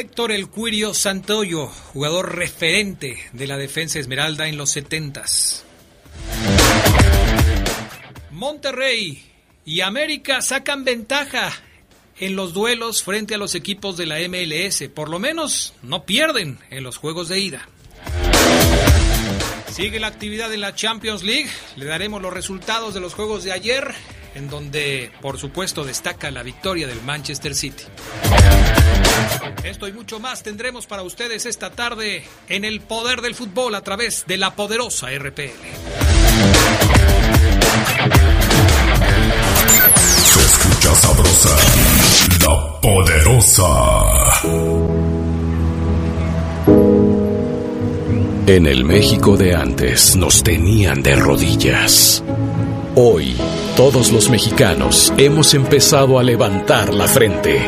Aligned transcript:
Héctor 0.00 0.32
El 0.32 0.48
Cuirio 0.48 0.94
Santoyo, 0.94 1.66
jugador 1.66 2.34
referente 2.34 3.18
de 3.34 3.46
la 3.46 3.58
defensa 3.58 3.98
Esmeralda 3.98 4.48
en 4.48 4.56
los 4.56 4.70
70 4.70 5.26
Monterrey 8.30 9.22
y 9.66 9.82
América 9.82 10.40
sacan 10.40 10.84
ventaja 10.84 11.52
en 12.18 12.34
los 12.34 12.54
duelos 12.54 13.02
frente 13.02 13.34
a 13.34 13.38
los 13.38 13.54
equipos 13.54 13.98
de 13.98 14.06
la 14.06 14.16
MLS. 14.26 14.88
Por 14.88 15.10
lo 15.10 15.18
menos 15.18 15.74
no 15.82 16.06
pierden 16.06 16.58
en 16.70 16.82
los 16.82 16.96
juegos 16.96 17.28
de 17.28 17.38
ida. 17.38 17.68
Sigue 19.70 20.00
la 20.00 20.06
actividad 20.06 20.50
en 20.54 20.62
la 20.62 20.74
Champions 20.74 21.22
League. 21.22 21.50
Le 21.76 21.84
daremos 21.84 22.22
los 22.22 22.32
resultados 22.32 22.94
de 22.94 23.00
los 23.00 23.12
juegos 23.12 23.44
de 23.44 23.52
ayer, 23.52 23.94
en 24.34 24.48
donde 24.48 25.10
por 25.20 25.38
supuesto 25.38 25.84
destaca 25.84 26.30
la 26.30 26.42
victoria 26.42 26.86
del 26.86 27.02
Manchester 27.02 27.54
City. 27.54 27.84
Esto 29.64 29.88
y 29.88 29.92
mucho 29.92 30.20
más 30.20 30.42
tendremos 30.42 30.86
para 30.86 31.02
ustedes 31.02 31.46
esta 31.46 31.70
tarde 31.70 32.24
en 32.48 32.64
el 32.64 32.80
poder 32.80 33.20
del 33.20 33.34
fútbol 33.34 33.74
a 33.74 33.82
través 33.82 34.24
de 34.26 34.36
la 34.38 34.54
poderosa 34.54 35.08
RPL. 35.10 35.50
Se 40.24 40.40
escucha 40.40 40.94
sabrosa, 40.94 41.56
la 42.46 42.80
poderosa. 42.80 43.70
En 48.46 48.66
el 48.66 48.84
México 48.84 49.36
de 49.36 49.54
antes 49.54 50.16
nos 50.16 50.42
tenían 50.42 51.02
de 51.02 51.14
rodillas. 51.14 52.24
Hoy, 52.96 53.36
todos 53.76 54.12
los 54.12 54.30
mexicanos 54.30 55.12
hemos 55.16 55.54
empezado 55.54 56.18
a 56.18 56.22
levantar 56.22 56.92
la 56.94 57.06
frente 57.06 57.60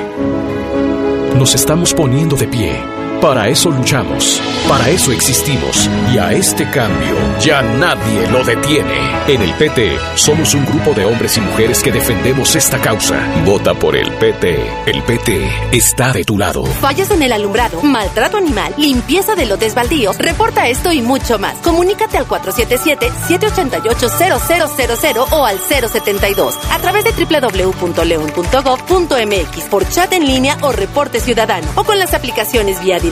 nos 1.43 1.55
estamos 1.55 1.95
poniendo 1.95 2.37
de 2.37 2.47
pie. 2.47 3.02
Para 3.23 3.49
eso 3.49 3.71
luchamos, 3.71 4.43
para 4.69 4.91
eso 4.91 5.11
existimos 5.13 5.89
y 6.13 6.19
a 6.19 6.33
este 6.33 6.69
cambio 6.69 7.15
ya 7.39 7.63
nadie 7.63 8.27
lo 8.33 8.43
detiene. 8.43 8.99
En 9.29 9.43
el 9.43 9.55
PT 9.55 9.97
somos 10.17 10.55
un 10.55 10.67
grupo 10.67 10.93
de 10.93 11.05
hombres 11.05 11.37
y 11.37 11.41
mujeres 11.41 11.85
que 11.85 11.93
defendemos 11.93 12.57
esta 12.57 12.81
causa. 12.81 13.21
Vota 13.47 13.75
por 13.75 13.95
el 13.95 14.11
PT. 14.15 14.69
El 14.87 15.05
PT 15.05 15.49
está 15.71 16.13
de 16.13 16.25
tu 16.25 16.37
lado. 16.37 16.65
Fallas 16.65 17.13
en 17.13 17.23
el 17.23 17.33
alumbrado, 17.33 17.81
maltrato 17.83 18.39
animal, 18.39 18.75
limpieza 18.77 19.37
de 19.37 19.47
lotes 19.47 19.77
baldíos, 19.77 20.19
reporta 20.19 20.67
esto 20.67 20.91
y 20.91 21.01
mucho 21.01 21.39
más. 21.39 21.55
Comunícate 21.59 22.19
al 22.19 22.27
477-788-0000 22.27 25.27
o 25.31 25.47
al 25.47 25.61
072 25.61 26.59
a 26.73 26.79
través 26.81 27.05
de 27.05 27.13
www.leon.gov.mx 27.13 29.65
por 29.71 29.89
chat 29.89 30.13
en 30.13 30.27
línea 30.27 30.59
o 30.63 30.73
reporte 30.73 31.21
ciudadano 31.21 31.69
o 31.77 31.85
con 31.85 32.01
las 32.01 32.15
aplicaciones 32.15 32.83
vía 32.83 32.99
directa 32.99 33.12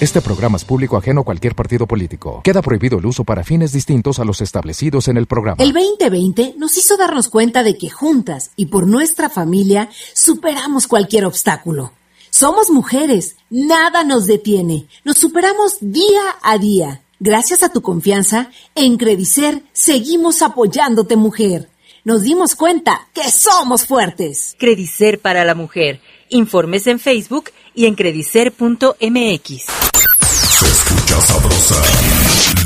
Este 0.00 0.20
programa 0.20 0.56
es 0.56 0.64
público 0.64 0.96
ajeno 0.96 1.22
a 1.22 1.24
cualquier 1.24 1.56
partido 1.56 1.88
político. 1.88 2.40
Queda 2.44 2.62
prohibido 2.62 3.00
el 3.00 3.06
uso 3.06 3.24
para 3.24 3.42
fines 3.42 3.72
distintos 3.72 4.20
a 4.20 4.24
los 4.24 4.40
establecidos 4.40 5.08
en 5.08 5.16
el 5.16 5.26
programa. 5.26 5.60
El 5.60 5.72
2020 5.72 6.54
nos 6.56 6.76
hizo 6.76 6.96
darnos 6.96 7.28
cuenta 7.28 7.64
de 7.64 7.76
que 7.76 7.90
juntas 7.90 8.52
y 8.54 8.66
por 8.66 8.86
nuestra 8.86 9.28
familia 9.28 9.90
superamos 10.14 10.86
cualquier 10.86 11.24
obstáculo. 11.24 11.90
Somos 12.30 12.70
mujeres, 12.70 13.38
nada 13.50 14.04
nos 14.04 14.28
detiene. 14.28 14.86
Nos 15.02 15.18
superamos 15.18 15.78
día 15.80 16.22
a 16.42 16.58
día. 16.58 17.02
Gracias 17.18 17.64
a 17.64 17.72
tu 17.72 17.82
confianza, 17.82 18.52
en 18.76 18.98
Credicer 18.98 19.64
seguimos 19.72 20.42
apoyándote, 20.42 21.16
mujer. 21.16 21.70
Nos 22.04 22.22
dimos 22.22 22.54
cuenta 22.54 23.08
que 23.12 23.28
somos 23.32 23.84
fuertes. 23.84 24.54
Credicer 24.60 25.18
para 25.18 25.44
la 25.44 25.56
mujer. 25.56 26.00
Informes 26.28 26.86
en 26.86 27.00
Facebook 27.00 27.50
y 27.78 27.86
en 27.86 27.94
credicer.mx. 27.94 28.96
Se 28.98 30.66
escucha 30.66 31.20
sabrosa, 31.20 31.80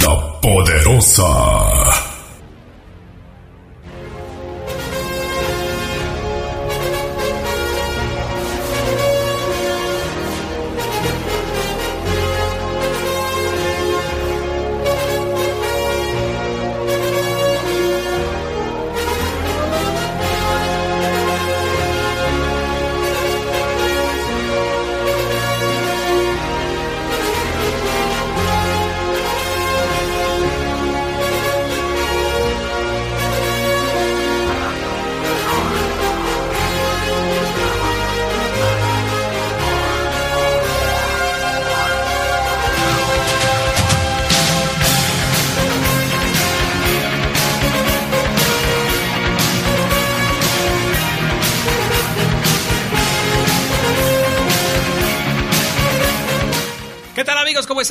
la 0.01 0.41
poderosa. 0.41 2.02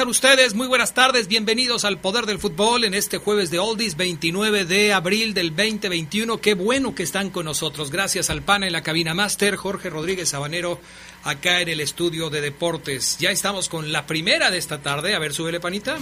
Están 0.02 0.10
ustedes? 0.10 0.56
Muy 0.56 0.66
buenas 0.66 0.96
tardes, 0.96 1.28
bienvenidos 1.28 1.86
al 1.86 2.00
Poder 2.00 2.26
del 2.26 2.40
Fútbol 2.40 2.86
en 2.86 2.96
este 2.96 3.20
jueves 3.20 3.52
de 3.52 3.60
Oldies 3.60 3.98
29 3.98 4.66
de 4.66 4.94
abril 4.94 5.36
del 5.36 5.56
2021. 5.56 6.42
Qué 6.42 6.56
bueno 6.56 6.96
que 6.96 7.04
están 7.04 7.30
con 7.30 7.46
nosotros. 7.46 7.92
Gracias 7.92 8.32
al 8.32 8.42
PAN 8.42 8.64
en 8.64 8.72
la 8.72 8.82
cabina 8.82 9.14
máster, 9.14 9.58
Jorge 9.58 9.92
Rodríguez 9.92 10.30
Sabanero 10.30 10.80
acá 11.24 11.62
en 11.62 11.70
el 11.70 11.82
estudio 11.82 12.32
de 12.32 12.42
deportes. 12.42 13.18
Ya 13.20 13.30
estamos 13.30 13.70
con 13.70 13.92
la 13.92 14.08
primera 14.08 14.50
de 14.50 14.58
esta 14.58 14.82
tarde. 14.82 15.14
A 15.14 15.20
ver, 15.20 15.34
súbele 15.34 15.60
panita. 15.60 16.00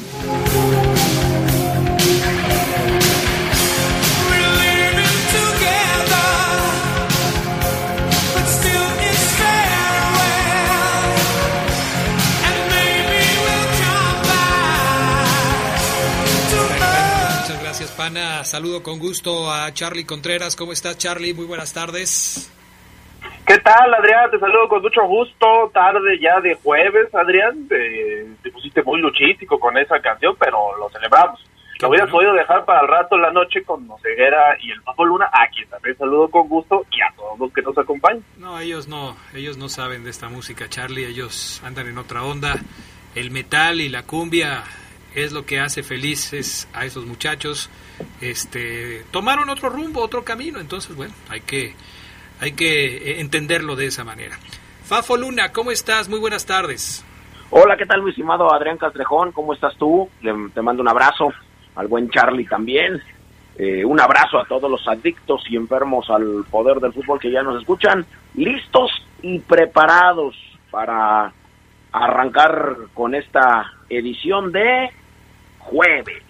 Pana. 17.99 18.45
Saludo 18.45 18.81
con 18.81 18.97
gusto 18.97 19.51
a 19.51 19.73
Charlie 19.73 20.05
Contreras. 20.05 20.55
¿Cómo 20.55 20.71
estás, 20.71 20.97
Charlie? 20.97 21.33
Muy 21.33 21.43
buenas 21.43 21.73
tardes. 21.73 22.49
¿Qué 23.45 23.57
tal, 23.57 23.93
Adrián? 23.93 24.31
Te 24.31 24.39
saludo 24.39 24.69
con 24.69 24.81
mucho 24.81 25.05
gusto. 25.05 25.69
Tarde 25.73 26.17
ya 26.17 26.39
de 26.39 26.55
jueves, 26.63 27.13
Adrián. 27.13 27.67
Te, 27.67 28.49
pusiste 28.53 28.83
muy 28.83 29.01
luchístico 29.01 29.59
con 29.59 29.77
esa 29.77 29.99
canción, 29.99 30.33
pero 30.39 30.77
lo 30.77 30.89
celebramos. 30.91 31.41
Lo 31.81 31.89
hubieras 31.89 32.09
podido 32.09 32.31
dejar 32.35 32.63
para 32.63 32.79
el 32.79 32.87
rato 32.87 33.17
en 33.17 33.21
la 33.21 33.31
noche 33.33 33.63
con 33.65 33.85
Noceguera 33.85 34.55
y 34.61 34.71
el 34.71 34.81
Papo 34.81 35.03
Luna, 35.03 35.29
a 35.33 35.49
quien 35.49 35.67
también 35.67 35.97
saludo 35.97 36.29
con 36.29 36.47
gusto 36.47 36.85
y 36.89 37.01
a 37.01 37.13
todos 37.17 37.37
los 37.37 37.51
que 37.51 37.61
nos 37.61 37.77
acompañan. 37.77 38.23
No, 38.37 38.61
ellos 38.61 38.87
no, 38.87 39.17
ellos 39.33 39.57
no 39.57 39.67
saben 39.67 40.05
de 40.05 40.11
esta 40.11 40.29
música, 40.29 40.69
Charlie, 40.69 41.05
ellos 41.05 41.61
andan 41.65 41.87
en 41.87 41.97
otra 41.97 42.23
onda. 42.23 42.55
El 43.13 43.29
metal 43.29 43.81
y 43.81 43.89
la 43.89 44.03
cumbia 44.03 44.63
es 45.15 45.33
lo 45.33 45.45
que 45.45 45.59
hace 45.59 45.83
felices 45.83 46.69
a 46.71 46.85
esos 46.85 47.05
muchachos. 47.05 47.69
Este, 48.21 49.03
tomaron 49.11 49.49
otro 49.49 49.69
rumbo, 49.69 50.01
otro 50.01 50.23
camino, 50.23 50.59
entonces 50.59 50.95
bueno, 50.95 51.13
hay 51.29 51.41
que 51.41 51.73
hay 52.41 52.53
que 52.53 52.97
eh, 52.97 53.21
entenderlo 53.21 53.75
de 53.75 53.87
esa 53.87 54.03
manera. 54.03 54.37
Fafo 54.83 55.17
Luna, 55.17 55.51
¿cómo 55.51 55.71
estás? 55.71 56.09
Muy 56.09 56.19
buenas 56.19 56.45
tardes. 56.45 57.05
Hola, 57.51 57.75
¿qué 57.77 57.85
tal, 57.85 58.03
mi 58.03 58.11
estimado 58.11 58.53
Adrián 58.53 58.77
Castrejón? 58.77 59.31
¿Cómo 59.31 59.53
estás 59.53 59.75
tú? 59.77 60.09
te 60.21 60.61
mando 60.61 60.81
un 60.81 60.87
abrazo 60.87 61.33
al 61.75 61.87
buen 61.87 62.09
Charlie 62.09 62.45
también. 62.45 63.01
Eh, 63.57 63.83
un 63.83 63.99
abrazo 63.99 64.39
a 64.39 64.45
todos 64.45 64.71
los 64.71 64.87
adictos 64.87 65.43
y 65.49 65.57
enfermos 65.57 66.09
al 66.09 66.45
poder 66.49 66.79
del 66.79 66.93
fútbol 66.93 67.19
que 67.19 67.31
ya 67.31 67.43
nos 67.43 67.59
escuchan, 67.59 68.05
listos 68.35 68.91
y 69.21 69.39
preparados 69.39 70.35
para 70.71 71.33
arrancar 71.91 72.77
con 72.93 73.15
esta 73.15 73.65
edición 73.89 74.51
de 74.51 74.89
jueves. 75.57 76.23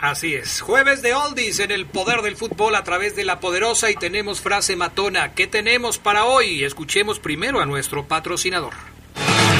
Así 0.00 0.34
es, 0.34 0.60
jueves 0.60 1.00
de 1.00 1.14
Oldies 1.14 1.58
en 1.58 1.70
el 1.70 1.86
poder 1.86 2.20
del 2.20 2.36
fútbol 2.36 2.74
a 2.74 2.84
través 2.84 3.16
de 3.16 3.24
la 3.24 3.40
poderosa 3.40 3.90
y 3.90 3.96
tenemos 3.96 4.42
frase 4.42 4.76
matona. 4.76 5.32
¿Qué 5.34 5.46
tenemos 5.46 5.98
para 5.98 6.26
hoy? 6.26 6.64
Escuchemos 6.64 7.18
primero 7.18 7.60
a 7.60 7.66
nuestro 7.66 8.06
patrocinador. 8.06 8.74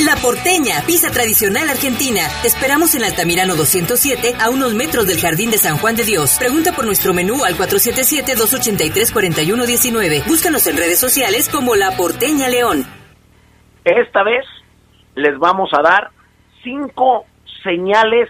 La 0.04 0.16
Porteña, 0.16 0.82
pizza 0.86 1.10
tradicional 1.10 1.70
argentina. 1.70 2.20
Te 2.42 2.48
esperamos 2.48 2.94
en 2.94 3.04
Altamirano 3.04 3.56
207, 3.56 4.34
a 4.38 4.50
unos 4.50 4.74
metros 4.74 5.06
del 5.06 5.18
Jardín 5.18 5.50
de 5.50 5.56
San 5.56 5.78
Juan 5.78 5.96
de 5.96 6.04
Dios. 6.04 6.36
Pregunta 6.38 6.72
por 6.72 6.84
nuestro 6.84 7.14
menú 7.14 7.42
al 7.42 7.56
477-283-4119. 7.56 10.26
Búscanos 10.26 10.66
en 10.66 10.76
redes 10.76 11.00
sociales 11.00 11.48
como 11.48 11.76
La 11.76 11.96
Porteña 11.96 12.50
León. 12.50 12.84
Esta 13.86 14.22
vez 14.22 14.44
les 15.14 15.38
vamos 15.38 15.70
a 15.72 15.80
dar 15.80 16.10
cinco 16.62 17.24
señales 17.62 18.28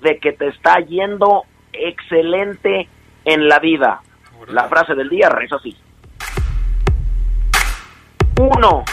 de 0.00 0.18
que 0.18 0.32
te 0.32 0.48
está 0.48 0.80
yendo 0.80 1.44
excelente 1.72 2.88
en 3.24 3.48
la 3.48 3.58
vida. 3.58 4.00
La 4.48 4.68
frase 4.68 4.94
del 4.94 5.08
día 5.08 5.28
reza 5.28 5.56
así. 5.56 5.76
Uno, 8.38 8.84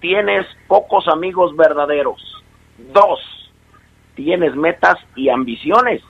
tienes 0.00 0.46
pocos 0.68 1.08
amigos 1.08 1.56
verdaderos. 1.56 2.42
Dos, 2.92 3.20
tienes 4.14 4.54
metas 4.54 4.98
y 5.16 5.30
ambiciones. 5.30 6.02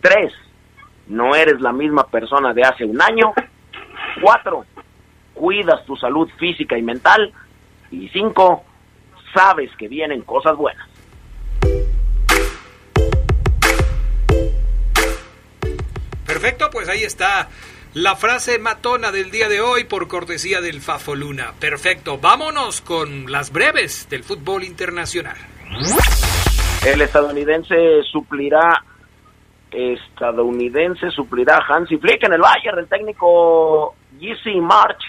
Tres, 0.00 0.32
no 1.06 1.34
eres 1.34 1.60
la 1.60 1.72
misma 1.72 2.04
persona 2.04 2.52
de 2.52 2.62
hace 2.64 2.84
un 2.84 3.00
año. 3.00 3.32
Cuatro, 4.20 4.64
cuidas 5.34 5.84
tu 5.86 5.96
salud 5.96 6.28
física 6.38 6.76
y 6.76 6.82
mental. 6.82 7.32
Y 7.90 8.08
cinco, 8.08 8.64
sabes 9.32 9.70
que 9.76 9.88
vienen 9.88 10.22
cosas 10.22 10.56
buenas. 10.56 10.88
Perfecto, 16.28 16.68
pues 16.70 16.90
ahí 16.90 17.04
está 17.04 17.48
la 17.94 18.14
frase 18.14 18.58
matona 18.58 19.10
del 19.10 19.30
día 19.30 19.48
de 19.48 19.62
hoy 19.62 19.84
por 19.84 20.08
cortesía 20.08 20.60
del 20.60 20.82
Fafo 20.82 21.14
Luna. 21.14 21.54
Perfecto, 21.58 22.18
vámonos 22.18 22.82
con 22.82 23.32
las 23.32 23.50
breves 23.50 24.10
del 24.10 24.24
fútbol 24.24 24.62
internacional. 24.62 25.38
El 26.86 27.00
estadounidense 27.00 28.02
suplirá 28.12 28.84
estadounidense 29.70 31.10
suplirá 31.10 31.56
a 31.56 31.64
Hansi 31.66 31.96
Flick 31.96 32.22
en 32.24 32.34
el 32.34 32.42
Bayern. 32.42 32.78
El 32.78 32.88
técnico 32.88 33.94
Jesse 34.20 34.60
March 34.60 35.00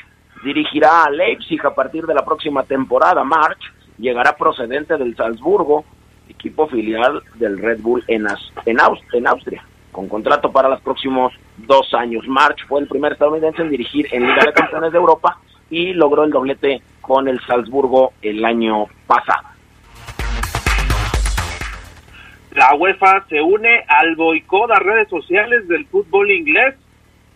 dirigirá 0.41 1.03
a 1.03 1.09
Leipzig 1.09 1.59
a 1.65 1.75
partir 1.75 2.05
de 2.05 2.13
la 2.13 2.23
próxima 2.23 2.63
temporada. 2.63 3.25
March 3.25 3.59
llegará 3.97 4.37
procedente 4.37 4.95
del 4.95 5.17
Salzburgo, 5.17 5.83
equipo 6.29 6.69
filial 6.69 7.21
del 7.35 7.57
Red 7.57 7.81
Bull 7.81 8.05
en, 8.07 8.25
en 8.65 8.79
Austria 8.79 9.65
con 9.91 10.07
contrato 10.07 10.51
para 10.51 10.69
los 10.69 10.81
próximos 10.81 11.33
dos 11.57 11.93
años. 11.93 12.27
March 12.27 12.65
fue 12.67 12.81
el 12.81 12.87
primer 12.87 13.13
estadounidense 13.13 13.61
en 13.61 13.69
dirigir 13.69 14.07
en 14.11 14.27
Liga 14.27 14.45
de 14.45 14.53
Campeones 14.53 14.91
de 14.91 14.97
Europa 14.97 15.37
y 15.69 15.93
logró 15.93 16.23
el 16.23 16.31
doblete 16.31 16.81
con 17.01 17.27
el 17.27 17.39
Salzburgo 17.45 18.13
el 18.21 18.43
año 18.45 18.85
pasado. 19.07 19.47
La 22.51 22.73
UEFA 22.75 23.25
se 23.29 23.41
une 23.41 23.83
al 23.87 24.15
boicot 24.15 24.71
a 24.71 24.79
redes 24.79 25.07
sociales 25.09 25.67
del 25.67 25.85
fútbol 25.85 26.31
inglés. 26.31 26.75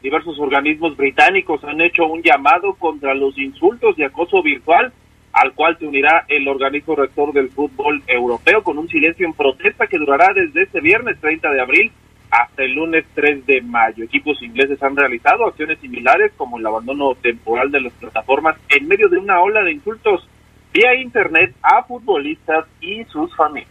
Diversos 0.01 0.37
organismos 0.39 0.97
británicos 0.97 1.63
han 1.63 1.81
hecho 1.81 2.07
un 2.07 2.21
llamado 2.23 2.73
contra 2.73 3.13
los 3.13 3.37
insultos 3.37 3.97
y 3.97 4.03
acoso 4.03 4.41
virtual, 4.41 4.91
al 5.31 5.53
cual 5.53 5.77
se 5.77 5.85
unirá 5.85 6.25
el 6.27 6.47
organismo 6.47 6.95
rector 6.95 7.31
del 7.31 7.49
fútbol 7.49 8.03
europeo 8.07 8.63
con 8.63 8.77
un 8.77 8.89
silencio 8.89 9.25
en 9.25 9.33
protesta 9.33 9.87
que 9.87 9.97
durará 9.97 10.33
desde 10.33 10.63
este 10.63 10.81
viernes 10.81 11.19
30 11.21 11.51
de 11.51 11.61
abril 11.61 11.91
hasta 12.33 12.63
el 12.63 12.73
lunes 12.73 13.05
3 13.13 13.45
de 13.45 13.61
mayo. 13.61 14.03
Equipos 14.03 14.41
ingleses 14.41 14.81
han 14.81 14.95
realizado 14.95 15.45
acciones 15.45 15.77
similares 15.79 16.31
como 16.35 16.57
el 16.57 16.65
abandono 16.65 17.13
temporal 17.21 17.69
de 17.71 17.81
las 17.81 17.93
plataformas 17.93 18.55
en 18.69 18.87
medio 18.87 19.07
de 19.07 19.19
una 19.19 19.39
ola 19.39 19.61
de 19.61 19.73
insultos 19.73 20.27
vía 20.73 20.95
internet 20.95 21.53
a 21.61 21.83
futbolistas 21.83 22.65
y 22.81 23.03
sus 23.05 23.35
familias. 23.35 23.69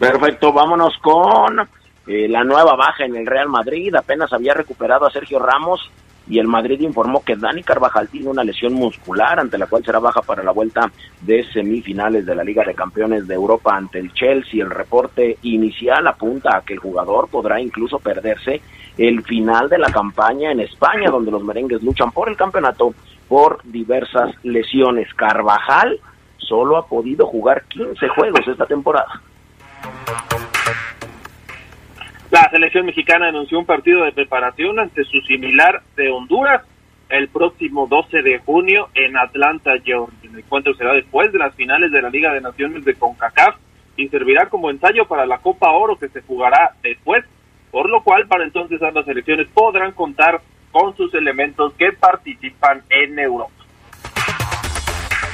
Perfecto, 0.00 0.52
vámonos 0.52 0.98
con 0.98 1.60
eh, 2.06 2.28
la 2.28 2.42
nueva 2.42 2.74
baja 2.74 3.04
en 3.04 3.14
el 3.14 3.26
Real 3.26 3.48
Madrid. 3.48 3.94
Apenas 3.94 4.32
había 4.32 4.52
recuperado 4.52 5.06
a 5.06 5.10
Sergio 5.10 5.38
Ramos 5.38 5.90
y 6.28 6.38
el 6.38 6.48
Madrid 6.48 6.80
informó 6.80 7.22
que 7.22 7.36
Dani 7.36 7.62
Carvajal 7.62 8.08
tiene 8.08 8.28
una 8.28 8.44
lesión 8.44 8.74
muscular 8.74 9.38
ante 9.38 9.58
la 9.58 9.66
cual 9.66 9.84
será 9.84 9.98
baja 9.98 10.22
para 10.22 10.42
la 10.42 10.50
vuelta 10.52 10.90
de 11.20 11.44
semifinales 11.52 12.26
de 12.26 12.34
la 12.34 12.42
Liga 12.44 12.64
de 12.64 12.74
Campeones 12.74 13.26
de 13.26 13.34
Europa 13.34 13.76
ante 13.76 13.98
el 13.98 14.12
Chelsea. 14.12 14.62
El 14.62 14.70
reporte 14.70 15.38
inicial 15.42 16.06
apunta 16.06 16.56
a 16.56 16.62
que 16.62 16.74
el 16.74 16.80
jugador 16.80 17.28
podrá 17.28 17.60
incluso 17.60 17.98
perderse 17.98 18.60
el 18.98 19.22
final 19.22 19.68
de 19.68 19.78
la 19.78 19.90
campaña 19.90 20.50
en 20.50 20.60
España, 20.60 21.10
donde 21.10 21.30
los 21.30 21.44
merengues 21.44 21.82
luchan 21.82 22.10
por 22.10 22.28
el 22.28 22.36
campeonato 22.36 22.94
por 23.28 23.60
diversas 23.64 24.34
lesiones. 24.42 25.12
Carvajal 25.14 26.00
solo 26.38 26.76
ha 26.76 26.86
podido 26.86 27.26
jugar 27.26 27.64
15 27.68 28.08
juegos 28.08 28.40
esta 28.46 28.66
temporada. 28.66 29.20
La 32.30 32.50
selección 32.50 32.86
mexicana 32.86 33.28
anunció 33.28 33.58
un 33.58 33.66
partido 33.66 34.04
de 34.04 34.12
preparación 34.12 34.80
ante 34.80 35.04
su 35.04 35.20
similar 35.22 35.82
de 35.96 36.10
Honduras 36.10 36.62
el 37.08 37.28
próximo 37.28 37.86
12 37.86 38.22
de 38.22 38.38
junio 38.40 38.88
en 38.94 39.16
Atlanta, 39.16 39.72
Georgia. 39.84 40.30
El 40.30 40.40
encuentro 40.40 40.74
será 40.74 40.92
después 40.92 41.32
de 41.32 41.38
las 41.38 41.54
finales 41.54 41.92
de 41.92 42.02
la 42.02 42.10
Liga 42.10 42.32
de 42.32 42.40
Naciones 42.40 42.84
de 42.84 42.94
CONCACAF 42.94 43.54
y 43.96 44.08
servirá 44.08 44.48
como 44.48 44.70
ensayo 44.70 45.06
para 45.06 45.24
la 45.24 45.38
Copa 45.38 45.70
Oro 45.70 45.96
que 45.96 46.08
se 46.08 46.20
jugará 46.22 46.72
después, 46.82 47.24
por 47.70 47.88
lo 47.88 48.02
cual 48.02 48.26
para 48.26 48.44
entonces 48.44 48.82
ambas 48.82 49.06
selecciones 49.06 49.46
podrán 49.54 49.92
contar 49.92 50.40
con 50.72 50.96
sus 50.96 51.14
elementos 51.14 51.74
que 51.74 51.92
participan 51.92 52.82
en 52.90 53.18
Europa. 53.20 53.52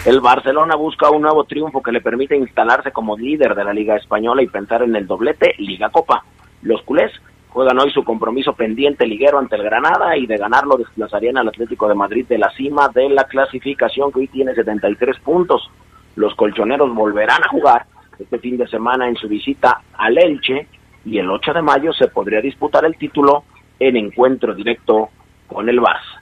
El 0.04 0.20
Barcelona 0.20 0.74
busca 0.76 1.10
un 1.10 1.22
nuevo 1.22 1.44
triunfo 1.44 1.82
que 1.82 1.92
le 1.92 2.00
permite 2.00 2.36
instalarse 2.36 2.92
como 2.92 3.16
líder 3.16 3.54
de 3.54 3.64
la 3.64 3.72
Liga 3.72 3.96
Española 3.96 4.42
y 4.42 4.48
pensar 4.48 4.82
en 4.82 4.94
el 4.94 5.06
doblete 5.06 5.54
Liga 5.58 5.88
Copa. 5.90 6.24
Los 6.62 6.82
culés 6.82 7.12
juegan 7.48 7.78
hoy 7.78 7.92
su 7.92 8.02
compromiso 8.04 8.54
pendiente 8.54 9.06
liguero 9.06 9.38
ante 9.38 9.56
el 9.56 9.62
Granada 9.62 10.16
y 10.16 10.26
de 10.26 10.38
ganarlo 10.38 10.76
desplazarían 10.76 11.36
al 11.36 11.48
Atlético 11.48 11.88
de 11.88 11.94
Madrid 11.94 12.24
de 12.26 12.38
la 12.38 12.50
cima 12.52 12.88
de 12.88 13.08
la 13.10 13.24
clasificación 13.24 14.10
que 14.10 14.20
hoy 14.20 14.28
tiene 14.28 14.54
73 14.54 15.18
puntos. 15.20 15.70
Los 16.16 16.34
colchoneros 16.34 16.94
volverán 16.94 17.42
a 17.42 17.48
jugar 17.48 17.86
este 18.18 18.38
fin 18.38 18.56
de 18.56 18.68
semana 18.68 19.08
en 19.08 19.16
su 19.16 19.28
visita 19.28 19.82
al 19.94 20.16
Elche 20.16 20.66
y 21.04 21.18
el 21.18 21.28
8 21.30 21.52
de 21.52 21.62
mayo 21.62 21.92
se 21.92 22.08
podría 22.08 22.40
disputar 22.40 22.84
el 22.84 22.96
título 22.96 23.44
en 23.78 23.96
encuentro 23.96 24.54
directo 24.54 25.10
con 25.48 25.68
el 25.68 25.80
Barça. 25.80 26.20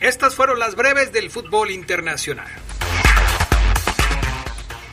Estas 0.00 0.36
fueron 0.36 0.58
las 0.58 0.76
breves 0.76 1.12
del 1.12 1.30
fútbol 1.30 1.70
internacional. 1.70 2.46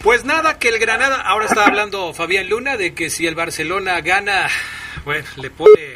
Pues 0.05 0.23
nada, 0.23 0.59
que 0.59 0.69
el 0.69 0.77
Granada, 0.77 1.19
ahora 1.19 1.47
está 1.47 1.65
hablando 1.65 2.13
Fabián 2.13 2.47
Luna 2.47 2.77
de 2.77 2.93
que 2.93 3.09
si 3.09 3.25
el 3.25 3.33
Barcelona 3.33 4.01
gana, 4.01 4.47
bueno, 5.03 5.27
le 5.37 5.49
pone 5.49 5.93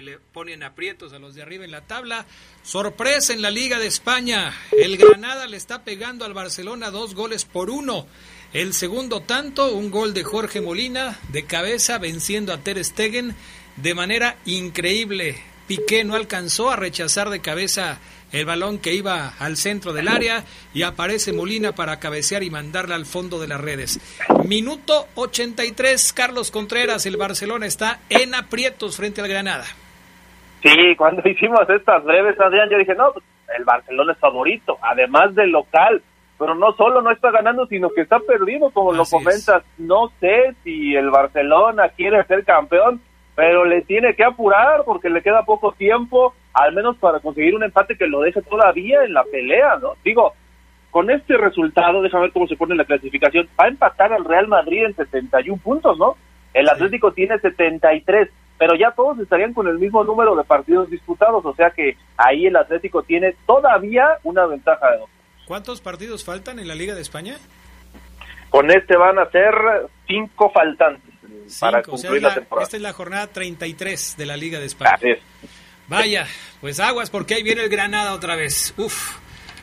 le 0.00 0.18
ponen 0.18 0.62
aprietos 0.62 1.12
a 1.12 1.18
los 1.18 1.34
de 1.34 1.42
arriba 1.42 1.66
en 1.66 1.70
la 1.70 1.82
tabla. 1.82 2.24
Sorpresa 2.62 3.34
en 3.34 3.42
la 3.42 3.50
Liga 3.50 3.78
de 3.78 3.86
España. 3.86 4.54
El 4.72 4.96
Granada 4.96 5.46
le 5.46 5.58
está 5.58 5.84
pegando 5.84 6.24
al 6.24 6.32
Barcelona 6.32 6.90
dos 6.90 7.14
goles 7.14 7.44
por 7.44 7.68
uno. 7.68 8.06
El 8.54 8.72
segundo 8.72 9.20
tanto, 9.20 9.74
un 9.74 9.90
gol 9.90 10.14
de 10.14 10.24
Jorge 10.24 10.62
Molina 10.62 11.18
de 11.28 11.44
cabeza 11.44 11.98
venciendo 11.98 12.54
a 12.54 12.62
Ter 12.62 12.82
Stegen 12.82 13.36
de 13.76 13.94
manera 13.94 14.38
increíble. 14.46 15.36
Piqué 15.66 16.02
no 16.02 16.14
alcanzó 16.14 16.70
a 16.70 16.76
rechazar 16.76 17.28
de 17.28 17.42
cabeza 17.42 17.98
el 18.32 18.44
balón 18.44 18.78
que 18.78 18.94
iba 18.94 19.32
al 19.38 19.56
centro 19.56 19.92
del 19.92 20.08
área 20.08 20.44
y 20.72 20.82
aparece 20.82 21.32
Molina 21.32 21.72
para 21.72 21.98
cabecear 21.98 22.42
y 22.42 22.50
mandarla 22.50 22.94
al 22.94 23.06
fondo 23.06 23.38
de 23.40 23.48
las 23.48 23.60
redes. 23.60 24.00
Minuto 24.46 25.06
83, 25.14 26.12
Carlos 26.12 26.50
Contreras, 26.50 27.06
el 27.06 27.16
Barcelona 27.16 27.66
está 27.66 28.00
en 28.08 28.34
aprietos 28.34 28.96
frente 28.96 29.20
al 29.20 29.28
Granada. 29.28 29.64
Sí, 30.62 30.94
cuando 30.96 31.22
hicimos 31.28 31.68
estas 31.68 32.04
breves, 32.04 32.38
Adrián, 32.40 32.68
yo 32.70 32.78
dije, 32.78 32.94
no, 32.94 33.12
pues, 33.12 33.24
el 33.56 33.64
Barcelona 33.64 34.12
es 34.12 34.18
favorito, 34.18 34.78
además 34.82 35.34
del 35.34 35.50
local, 35.50 36.02
pero 36.38 36.54
no 36.54 36.72
solo 36.72 37.02
no 37.02 37.10
está 37.10 37.30
ganando, 37.30 37.66
sino 37.66 37.90
que 37.90 38.02
está 38.02 38.18
perdido, 38.20 38.70
como 38.70 38.92
lo 38.92 39.04
comentas. 39.04 39.62
No 39.76 40.10
sé 40.20 40.54
si 40.64 40.94
el 40.94 41.10
Barcelona 41.10 41.90
quiere 41.90 42.24
ser 42.24 42.44
campeón, 42.44 43.02
pero 43.34 43.64
le 43.64 43.82
tiene 43.82 44.14
que 44.14 44.24
apurar 44.24 44.84
porque 44.86 45.10
le 45.10 45.22
queda 45.22 45.44
poco 45.44 45.72
tiempo, 45.72 46.34
al 46.52 46.72
menos 46.72 46.96
para 46.96 47.20
conseguir 47.20 47.54
un 47.54 47.62
empate 47.62 47.96
que 47.96 48.06
lo 48.06 48.20
deje 48.20 48.42
todavía 48.42 49.04
en 49.04 49.14
la 49.14 49.24
pelea, 49.24 49.76
¿no? 49.80 49.92
Digo, 50.04 50.34
con 50.90 51.10
este 51.10 51.36
resultado, 51.36 52.02
déjame 52.02 52.24
ver 52.24 52.32
cómo 52.32 52.48
se 52.48 52.56
pone 52.56 52.74
la 52.74 52.84
clasificación, 52.84 53.48
va 53.58 53.66
a 53.66 53.68
empatar 53.68 54.12
al 54.12 54.24
Real 54.24 54.48
Madrid 54.48 54.84
en 54.84 54.96
71 54.96 55.60
puntos, 55.62 55.96
¿no? 55.98 56.16
El 56.52 56.68
Atlético 56.68 57.12
tiene 57.12 57.38
73, 57.38 58.28
pero 58.58 58.74
ya 58.74 58.90
todos 58.90 59.18
estarían 59.20 59.54
con 59.54 59.68
el 59.68 59.78
mismo 59.78 60.02
número 60.02 60.34
de 60.34 60.42
partidos 60.42 60.90
disputados, 60.90 61.44
o 61.44 61.54
sea 61.54 61.70
que 61.70 61.96
ahí 62.16 62.46
el 62.46 62.56
Atlético 62.56 63.02
tiene 63.02 63.36
todavía 63.46 64.18
una 64.24 64.46
ventaja 64.46 64.90
de 64.90 64.98
dos. 64.98 65.10
¿Cuántos 65.46 65.80
partidos 65.80 66.24
faltan 66.24 66.58
en 66.58 66.66
la 66.66 66.74
Liga 66.74 66.94
de 66.94 67.02
España? 67.02 67.36
Con 68.50 68.70
este 68.70 68.96
van 68.96 69.18
a 69.20 69.30
ser 69.30 69.54
cinco 70.08 70.50
faltantes 70.50 71.10
para 71.60 71.82
concluir 71.82 72.22
la, 72.22 72.34
temporada. 72.34 72.64
Esta 72.64 72.76
es 72.76 72.82
la 72.82 72.92
jornada 72.92 73.26
33 73.28 74.16
de 74.16 74.26
la 74.26 74.36
Liga 74.36 74.58
de 74.58 74.66
España. 74.66 74.92
Así 74.94 75.10
es. 75.10 75.18
Vaya, 75.90 76.28
pues 76.60 76.78
aguas 76.78 77.10
porque 77.10 77.34
ahí 77.34 77.42
viene 77.42 77.64
el 77.64 77.68
Granada 77.68 78.14
otra 78.14 78.36
vez. 78.36 78.72
Uf, 78.76 79.18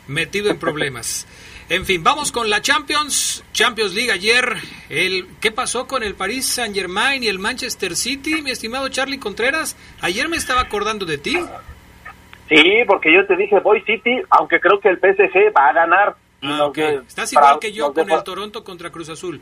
metido 0.07 0.51
en 0.51 0.59
problemas. 0.59 1.25
En 1.69 1.85
fin, 1.85 2.03
vamos 2.03 2.33
con 2.33 2.49
la 2.49 2.61
Champions, 2.61 3.45
Champions 3.53 3.93
League 3.93 4.11
ayer. 4.11 4.57
El, 4.89 5.25
¿Qué 5.39 5.51
pasó 5.51 5.87
con 5.87 6.03
el 6.03 6.15
Paris 6.15 6.45
Saint 6.45 6.75
Germain 6.75 7.23
y 7.23 7.29
el 7.29 7.39
Manchester 7.39 7.95
City, 7.95 8.41
mi 8.41 8.51
estimado 8.51 8.89
Charlie 8.89 9.19
Contreras? 9.19 9.77
Ayer 10.01 10.27
me 10.27 10.35
estaba 10.35 10.59
acordando 10.59 11.05
de 11.05 11.17
ti. 11.17 11.37
Sí, 12.49 12.63
porque 12.85 13.13
yo 13.13 13.25
te 13.25 13.37
dije 13.37 13.61
voy 13.61 13.81
City, 13.83 14.21
aunque 14.29 14.59
creo 14.59 14.81
que 14.81 14.89
el 14.89 14.97
PSG 14.97 15.55
va 15.55 15.69
a 15.69 15.73
ganar. 15.73 16.15
Ah, 16.41 16.69
Estás 17.07 17.31
igual 17.31 17.59
que 17.59 17.71
yo 17.71 17.93
con 17.93 18.11
el 18.11 18.23
Toronto 18.25 18.65
contra 18.65 18.89
Cruz 18.89 19.07
Azul. 19.07 19.41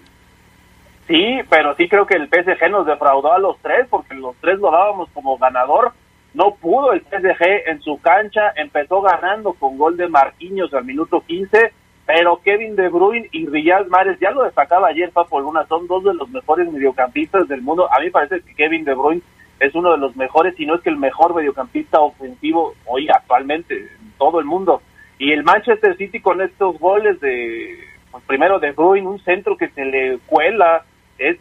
Sí, 1.08 1.40
pero 1.50 1.76
sí 1.78 1.90
creo 1.90 2.06
que 2.06 2.16
el 2.16 2.28
PSG 2.28 2.70
nos 2.70 2.86
defraudó 2.86 3.34
a 3.34 3.40
los 3.40 3.60
tres, 3.64 3.88
porque 3.90 4.14
los 4.14 4.36
tres 4.40 4.60
lo 4.60 4.70
dábamos 4.70 5.10
como 5.16 5.36
ganador 5.40 5.92
no 6.36 6.56
pudo 6.56 6.92
el 6.92 7.02
PSG 7.02 7.70
en 7.70 7.82
su 7.82 8.00
cancha, 8.02 8.52
empezó 8.56 9.02
ganando 9.02 9.54
con 9.54 9.78
gol 9.78 9.96
de 9.96 10.10
Marquinhos 10.10 10.74
al 10.74 10.84
minuto 10.84 11.24
15, 11.26 11.72
pero 12.06 12.42
Kevin 12.44 12.76
De 12.76 12.90
Bruyne 12.90 13.30
y 13.32 13.48
Riyad 13.48 13.88
Mahrez, 13.88 14.20
ya 14.20 14.32
lo 14.32 14.44
destacaba 14.44 14.90
ayer 14.90 15.12
Papo 15.12 15.40
Luna, 15.40 15.66
son 15.68 15.88
dos 15.88 16.04
de 16.04 16.14
los 16.14 16.30
mejores 16.30 16.72
mediocampistas 16.72 17.48
del 17.48 17.62
mundo. 17.62 17.92
A 17.92 18.00
mí 18.02 18.10
parece 18.10 18.42
que 18.42 18.54
Kevin 18.54 18.84
De 18.84 18.94
Bruyne 18.94 19.22
es 19.60 19.74
uno 19.74 19.94
de 19.94 19.98
los 19.98 20.16
mejores, 20.18 20.56
si 20.58 20.66
no 20.66 20.76
es 20.76 20.82
que 20.82 20.90
el 20.90 20.98
mejor 20.98 21.34
mediocampista 21.34 22.02
ofensivo 22.02 22.76
hoy 22.86 23.08
actualmente 23.10 23.74
en 23.74 24.12
todo 24.18 24.40
el 24.40 24.46
mundo. 24.46 24.82
Y 25.18 25.32
el 25.32 25.44
Manchester 25.44 25.96
City 25.96 26.20
con 26.20 26.42
estos 26.42 26.78
goles 26.80 27.20
de, 27.22 27.80
pues, 28.12 28.24
primero 28.26 28.60
De 28.60 28.74
Bruyne, 28.74 29.08
un 29.08 29.24
centro 29.24 29.56
que 29.56 29.70
se 29.70 29.86
le 29.86 30.20
cuela, 30.28 30.84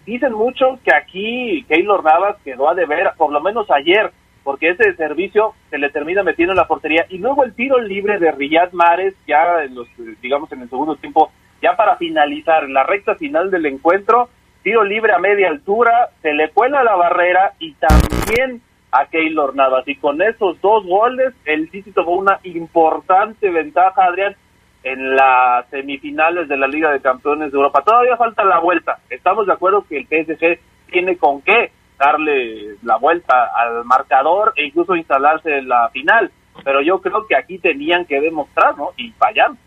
dicen 0.06 0.32
mucho 0.32 0.78
que 0.84 0.94
aquí 0.94 1.64
Keylor 1.68 2.04
Navas 2.04 2.36
quedó 2.44 2.70
a 2.70 2.74
deber, 2.74 3.10
por 3.18 3.32
lo 3.32 3.40
menos 3.40 3.68
ayer, 3.72 4.12
porque 4.44 4.68
ese 4.68 4.94
servicio 4.94 5.54
se 5.70 5.78
le 5.78 5.90
termina 5.90 6.22
metiendo 6.22 6.52
en 6.52 6.58
la 6.58 6.68
portería. 6.68 7.06
Y 7.08 7.18
luego 7.18 7.42
el 7.42 7.54
tiro 7.54 7.80
libre 7.80 8.18
de 8.18 8.30
Riyad 8.30 8.72
Mares 8.72 9.14
ya 9.26 9.64
en 9.64 9.74
los 9.74 9.88
digamos 10.22 10.52
en 10.52 10.62
el 10.62 10.70
segundo 10.70 10.96
tiempo 10.96 11.32
ya 11.60 11.76
para 11.76 11.96
finalizar 11.96 12.68
la 12.68 12.84
recta 12.84 13.14
final 13.16 13.50
del 13.50 13.66
encuentro 13.66 14.28
tiro 14.62 14.84
libre 14.84 15.12
a 15.12 15.18
media 15.18 15.48
altura 15.48 16.10
se 16.22 16.32
le 16.32 16.50
cuela 16.50 16.84
la 16.84 16.96
barrera 16.96 17.52
y 17.58 17.74
también 17.74 18.62
a 18.90 19.06
Keylor 19.06 19.54
Navas. 19.54 19.86
Y 19.88 19.96
con 19.96 20.22
esos 20.22 20.60
dos 20.60 20.86
goles 20.86 21.34
el 21.44 21.70
City 21.70 21.90
tomó 21.92 22.12
una 22.12 22.38
importante 22.44 23.50
ventaja 23.50 24.04
Adrián 24.04 24.36
en 24.84 25.16
las 25.16 25.68
semifinales 25.70 26.48
de 26.48 26.56
la 26.56 26.68
Liga 26.68 26.92
de 26.92 27.00
Campeones 27.00 27.50
de 27.50 27.56
Europa. 27.56 27.82
Todavía 27.82 28.16
falta 28.16 28.44
la 28.44 28.60
vuelta. 28.60 28.98
Estamos 29.10 29.46
de 29.46 29.52
acuerdo 29.52 29.84
que 29.88 29.96
el 29.96 30.06
PSG 30.06 30.58
tiene 30.90 31.16
con 31.16 31.42
qué 31.42 31.72
darle 31.98 32.76
la 32.82 32.96
vuelta 32.96 33.50
al 33.54 33.84
marcador 33.84 34.52
e 34.56 34.66
incluso 34.66 34.96
instalarse 34.96 35.58
en 35.58 35.68
la 35.68 35.88
final. 35.90 36.30
Pero 36.64 36.82
yo 36.82 37.00
creo 37.00 37.26
que 37.26 37.36
aquí 37.36 37.58
tenían 37.58 38.04
que 38.06 38.20
demostrar, 38.20 38.76
¿no? 38.76 38.90
Y 38.96 39.10
fallan. 39.12 39.58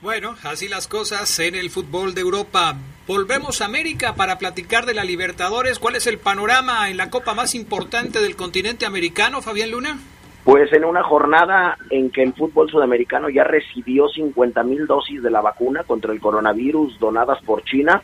Bueno, 0.00 0.34
así 0.42 0.68
las 0.68 0.88
cosas 0.88 1.38
en 1.38 1.54
el 1.54 1.70
fútbol 1.70 2.14
de 2.14 2.22
Europa. 2.22 2.74
Volvemos 3.06 3.60
a 3.60 3.66
América 3.66 4.14
para 4.16 4.38
platicar 4.38 4.84
de 4.84 4.94
la 4.94 5.04
Libertadores. 5.04 5.78
¿Cuál 5.78 5.96
es 5.96 6.06
el 6.06 6.18
panorama 6.18 6.90
en 6.90 6.96
la 6.96 7.08
copa 7.10 7.34
más 7.34 7.54
importante 7.54 8.20
del 8.20 8.34
continente 8.34 8.84
americano, 8.84 9.42
Fabián 9.42 9.70
Luna? 9.70 9.98
Pues 10.44 10.72
en 10.72 10.84
una 10.84 11.04
jornada 11.04 11.78
en 11.90 12.10
que 12.10 12.24
el 12.24 12.32
fútbol 12.34 12.68
sudamericano 12.68 13.28
ya 13.30 13.44
recibió 13.44 14.08
50 14.08 14.64
mil 14.64 14.86
dosis 14.88 15.22
de 15.22 15.30
la 15.30 15.40
vacuna 15.40 15.84
contra 15.84 16.12
el 16.12 16.20
coronavirus 16.20 16.98
donadas 16.98 17.40
por 17.42 17.62
China, 17.62 18.02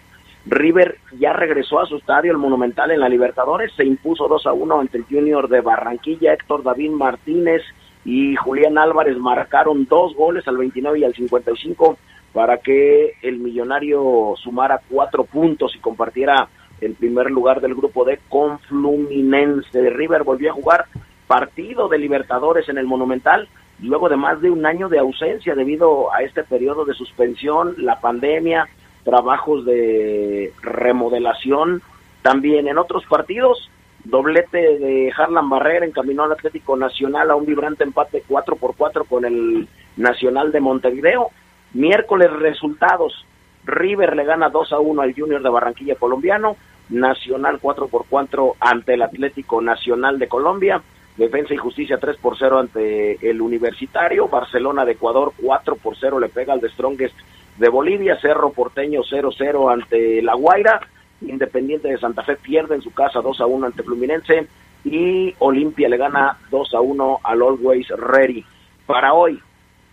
River 0.48 0.98
ya 1.18 1.34
regresó 1.34 1.78
a 1.78 1.86
su 1.86 1.96
estadio, 1.96 2.32
el 2.32 2.38
Monumental, 2.38 2.90
en 2.90 3.00
la 3.00 3.08
Libertadores. 3.08 3.72
Se 3.76 3.84
impuso 3.84 4.28
2 4.28 4.46
a 4.46 4.52
1 4.52 4.80
ante 4.80 4.98
el 4.98 5.04
Junior 5.04 5.48
de 5.48 5.60
Barranquilla. 5.60 6.32
Héctor 6.32 6.62
David 6.62 6.90
Martínez 6.90 7.62
y 8.04 8.34
Julián 8.36 8.78
Álvarez 8.78 9.18
marcaron 9.18 9.84
dos 9.84 10.14
goles 10.14 10.48
al 10.48 10.56
29 10.56 10.98
y 10.98 11.04
al 11.04 11.14
55 11.14 11.98
para 12.32 12.58
que 12.58 13.14
el 13.22 13.38
millonario 13.38 14.34
sumara 14.36 14.80
cuatro 14.88 15.24
puntos 15.24 15.74
y 15.76 15.80
compartiera 15.80 16.48
el 16.80 16.94
primer 16.94 17.30
lugar 17.30 17.60
del 17.60 17.74
grupo 17.74 18.04
D 18.04 18.18
con 18.28 18.58
Fluminense. 18.60 19.90
River 19.90 20.22
volvió 20.22 20.52
a 20.52 20.54
jugar 20.54 20.86
partido 21.26 21.88
de 21.88 21.98
Libertadores 21.98 22.68
en 22.68 22.78
el 22.78 22.86
Monumental 22.86 23.48
luego 23.80 24.08
de 24.08 24.16
más 24.16 24.40
de 24.40 24.50
un 24.50 24.64
año 24.66 24.88
de 24.88 24.98
ausencia 24.98 25.54
debido 25.54 26.12
a 26.12 26.22
este 26.22 26.42
periodo 26.42 26.84
de 26.84 26.94
suspensión, 26.94 27.74
la 27.78 28.00
pandemia, 28.00 28.68
trabajos 29.08 29.64
de 29.64 30.52
remodelación. 30.60 31.80
También 32.20 32.68
en 32.68 32.76
otros 32.76 33.06
partidos, 33.06 33.70
doblete 34.04 34.78
de 34.78 35.10
Harlan 35.16 35.48
Barrera 35.48 35.86
encaminó 35.86 36.24
al 36.24 36.32
Atlético 36.32 36.76
Nacional 36.76 37.30
a 37.30 37.34
un 37.34 37.46
vibrante 37.46 37.84
empate 37.84 38.22
4 38.28 38.56
por 38.56 38.76
4 38.76 39.04
con 39.04 39.24
el 39.24 39.66
Nacional 39.96 40.52
de 40.52 40.60
Montevideo. 40.60 41.30
Miércoles 41.72 42.30
resultados, 42.32 43.24
River 43.64 44.14
le 44.14 44.24
gana 44.24 44.50
2 44.50 44.74
a 44.74 44.78
1 44.78 45.00
al 45.00 45.14
Junior 45.14 45.42
de 45.42 45.48
Barranquilla 45.48 45.94
colombiano, 45.94 46.56
Nacional 46.90 47.60
4 47.62 47.88
por 47.88 48.04
4 48.10 48.56
ante 48.60 48.92
el 48.92 49.00
Atlético 49.00 49.62
Nacional 49.62 50.18
de 50.18 50.28
Colombia, 50.28 50.82
Defensa 51.16 51.54
y 51.54 51.56
Justicia 51.56 51.96
3 51.96 52.18
por 52.18 52.36
0 52.36 52.58
ante 52.58 53.30
el 53.30 53.40
Universitario, 53.40 54.28
Barcelona 54.28 54.84
de 54.84 54.92
Ecuador 54.92 55.32
4 55.40 55.76
por 55.76 55.96
0 55.96 56.20
le 56.20 56.28
pega 56.28 56.52
al 56.52 56.60
de 56.60 56.68
Strongest 56.68 57.16
de 57.58 57.68
Bolivia, 57.68 58.18
Cerro 58.20 58.52
Porteño 58.52 59.02
0-0 59.02 59.72
ante 59.72 60.22
La 60.22 60.34
Guaira, 60.34 60.80
Independiente 61.20 61.88
de 61.88 61.98
Santa 61.98 62.22
Fe 62.22 62.36
pierde 62.36 62.76
en 62.76 62.82
su 62.82 62.92
casa 62.92 63.20
2-1 63.20 63.66
ante 63.66 63.82
Fluminense 63.82 64.46
y 64.84 65.34
Olimpia 65.40 65.88
le 65.88 65.96
gana 65.96 66.38
2-1 66.50 67.20
al 67.24 67.42
Always 67.42 67.88
Ready. 67.88 68.44
Para 68.86 69.14
hoy, 69.14 69.40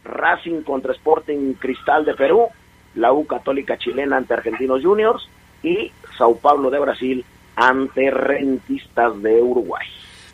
Racing 0.04 0.62
contra 0.62 0.94
Sporting 0.94 1.54
Cristal 1.54 2.06
de 2.06 2.14
Perú, 2.14 2.48
la 2.94 3.12
U 3.12 3.26
Católica 3.26 3.78
Chilena 3.78 4.18
ante 4.18 4.36
Argentinos 4.36 4.84
Juniors 4.84 5.28
y 5.64 5.92
Sao 6.18 6.38
Paulo 6.38 6.70
de 6.70 6.80
Brasil 6.80 7.26
ante 7.56 8.12
Rentistas 8.12 9.22
de 9.24 9.42
Uruguay. 9.42 9.88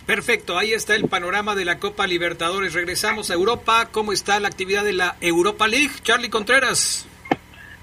Perfecto, 0.06 0.58
ahí 0.58 0.74
está 0.74 0.96
el 0.96 1.08
panorama 1.08 1.56
de 1.56 1.64
la 1.64 1.80
Copa 1.80 2.06
Libertadores. 2.06 2.74
Regresamos 2.74 3.32
a 3.32 3.36
Europa. 3.36 3.88
¿Cómo 3.92 4.12
está 4.12 4.40
la 4.40 4.50
actividad 4.50 4.84
de 4.84 4.94
la 4.94 5.16
Europa 5.22 5.68
League? 5.68 5.92
Charlie 6.04 6.30
Contreras. 6.30 7.08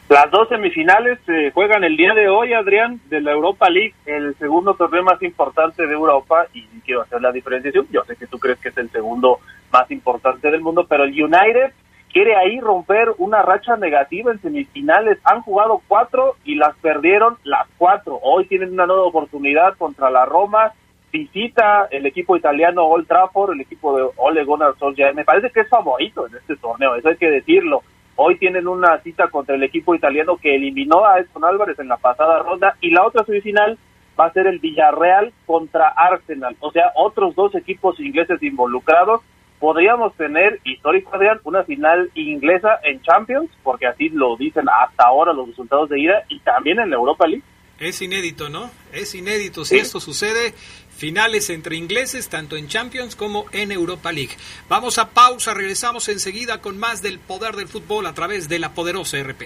Las 0.08 0.30
dos 0.30 0.48
semifinales 0.48 1.18
se 1.26 1.50
juegan 1.50 1.84
el 1.84 1.94
día 1.94 2.14
de 2.14 2.30
hoy, 2.30 2.54
Adrián, 2.54 2.98
de 3.10 3.20
la 3.20 3.32
Europa 3.32 3.68
League, 3.68 3.92
el 4.06 4.34
segundo 4.38 4.72
torneo 4.72 5.02
más 5.02 5.22
importante 5.22 5.86
de 5.86 5.92
Europa, 5.92 6.46
y 6.54 6.62
quiero 6.80 7.02
hacer 7.02 7.20
la 7.20 7.30
diferenciación, 7.30 7.86
yo 7.90 8.02
sé 8.04 8.16
que 8.16 8.26
tú 8.26 8.38
crees 8.38 8.58
que 8.58 8.70
es 8.70 8.78
el 8.78 8.90
segundo 8.90 9.38
más 9.70 9.90
importante 9.90 10.50
del 10.50 10.62
mundo, 10.62 10.86
pero 10.88 11.04
el 11.04 11.10
United 11.10 11.72
quiere 12.10 12.36
ahí 12.36 12.58
romper 12.58 13.12
una 13.18 13.42
racha 13.42 13.76
negativa 13.76 14.32
en 14.32 14.40
semifinales. 14.40 15.18
Han 15.24 15.42
jugado 15.42 15.82
cuatro 15.86 16.36
y 16.42 16.54
las 16.54 16.74
perdieron 16.78 17.36
las 17.44 17.68
cuatro. 17.76 18.18
Hoy 18.22 18.46
tienen 18.46 18.72
una 18.72 18.86
nueva 18.86 19.02
oportunidad 19.02 19.76
contra 19.76 20.10
la 20.10 20.24
Roma. 20.24 20.72
Visita 21.12 21.86
el 21.90 22.06
equipo 22.06 22.34
italiano 22.34 22.86
Old 22.86 23.06
Trafford, 23.06 23.52
el 23.52 23.60
equipo 23.60 23.94
de 23.94 24.08
Ole 24.16 24.44
Gunnar 24.44 24.74
Solskjaer. 24.78 25.14
Me 25.14 25.26
parece 25.26 25.50
que 25.50 25.60
es 25.60 25.68
favorito 25.68 26.26
en 26.26 26.36
este 26.36 26.56
torneo, 26.56 26.94
eso 26.94 27.10
hay 27.10 27.16
que 27.16 27.30
decirlo. 27.30 27.82
Hoy 28.20 28.36
tienen 28.36 28.66
una 28.66 29.00
cita 29.02 29.28
contra 29.28 29.54
el 29.54 29.62
equipo 29.62 29.94
italiano 29.94 30.38
que 30.38 30.56
eliminó 30.56 31.06
a 31.06 31.20
Edson 31.20 31.44
Álvarez 31.44 31.78
en 31.78 31.86
la 31.86 31.98
pasada 31.98 32.40
ronda 32.40 32.76
y 32.80 32.90
la 32.90 33.06
otra 33.06 33.24
semifinal 33.24 33.78
va 34.18 34.26
a 34.26 34.32
ser 34.32 34.48
el 34.48 34.58
Villarreal 34.58 35.32
contra 35.46 35.86
Arsenal. 35.86 36.56
O 36.58 36.72
sea, 36.72 36.90
otros 36.96 37.36
dos 37.36 37.54
equipos 37.54 38.00
ingleses 38.00 38.42
involucrados. 38.42 39.20
Podríamos 39.60 40.16
tener, 40.16 40.58
histórico 40.64 41.14
Adrián, 41.14 41.38
una 41.44 41.62
final 41.62 42.10
inglesa 42.14 42.80
en 42.82 43.00
Champions, 43.02 43.50
porque 43.62 43.86
así 43.86 44.08
lo 44.08 44.36
dicen 44.36 44.64
hasta 44.68 45.04
ahora 45.04 45.32
los 45.32 45.46
resultados 45.46 45.88
de 45.88 46.00
ida, 46.00 46.24
y 46.28 46.40
también 46.40 46.80
en 46.80 46.90
la 46.90 46.96
Europa 46.96 47.24
League. 47.28 47.44
Es 47.78 48.02
inédito, 48.02 48.48
¿no? 48.48 48.68
Es 48.92 49.14
inédito 49.14 49.64
si 49.64 49.76
esto 49.76 50.00
sucede. 50.00 50.54
Finales 50.98 51.48
entre 51.48 51.76
ingleses, 51.76 52.28
tanto 52.28 52.56
en 52.56 52.66
Champions 52.66 53.14
como 53.14 53.46
en 53.52 53.70
Europa 53.70 54.10
League. 54.10 54.36
Vamos 54.68 54.98
a 54.98 55.10
pausa, 55.10 55.54
regresamos 55.54 56.08
enseguida 56.08 56.60
con 56.60 56.76
más 56.76 57.02
del 57.02 57.20
poder 57.20 57.54
del 57.54 57.68
fútbol 57.68 58.04
a 58.06 58.14
través 58.14 58.48
de 58.48 58.58
la 58.58 58.74
poderosa 58.74 59.16
RPL. 59.22 59.44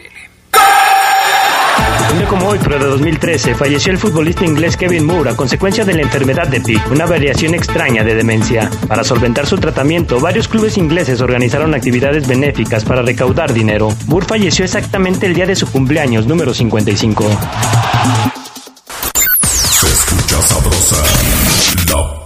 Un 2.10 2.18
día 2.18 2.26
como 2.26 2.48
hoy, 2.48 2.58
pero 2.62 2.78
de 2.78 2.86
2013, 2.86 3.54
falleció 3.54 3.92
el 3.92 3.98
futbolista 3.98 4.46
inglés 4.46 4.78
Kevin 4.78 5.04
Moore 5.04 5.30
a 5.30 5.36
consecuencia 5.36 5.84
de 5.84 5.92
la 5.92 6.00
enfermedad 6.00 6.48
de 6.48 6.62
Pick, 6.62 6.90
una 6.90 7.04
variación 7.04 7.54
extraña 7.54 8.02
de 8.02 8.14
demencia. 8.14 8.70
Para 8.88 9.04
solventar 9.04 9.46
su 9.46 9.58
tratamiento, 9.58 10.20
varios 10.20 10.48
clubes 10.48 10.78
ingleses 10.78 11.20
organizaron 11.20 11.74
actividades 11.74 12.26
benéficas 12.26 12.82
para 12.82 13.02
recaudar 13.02 13.52
dinero. 13.52 13.90
Moore 14.06 14.24
falleció 14.26 14.64
exactamente 14.64 15.26
el 15.26 15.34
día 15.34 15.44
de 15.44 15.56
su 15.56 15.70
cumpleaños, 15.70 16.26
número 16.26 16.54
55. 16.54 18.41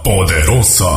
Poderosa. 0.07 0.95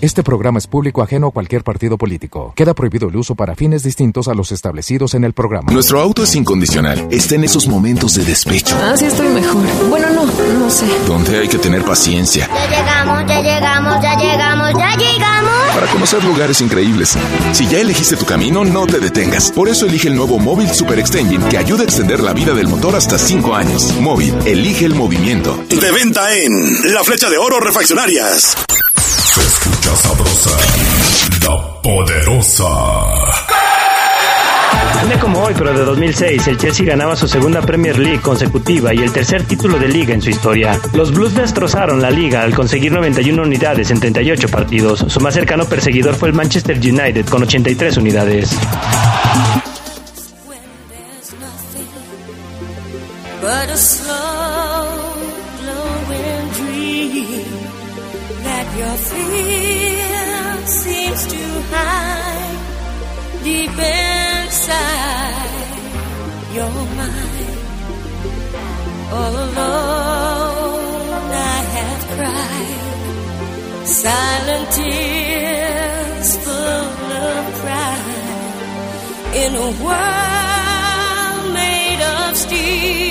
Este 0.00 0.22
programa 0.22 0.60
es 0.60 0.68
público 0.68 1.02
ajeno 1.02 1.26
a 1.26 1.30
cualquier 1.32 1.64
partido 1.64 1.98
político. 1.98 2.52
Queda 2.54 2.72
prohibido 2.72 3.08
el 3.08 3.16
uso 3.16 3.34
para 3.34 3.56
fines 3.56 3.82
distintos 3.82 4.28
a 4.28 4.34
los 4.34 4.52
establecidos 4.52 5.14
en 5.14 5.24
el 5.24 5.32
programa. 5.32 5.72
Nuestro 5.72 6.00
auto 6.00 6.22
es 6.22 6.36
incondicional. 6.36 7.08
Está 7.10 7.34
en 7.34 7.42
esos 7.42 7.66
momentos 7.66 8.14
de 8.14 8.24
despecho. 8.24 8.78
Ah, 8.80 8.96
sí 8.96 9.06
estoy 9.06 9.26
mejor. 9.26 9.60
Bueno, 9.88 10.08
no, 10.10 10.24
no 10.24 10.70
sé. 10.70 10.86
Donde 11.08 11.40
hay 11.40 11.48
que 11.48 11.58
tener 11.58 11.84
paciencia. 11.84 12.48
Ya 12.54 12.70
llegamos, 12.70 13.26
ya 13.26 13.40
llegamos, 13.40 14.00
ya 14.00 14.16
llegamos, 14.16 14.70
ya 14.78 14.96
llegamos. 14.96 15.74
Para 15.74 15.86
conocer 15.88 16.22
lugares 16.22 16.60
increíbles. 16.60 17.18
Si 17.50 17.66
ya 17.66 17.80
elegiste 17.80 18.14
tu 18.16 18.24
camino, 18.24 18.64
no 18.64 18.86
te 18.86 19.00
detengas. 19.00 19.50
Por 19.50 19.68
eso 19.68 19.86
elige 19.86 20.06
el 20.06 20.14
nuevo 20.14 20.38
Móvil 20.38 20.70
Super 20.70 21.00
Extension 21.00 21.42
que 21.48 21.58
ayuda 21.58 21.80
a 21.80 21.84
extender 21.84 22.20
la 22.20 22.32
vida 22.32 22.54
del 22.54 22.68
motor 22.68 22.94
hasta 22.94 23.18
5 23.18 23.52
años. 23.52 23.92
Móvil, 24.00 24.32
elige 24.46 24.84
el 24.84 24.94
movimiento. 24.94 25.56
De 25.68 25.90
venta 25.90 26.32
en 26.36 26.94
La 26.94 27.02
Flecha 27.02 27.28
de 27.28 27.38
Oro 27.38 27.58
Refaccionarias. 27.58 28.56
Escucha 29.88 30.08
sabrosa, 30.08 30.50
la 31.46 31.82
poderosa. 31.82 32.64
Un 35.02 35.08
día 35.08 35.18
como 35.18 35.40
hoy, 35.40 35.54
pero 35.56 35.72
de 35.72 35.84
2006, 35.84 36.46
el 36.48 36.58
Chelsea 36.58 36.84
ganaba 36.84 37.16
su 37.16 37.26
segunda 37.26 37.62
Premier 37.62 37.98
League 37.98 38.20
consecutiva 38.20 38.92
y 38.92 38.98
el 38.98 39.12
tercer 39.12 39.44
título 39.44 39.78
de 39.78 39.88
liga 39.88 40.12
en 40.12 40.20
su 40.20 40.28
historia. 40.28 40.78
Los 40.92 41.12
Blues 41.12 41.34
destrozaron 41.34 42.02
la 42.02 42.10
liga 42.10 42.42
al 42.42 42.54
conseguir 42.54 42.92
91 42.92 43.42
unidades 43.42 43.90
en 43.90 44.00
38 44.00 44.48
partidos. 44.48 45.06
Su 45.08 45.20
más 45.20 45.32
cercano 45.32 45.64
perseguidor 45.64 46.14
fue 46.14 46.28
el 46.28 46.34
Manchester 46.34 46.76
United 46.76 47.26
con 47.26 47.42
83 47.44 47.96
unidades. 47.96 48.50
Hide 61.72 62.60
deep 63.44 63.78
inside 63.96 65.48
your 66.56 66.74
mind. 67.00 67.58
All 69.16 69.34
alone 69.48 71.30
I 71.32 71.58
have 71.76 72.02
cried 72.16 73.86
silent 73.86 74.66
tears 74.78 76.28
full 76.44 77.12
of 77.26 77.44
pride 77.62 78.18
in 79.42 79.50
a 79.54 79.68
world 79.84 81.42
made 81.54 82.02
of 82.16 82.36
steel, 82.36 83.07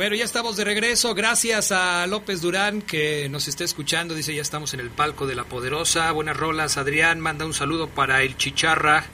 Bueno, 0.00 0.16
ya 0.16 0.24
estamos 0.24 0.56
de 0.56 0.64
regreso. 0.64 1.14
Gracias 1.14 1.72
a 1.72 2.06
López 2.06 2.40
Durán 2.40 2.80
que 2.80 3.28
nos 3.28 3.48
está 3.48 3.64
escuchando. 3.64 4.14
Dice, 4.14 4.34
ya 4.34 4.40
estamos 4.40 4.72
en 4.72 4.80
el 4.80 4.88
palco 4.88 5.26
de 5.26 5.34
la 5.34 5.44
Poderosa. 5.44 6.10
Buenas 6.12 6.38
rolas. 6.38 6.78
Adrián 6.78 7.20
manda 7.20 7.44
un 7.44 7.52
saludo 7.52 7.86
para 7.86 8.22
el 8.22 8.38
Chicharra, 8.38 9.04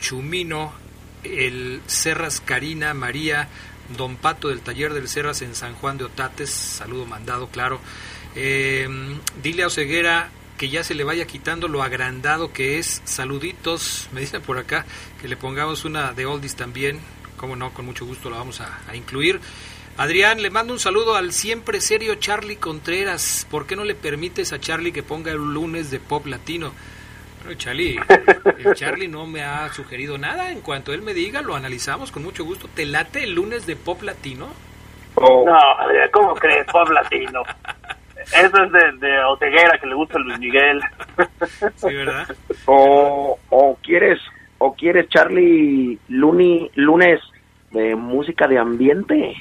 Chumino, 0.00 0.72
el 1.24 1.82
Serras 1.88 2.40
Karina, 2.40 2.94
María, 2.94 3.48
Don 3.98 4.14
Pato 4.14 4.46
del 4.46 4.60
Taller 4.60 4.94
del 4.94 5.08
Serras 5.08 5.42
en 5.42 5.56
San 5.56 5.74
Juan 5.74 5.98
de 5.98 6.04
Otates. 6.04 6.50
Saludo 6.50 7.06
mandado, 7.06 7.48
claro. 7.48 7.80
Eh, 8.36 8.88
dile 9.42 9.64
a 9.64 9.66
Oseguera 9.66 10.30
que 10.58 10.68
ya 10.68 10.84
se 10.84 10.94
le 10.94 11.02
vaya 11.02 11.26
quitando 11.26 11.66
lo 11.66 11.82
agrandado 11.82 12.52
que 12.52 12.78
es. 12.78 13.02
Saluditos. 13.04 14.08
Me 14.12 14.20
dicen 14.20 14.42
por 14.42 14.58
acá 14.58 14.86
que 15.20 15.26
le 15.26 15.36
pongamos 15.36 15.84
una 15.84 16.12
de 16.12 16.24
Oldies 16.24 16.54
también. 16.54 17.00
Como 17.36 17.56
no, 17.56 17.74
con 17.74 17.84
mucho 17.84 18.06
gusto 18.06 18.30
la 18.30 18.36
vamos 18.38 18.60
a 18.60 18.94
incluir. 18.94 19.40
Adrián, 19.98 20.42
le 20.42 20.50
mando 20.50 20.74
un 20.74 20.78
saludo 20.78 21.16
al 21.16 21.32
siempre 21.32 21.80
serio 21.80 22.16
Charlie 22.16 22.56
Contreras. 22.56 23.46
¿Por 23.50 23.66
qué 23.66 23.76
no 23.76 23.84
le 23.84 23.94
permites 23.94 24.52
a 24.52 24.60
Charlie 24.60 24.92
que 24.92 25.02
ponga 25.02 25.32
el 25.32 25.38
lunes 25.38 25.90
de 25.90 26.00
pop 26.00 26.26
latino? 26.26 26.72
Bueno, 27.42 27.58
Charlie, 27.58 27.98
el 28.58 28.74
Charlie 28.74 29.08
no 29.08 29.26
me 29.26 29.42
ha 29.42 29.72
sugerido 29.72 30.18
nada. 30.18 30.52
En 30.52 30.60
cuanto 30.60 30.92
él 30.92 31.00
me 31.00 31.14
diga, 31.14 31.40
lo 31.40 31.54
analizamos 31.54 32.12
con 32.12 32.24
mucho 32.24 32.44
gusto. 32.44 32.68
¿Te 32.74 32.84
late 32.84 33.24
el 33.24 33.34
lunes 33.34 33.66
de 33.66 33.74
pop 33.74 34.02
latino? 34.02 34.48
No, 35.18 35.56
Adrián, 35.78 36.10
¿cómo 36.12 36.34
crees? 36.34 36.66
Pop 36.66 36.90
latino. 36.90 37.42
Eso 38.16 38.64
es 38.64 38.72
de, 38.72 39.06
de 39.06 39.24
Oteguera, 39.24 39.78
que 39.80 39.86
le 39.86 39.94
gusta 39.94 40.18
a 40.18 40.20
Luis 40.20 40.38
Miguel. 40.38 40.78
Sí, 41.76 41.94
¿verdad? 41.94 42.36
O, 42.66 43.38
o 43.48 43.78
quieres, 43.82 44.20
o 44.58 44.74
quieres 44.74 45.08
Charlie 45.08 45.98
Luni, 46.08 46.70
lunes 46.74 47.18
de 47.70 47.94
música 47.94 48.46
de 48.46 48.58
ambiente. 48.58 49.36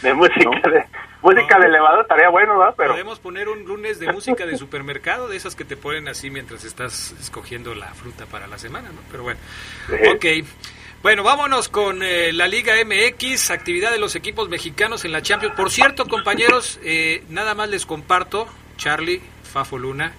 De 0.02 0.14
música 0.14 0.70
de 0.70 0.84
música 1.22 1.58
de 1.58 1.66
elevador 1.66 2.00
estaría 2.02 2.30
bueno, 2.30 2.58
¿verdad? 2.58 2.74
Pero 2.76 2.92
Podemos 2.92 3.18
poner 3.18 3.48
un 3.48 3.64
lunes 3.64 4.00
de 4.00 4.10
música 4.12 4.46
de 4.46 4.56
supermercado, 4.56 5.28
de 5.28 5.36
esas 5.36 5.54
que 5.54 5.64
te 5.64 5.76
ponen 5.76 6.08
así 6.08 6.30
mientras 6.30 6.64
estás 6.64 7.14
escogiendo 7.20 7.74
la 7.74 7.88
fruta 7.88 8.24
para 8.26 8.46
la 8.46 8.58
semana, 8.58 8.88
¿no? 8.88 9.00
Pero 9.10 9.24
bueno, 9.24 9.40
ok. 10.14 10.24
Bueno, 11.02 11.22
vámonos 11.22 11.70
con 11.70 12.02
eh, 12.02 12.30
la 12.32 12.46
Liga 12.46 12.74
MX, 12.84 13.50
actividad 13.50 13.90
de 13.90 13.98
los 13.98 14.16
equipos 14.16 14.50
mexicanos 14.50 15.04
en 15.06 15.12
la 15.12 15.22
Champions. 15.22 15.54
Por 15.54 15.70
cierto, 15.70 16.06
compañeros, 16.06 16.78
eh, 16.82 17.24
nada 17.30 17.54
más 17.54 17.70
les 17.70 17.86
comparto, 17.86 18.46
Charlie, 18.76 19.22
Fafo 19.50 19.78
Luna, 19.78 20.12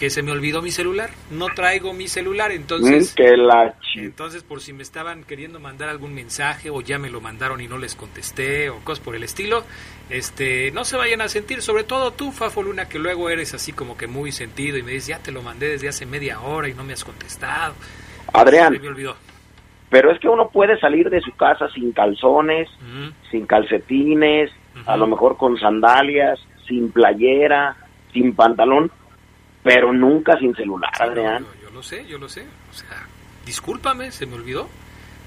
que 0.00 0.08
se 0.08 0.22
me 0.22 0.32
olvidó 0.32 0.62
mi 0.62 0.70
celular. 0.70 1.10
No 1.30 1.48
traigo 1.54 1.92
mi 1.92 2.08
celular, 2.08 2.52
entonces... 2.52 3.14
Que 3.14 3.36
la 3.36 3.74
Entonces, 3.94 4.42
por 4.42 4.62
si 4.62 4.72
me 4.72 4.82
estaban 4.82 5.24
queriendo 5.24 5.60
mandar 5.60 5.90
algún 5.90 6.14
mensaje 6.14 6.70
o 6.70 6.80
ya 6.80 6.98
me 6.98 7.10
lo 7.10 7.20
mandaron 7.20 7.60
y 7.60 7.68
no 7.68 7.76
les 7.76 7.96
contesté 7.96 8.70
o 8.70 8.78
cosas 8.78 9.04
por 9.04 9.14
el 9.14 9.22
estilo, 9.24 9.62
este, 10.08 10.70
no 10.72 10.86
se 10.86 10.96
vayan 10.96 11.20
a 11.20 11.28
sentir, 11.28 11.60
sobre 11.60 11.84
todo 11.84 12.12
tú, 12.12 12.32
Fafo 12.32 12.62
Luna, 12.62 12.88
que 12.88 12.98
luego 12.98 13.28
eres 13.28 13.52
así 13.52 13.74
como 13.74 13.98
que 13.98 14.06
muy 14.06 14.32
sentido 14.32 14.78
y 14.78 14.82
me 14.82 14.92
dices, 14.92 15.08
ya 15.08 15.18
te 15.18 15.32
lo 15.32 15.42
mandé 15.42 15.68
desde 15.68 15.88
hace 15.88 16.06
media 16.06 16.40
hora 16.40 16.70
y 16.70 16.72
no 16.72 16.82
me 16.82 16.94
has 16.94 17.04
contestado. 17.04 17.74
Adrián. 18.32 18.72
Se 18.72 18.78
me 18.78 18.88
olvidó. 18.88 19.16
pero 19.90 20.12
es 20.12 20.18
que 20.18 20.28
uno 20.28 20.48
puede 20.48 20.80
salir 20.80 21.10
de 21.10 21.20
su 21.20 21.32
casa 21.32 21.68
sin 21.74 21.92
calzones, 21.92 22.70
sin 23.30 23.44
calcetines, 23.44 24.50
a 24.86 24.96
lo 24.96 25.06
mejor 25.06 25.36
con 25.36 25.58
sandalias, 25.58 26.40
sin 26.66 26.90
playera, 26.90 27.76
sin 28.14 28.34
pantalón, 28.34 28.90
pero 29.62 29.92
nunca 29.92 30.38
sin 30.38 30.54
celular, 30.54 30.90
Adrián. 30.98 31.46
Yo, 31.62 31.70
lo 31.70 31.82
sé, 31.82 32.06
yo 32.06 32.18
lo 32.18 32.28
sé. 32.28 32.46
O 32.70 32.74
sea, 32.74 33.06
discúlpame, 33.44 34.12
se 34.12 34.26
me 34.26 34.36
olvidó. 34.36 34.68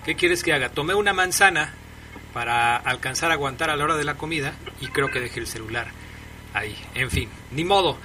¿Qué 0.05 0.15
quieres 0.15 0.43
que 0.43 0.53
haga? 0.53 0.69
Tomé 0.69 0.95
una 0.95 1.13
manzana 1.13 1.73
para 2.33 2.75
alcanzar 2.75 3.31
a 3.31 3.35
aguantar 3.35 3.69
a 3.69 3.75
la 3.75 3.83
hora 3.83 3.95
de 3.95 4.03
la 4.03 4.15
comida 4.15 4.53
y 4.81 4.87
creo 4.87 5.09
que 5.09 5.19
dejé 5.19 5.39
el 5.39 5.47
celular 5.47 5.87
ahí. 6.53 6.75
En 6.95 7.11
fin, 7.11 7.29
ni 7.51 7.63
modo. 7.63 7.97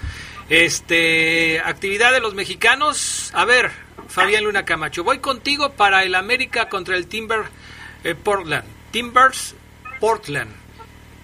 Este, 0.48 1.60
actividad 1.64 2.12
de 2.12 2.20
los 2.20 2.34
mexicanos. 2.34 3.32
A 3.34 3.44
ver, 3.44 3.70
Fabián 4.08 4.44
Luna 4.44 4.64
Camacho, 4.64 5.04
voy 5.04 5.18
contigo 5.18 5.72
para 5.72 6.04
el 6.04 6.14
América 6.14 6.68
contra 6.68 6.96
el 6.96 7.06
Timber 7.06 7.44
eh, 8.04 8.14
Portland. 8.14 8.64
Timbers 8.90 9.54
Portland. 10.00 10.50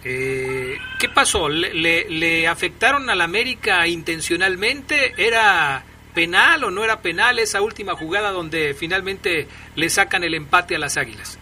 Eh, 0.05 0.77
¿Qué 1.01 1.09
pasó? 1.09 1.49
¿Le, 1.49 1.73
¿Le, 2.11 2.47
afectaron 2.47 3.09
al 3.09 3.23
América 3.23 3.87
intencionalmente? 3.87 5.14
¿Era 5.17 5.83
penal 6.14 6.64
o 6.64 6.71
no 6.71 6.85
era 6.85 7.01
penal 7.01 7.38
esa 7.38 7.62
última 7.62 7.95
jugada 7.95 8.31
donde 8.31 8.75
finalmente 8.75 9.49
le 9.75 9.88
sacan 9.88 10.23
el 10.23 10.35
empate 10.35 10.77
a 10.77 10.79
las 10.79 10.97
Águilas? 10.97 11.38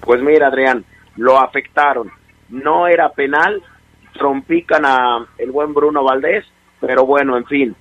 Pues 0.00 0.20
mira, 0.20 0.48
Adrián, 0.48 0.84
lo 1.16 1.38
afectaron. 1.38 2.10
No 2.48 2.88
era 2.88 3.10
penal, 3.10 3.62
trompican 4.14 4.84
a 4.84 5.26
el 5.38 5.52
buen 5.52 5.72
Bruno 5.72 6.02
Valdés, 6.02 6.44
pero 6.80 7.06
bueno, 7.06 7.36
en 7.36 7.46
fin. 7.46 7.76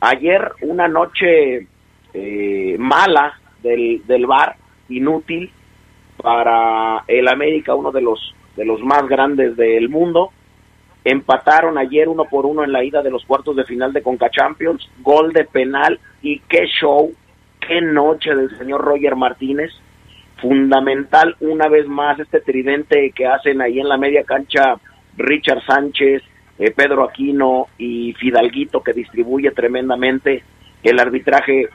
Ayer 0.00 0.52
una 0.62 0.88
noche 0.88 1.66
eh, 2.12 2.76
mala 2.78 3.38
del, 3.62 4.02
del 4.06 4.26
bar, 4.26 4.56
inútil 4.88 5.50
para 6.16 7.04
el 7.06 7.28
América, 7.28 7.74
uno 7.74 7.92
de 7.92 8.02
los 8.02 8.34
de 8.60 8.66
los 8.66 8.82
más 8.82 9.08
grandes 9.08 9.56
del 9.56 9.88
mundo. 9.88 10.32
Empataron 11.02 11.78
ayer 11.78 12.10
uno 12.10 12.26
por 12.26 12.44
uno 12.44 12.62
en 12.62 12.72
la 12.72 12.84
ida 12.84 13.00
de 13.02 13.10
los 13.10 13.24
cuartos 13.24 13.56
de 13.56 13.64
final 13.64 13.94
de 13.94 14.02
Conca 14.02 14.28
Champions, 14.28 14.86
gol 14.98 15.32
de 15.32 15.44
penal 15.44 15.98
y 16.20 16.40
qué 16.40 16.66
show, 16.66 17.10
qué 17.66 17.80
noche 17.80 18.34
del 18.34 18.54
señor 18.58 18.82
Roger 18.82 19.16
Martínez. 19.16 19.70
Fundamental 20.42 21.36
una 21.40 21.68
vez 21.68 21.88
más 21.88 22.20
este 22.20 22.42
tridente 22.42 23.12
que 23.14 23.26
hacen 23.26 23.62
ahí 23.62 23.80
en 23.80 23.88
la 23.88 23.96
media 23.96 24.24
cancha 24.24 24.74
Richard 25.16 25.64
Sánchez, 25.64 26.22
eh, 26.58 26.70
Pedro 26.70 27.04
Aquino 27.04 27.68
y 27.78 28.12
Fidalguito 28.12 28.82
que 28.82 28.92
distribuye 28.92 29.52
tremendamente 29.52 30.44
el 30.82 31.00
arbitraje 31.00 31.70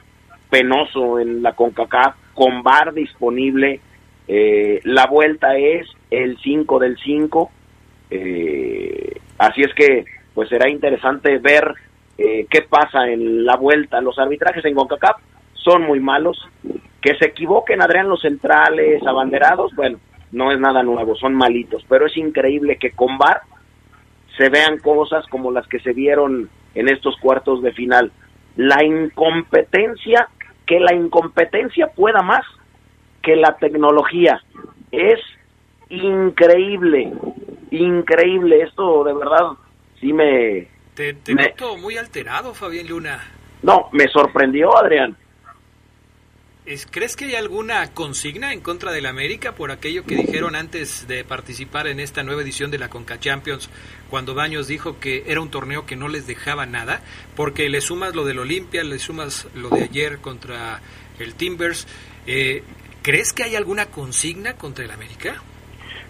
penoso 0.48 1.18
en 1.18 1.42
la 1.42 1.52
CONCACAF 1.52 2.14
con 2.32 2.62
bar 2.62 2.94
disponible. 2.94 3.80
Eh, 4.28 4.80
la 4.84 5.06
vuelta 5.06 5.56
es 5.56 5.86
el 6.10 6.38
5 6.42 6.78
del 6.78 6.96
5. 6.98 7.50
Eh, 8.10 9.20
así 9.38 9.62
es 9.62 9.72
que 9.74 10.04
pues 10.34 10.48
será 10.48 10.68
interesante 10.68 11.38
ver 11.38 11.74
eh, 12.18 12.46
qué 12.50 12.62
pasa 12.62 13.08
en 13.08 13.44
la 13.44 13.56
vuelta. 13.56 14.00
Los 14.00 14.18
arbitrajes 14.18 14.64
en 14.64 14.74
CONCACAF 14.74 15.16
son 15.54 15.82
muy 15.82 16.00
malos. 16.00 16.38
Que 17.00 17.14
se 17.16 17.26
equivoquen, 17.26 17.82
Adrián, 17.82 18.08
los 18.08 18.20
centrales 18.20 19.06
abanderados, 19.06 19.74
bueno, 19.76 19.98
no 20.32 20.50
es 20.50 20.58
nada 20.58 20.82
nuevo, 20.82 21.14
son 21.14 21.34
malitos. 21.34 21.84
Pero 21.88 22.06
es 22.06 22.16
increíble 22.16 22.78
que 22.78 22.90
con 22.90 23.16
VAR 23.16 23.42
se 24.36 24.48
vean 24.48 24.78
cosas 24.78 25.26
como 25.28 25.50
las 25.50 25.66
que 25.68 25.78
se 25.80 25.92
vieron 25.92 26.50
en 26.74 26.88
estos 26.88 27.16
cuartos 27.18 27.62
de 27.62 27.72
final. 27.72 28.12
La 28.56 28.84
incompetencia, 28.84 30.28
que 30.66 30.80
la 30.80 30.94
incompetencia 30.94 31.88
pueda 31.88 32.22
más 32.22 32.44
que 33.26 33.34
la 33.34 33.56
tecnología. 33.56 34.40
Es 34.92 35.18
increíble, 35.90 37.12
increíble. 37.72 38.62
Esto 38.62 39.02
de 39.02 39.14
verdad 39.14 39.48
sí 40.00 40.12
me... 40.12 40.68
Te, 40.94 41.12
te 41.12 41.34
noto 41.34 41.76
muy 41.76 41.98
alterado, 41.98 42.54
Fabián 42.54 42.86
Luna. 42.86 43.22
No, 43.62 43.88
me 43.92 44.06
sorprendió, 44.08 44.74
Adrián. 44.78 45.16
¿Crees 46.90 47.14
que 47.14 47.26
hay 47.26 47.34
alguna 47.36 47.92
consigna 47.94 48.52
en 48.52 48.60
contra 48.60 48.90
del 48.90 49.06
América 49.06 49.52
por 49.52 49.70
aquello 49.70 50.04
que 50.04 50.16
dijeron 50.16 50.56
antes 50.56 51.06
de 51.06 51.22
participar 51.22 51.86
en 51.86 52.00
esta 52.00 52.24
nueva 52.24 52.42
edición 52.42 52.72
de 52.72 52.78
la 52.78 52.88
Conca 52.88 53.20
Champions, 53.20 53.70
cuando 54.10 54.34
Baños 54.34 54.66
dijo 54.66 54.98
que 54.98 55.24
era 55.26 55.40
un 55.40 55.50
torneo 55.50 55.86
que 55.86 55.94
no 55.94 56.08
les 56.08 56.26
dejaba 56.26 56.66
nada? 56.66 57.02
Porque 57.36 57.68
le 57.68 57.80
sumas 57.80 58.16
lo 58.16 58.24
del 58.24 58.40
Olimpia, 58.40 58.82
le 58.82 58.98
sumas 58.98 59.46
lo 59.54 59.68
de 59.70 59.84
ayer 59.84 60.18
contra 60.18 60.80
el 61.20 61.34
Timbers. 61.34 61.86
Eh, 62.26 62.64
¿Crees 63.06 63.32
que 63.32 63.44
hay 63.44 63.54
alguna 63.54 63.86
consigna 63.86 64.54
contra 64.54 64.84
el 64.84 64.90
América? 64.90 65.40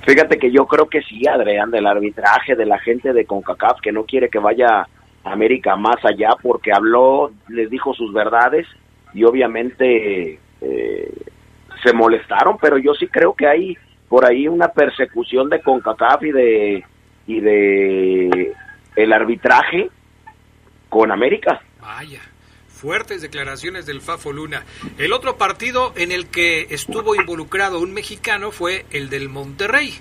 Fíjate 0.06 0.38
que 0.38 0.50
yo 0.50 0.64
creo 0.64 0.88
que 0.88 1.02
sí, 1.02 1.28
Adrián, 1.28 1.70
del 1.70 1.86
arbitraje 1.86 2.54
de 2.54 2.64
la 2.64 2.78
gente 2.78 3.12
de 3.12 3.26
CONCACAF 3.26 3.82
que 3.82 3.92
no 3.92 4.04
quiere 4.04 4.30
que 4.30 4.38
vaya 4.38 4.88
América 5.22 5.76
más 5.76 6.02
allá 6.02 6.30
porque 6.40 6.72
habló, 6.72 7.32
les 7.48 7.68
dijo 7.68 7.92
sus 7.92 8.14
verdades 8.14 8.66
y 9.12 9.24
obviamente 9.24 10.40
eh, 10.62 11.12
se 11.84 11.92
molestaron, 11.92 12.56
pero 12.56 12.78
yo 12.78 12.94
sí 12.94 13.08
creo 13.08 13.34
que 13.34 13.46
hay 13.46 13.76
por 14.08 14.24
ahí 14.24 14.48
una 14.48 14.68
persecución 14.68 15.50
de 15.50 15.60
CONCACAF 15.60 16.22
y 16.22 16.32
de 16.32 16.84
y 17.26 17.40
de 17.40 18.54
el 18.96 19.12
arbitraje 19.12 19.90
con 20.88 21.12
América. 21.12 21.60
Vaya, 21.78 22.22
fuertes 22.86 23.20
declaraciones 23.20 23.84
del 23.84 24.00
Fafo 24.00 24.32
Luna. 24.32 24.62
El 24.96 25.12
otro 25.12 25.36
partido 25.36 25.92
en 25.96 26.12
el 26.12 26.28
que 26.28 26.68
estuvo 26.70 27.16
involucrado 27.16 27.80
un 27.80 27.92
mexicano 27.92 28.52
fue 28.52 28.86
el 28.92 29.10
del 29.10 29.28
Monterrey. 29.28 29.92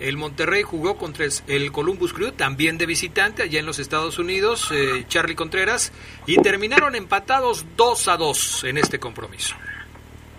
El 0.00 0.16
Monterrey 0.16 0.62
jugó 0.62 0.96
contra 0.96 1.26
el 1.46 1.70
Columbus 1.70 2.14
Crew, 2.14 2.32
también 2.32 2.78
de 2.78 2.86
visitante, 2.86 3.42
allá 3.42 3.60
en 3.60 3.66
los 3.66 3.78
Estados 3.78 4.18
Unidos, 4.18 4.72
eh, 4.72 5.04
Charlie 5.06 5.34
Contreras, 5.34 5.92
y 6.26 6.36
terminaron 6.36 6.94
empatados 6.94 7.66
2 7.76 8.08
a 8.08 8.16
2 8.16 8.64
en 8.64 8.78
este 8.78 8.98
compromiso. 8.98 9.54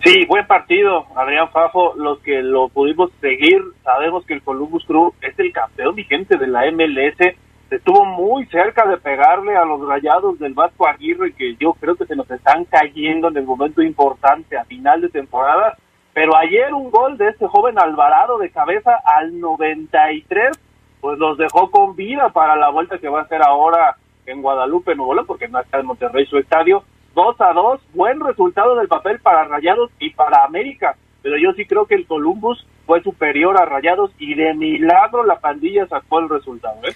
Sí, 0.02 0.24
buen 0.26 0.44
partido, 0.48 1.06
Adrián 1.14 1.52
Fafo. 1.52 1.94
Los 1.94 2.18
que 2.18 2.42
lo 2.42 2.68
pudimos 2.68 3.12
seguir, 3.20 3.62
sabemos 3.84 4.26
que 4.26 4.34
el 4.34 4.42
Columbus 4.42 4.84
Crew 4.86 5.14
es 5.20 5.38
el 5.38 5.52
campeón 5.52 5.94
vigente 5.94 6.36
de 6.36 6.48
la 6.48 6.68
MLS. 6.72 7.36
Estuvo 7.70 8.04
muy 8.04 8.46
cerca 8.46 8.86
de 8.86 8.96
pegarle 8.96 9.56
a 9.56 9.64
los 9.64 9.86
rayados 9.86 10.38
del 10.38 10.54
Vasco 10.54 10.86
Aguirre, 10.86 11.32
que 11.32 11.56
yo 11.56 11.72
creo 11.74 11.96
que 11.96 12.06
se 12.06 12.14
nos 12.14 12.30
están 12.30 12.64
cayendo 12.64 13.28
en 13.28 13.36
el 13.36 13.44
momento 13.44 13.82
importante 13.82 14.56
a 14.56 14.64
final 14.64 15.00
de 15.00 15.08
temporada. 15.08 15.76
Pero 16.12 16.36
ayer 16.36 16.72
un 16.72 16.90
gol 16.90 17.18
de 17.18 17.28
este 17.28 17.46
joven 17.48 17.78
Alvarado 17.78 18.38
de 18.38 18.50
cabeza 18.50 18.92
al 19.04 19.40
93, 19.40 20.58
pues 21.00 21.18
los 21.18 21.36
dejó 21.38 21.70
con 21.70 21.96
vida 21.96 22.28
para 22.28 22.54
la 22.56 22.70
vuelta 22.70 22.98
que 22.98 23.08
va 23.08 23.20
a 23.20 23.24
hacer 23.24 23.42
ahora 23.42 23.96
en 24.26 24.42
Guadalupe, 24.42 24.94
Nuevo 24.94 25.14
León, 25.14 25.26
porque 25.26 25.48
no 25.48 25.60
está 25.60 25.80
en 25.80 25.86
Monterrey 25.86 26.24
su 26.26 26.38
estadio 26.38 26.84
2 27.16 27.40
a 27.40 27.52
2, 27.52 27.80
buen 27.94 28.20
resultado 28.20 28.76
del 28.76 28.88
papel 28.88 29.18
para 29.20 29.44
Rayados 29.44 29.90
y 29.98 30.10
para 30.10 30.44
América, 30.44 30.96
pero 31.22 31.38
yo 31.38 31.52
sí 31.54 31.64
creo 31.64 31.86
que 31.86 31.94
el 31.94 32.06
Columbus 32.06 32.66
fue 32.84 33.02
superior 33.02 33.56
a 33.56 33.64
Rayados 33.64 34.12
y 34.18 34.34
de 34.34 34.52
milagro 34.54 35.24
la 35.24 35.40
pandilla 35.40 35.86
sacó 35.86 36.20
el 36.20 36.28
resultado. 36.28 36.76
¿eh? 36.84 36.94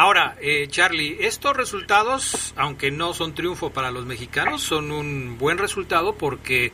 Ahora, 0.00 0.36
eh, 0.40 0.68
Charlie, 0.68 1.16
estos 1.22 1.56
resultados, 1.56 2.54
aunque 2.56 2.92
no 2.92 3.14
son 3.14 3.34
triunfo 3.34 3.70
para 3.70 3.90
los 3.90 4.06
mexicanos, 4.06 4.62
son 4.62 4.92
un 4.92 5.38
buen 5.38 5.58
resultado 5.58 6.14
porque 6.14 6.70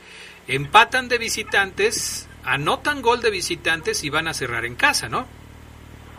empatan 0.47 1.09
de 1.09 1.17
visitantes, 1.17 2.29
anotan 2.45 3.01
gol 3.01 3.23
de 3.23 3.31
visitantes 3.31 4.05
y 4.05 4.11
van 4.11 4.29
a 4.29 4.35
cerrar 4.35 4.67
en 4.67 4.75
casa, 4.75 5.09
¿no? 5.09 5.25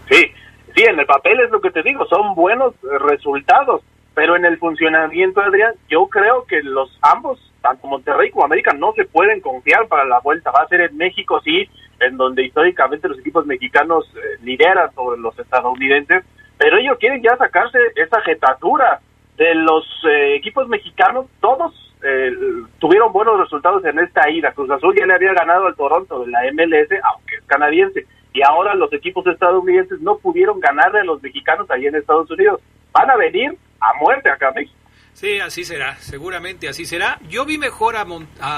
Sí, 0.09 0.31
sí, 0.75 0.83
en 0.83 0.99
el 0.99 1.05
papel 1.05 1.41
es 1.41 1.51
lo 1.51 1.61
que 1.61 1.69
te 1.69 1.83
digo, 1.83 2.07
son 2.07 2.33
buenos 2.33 2.73
resultados 2.81 3.83
pero 4.15 4.37
en 4.37 4.45
el 4.45 4.57
funcionamiento, 4.57 5.41
Adrián, 5.41 5.73
yo 5.89 6.07
creo 6.07 6.45
que 6.45 6.63
los 6.63 6.97
ambos, 7.01 7.37
tanto 7.61 7.85
Monterrey 7.85 8.31
como 8.31 8.45
América, 8.45 8.71
no 8.73 8.93
se 8.93 9.03
pueden 9.03 9.41
confiar 9.41 9.87
para 9.89 10.05
la 10.05 10.19
vuelta. 10.21 10.51
Va 10.51 10.63
a 10.63 10.67
ser 10.69 10.81
en 10.81 10.95
México, 10.95 11.41
sí, 11.43 11.69
en 11.99 12.15
donde 12.15 12.45
históricamente 12.45 13.09
los 13.09 13.19
equipos 13.19 13.45
mexicanos 13.45 14.05
eh, 14.15 14.39
lideran 14.41 14.93
sobre 14.95 15.19
los 15.19 15.37
estadounidenses, 15.37 16.23
pero 16.65 16.79
ellos 16.79 16.97
quieren 16.99 17.21
ya 17.21 17.37
sacarse 17.37 17.77
esa 17.95 18.19
jetatura 18.21 18.99
de 19.37 19.53
los 19.53 19.85
eh, 20.09 20.33
equipos 20.33 20.67
mexicanos. 20.67 21.27
Todos 21.39 21.93
eh, 22.03 22.31
tuvieron 22.79 23.13
buenos 23.13 23.37
resultados 23.37 23.85
en 23.85 23.99
esta 23.99 24.27
ida. 24.31 24.51
Cruz 24.51 24.71
Azul 24.71 24.95
ya 24.97 25.05
le 25.05 25.13
había 25.13 25.31
ganado 25.33 25.67
al 25.67 25.75
Toronto 25.75 26.25
de 26.25 26.31
la 26.31 26.39
MLS, 26.53 26.89
aunque 27.03 27.35
es 27.35 27.43
canadiense. 27.45 28.07
Y 28.33 28.41
ahora 28.41 28.73
los 28.73 28.91
equipos 28.93 29.27
estadounidenses 29.27 30.01
no 30.01 30.17
pudieron 30.17 30.59
ganarle 30.59 31.01
a 31.01 31.03
los 31.03 31.21
mexicanos 31.21 31.69
ahí 31.69 31.85
en 31.85 31.93
Estados 31.93 32.31
Unidos. 32.31 32.59
Van 32.91 33.11
a 33.11 33.15
venir 33.15 33.55
a 33.79 33.93
muerte 33.99 34.31
acá 34.31 34.47
en 34.47 34.55
México. 34.55 34.79
Sí, 35.15 35.39
así 35.39 35.63
será, 35.63 35.97
seguramente 36.01 36.67
así 36.67 36.85
será. 36.85 37.21
Yo 37.29 37.45
vi 37.45 37.57
mejor 37.57 37.95
a, 37.95 38.05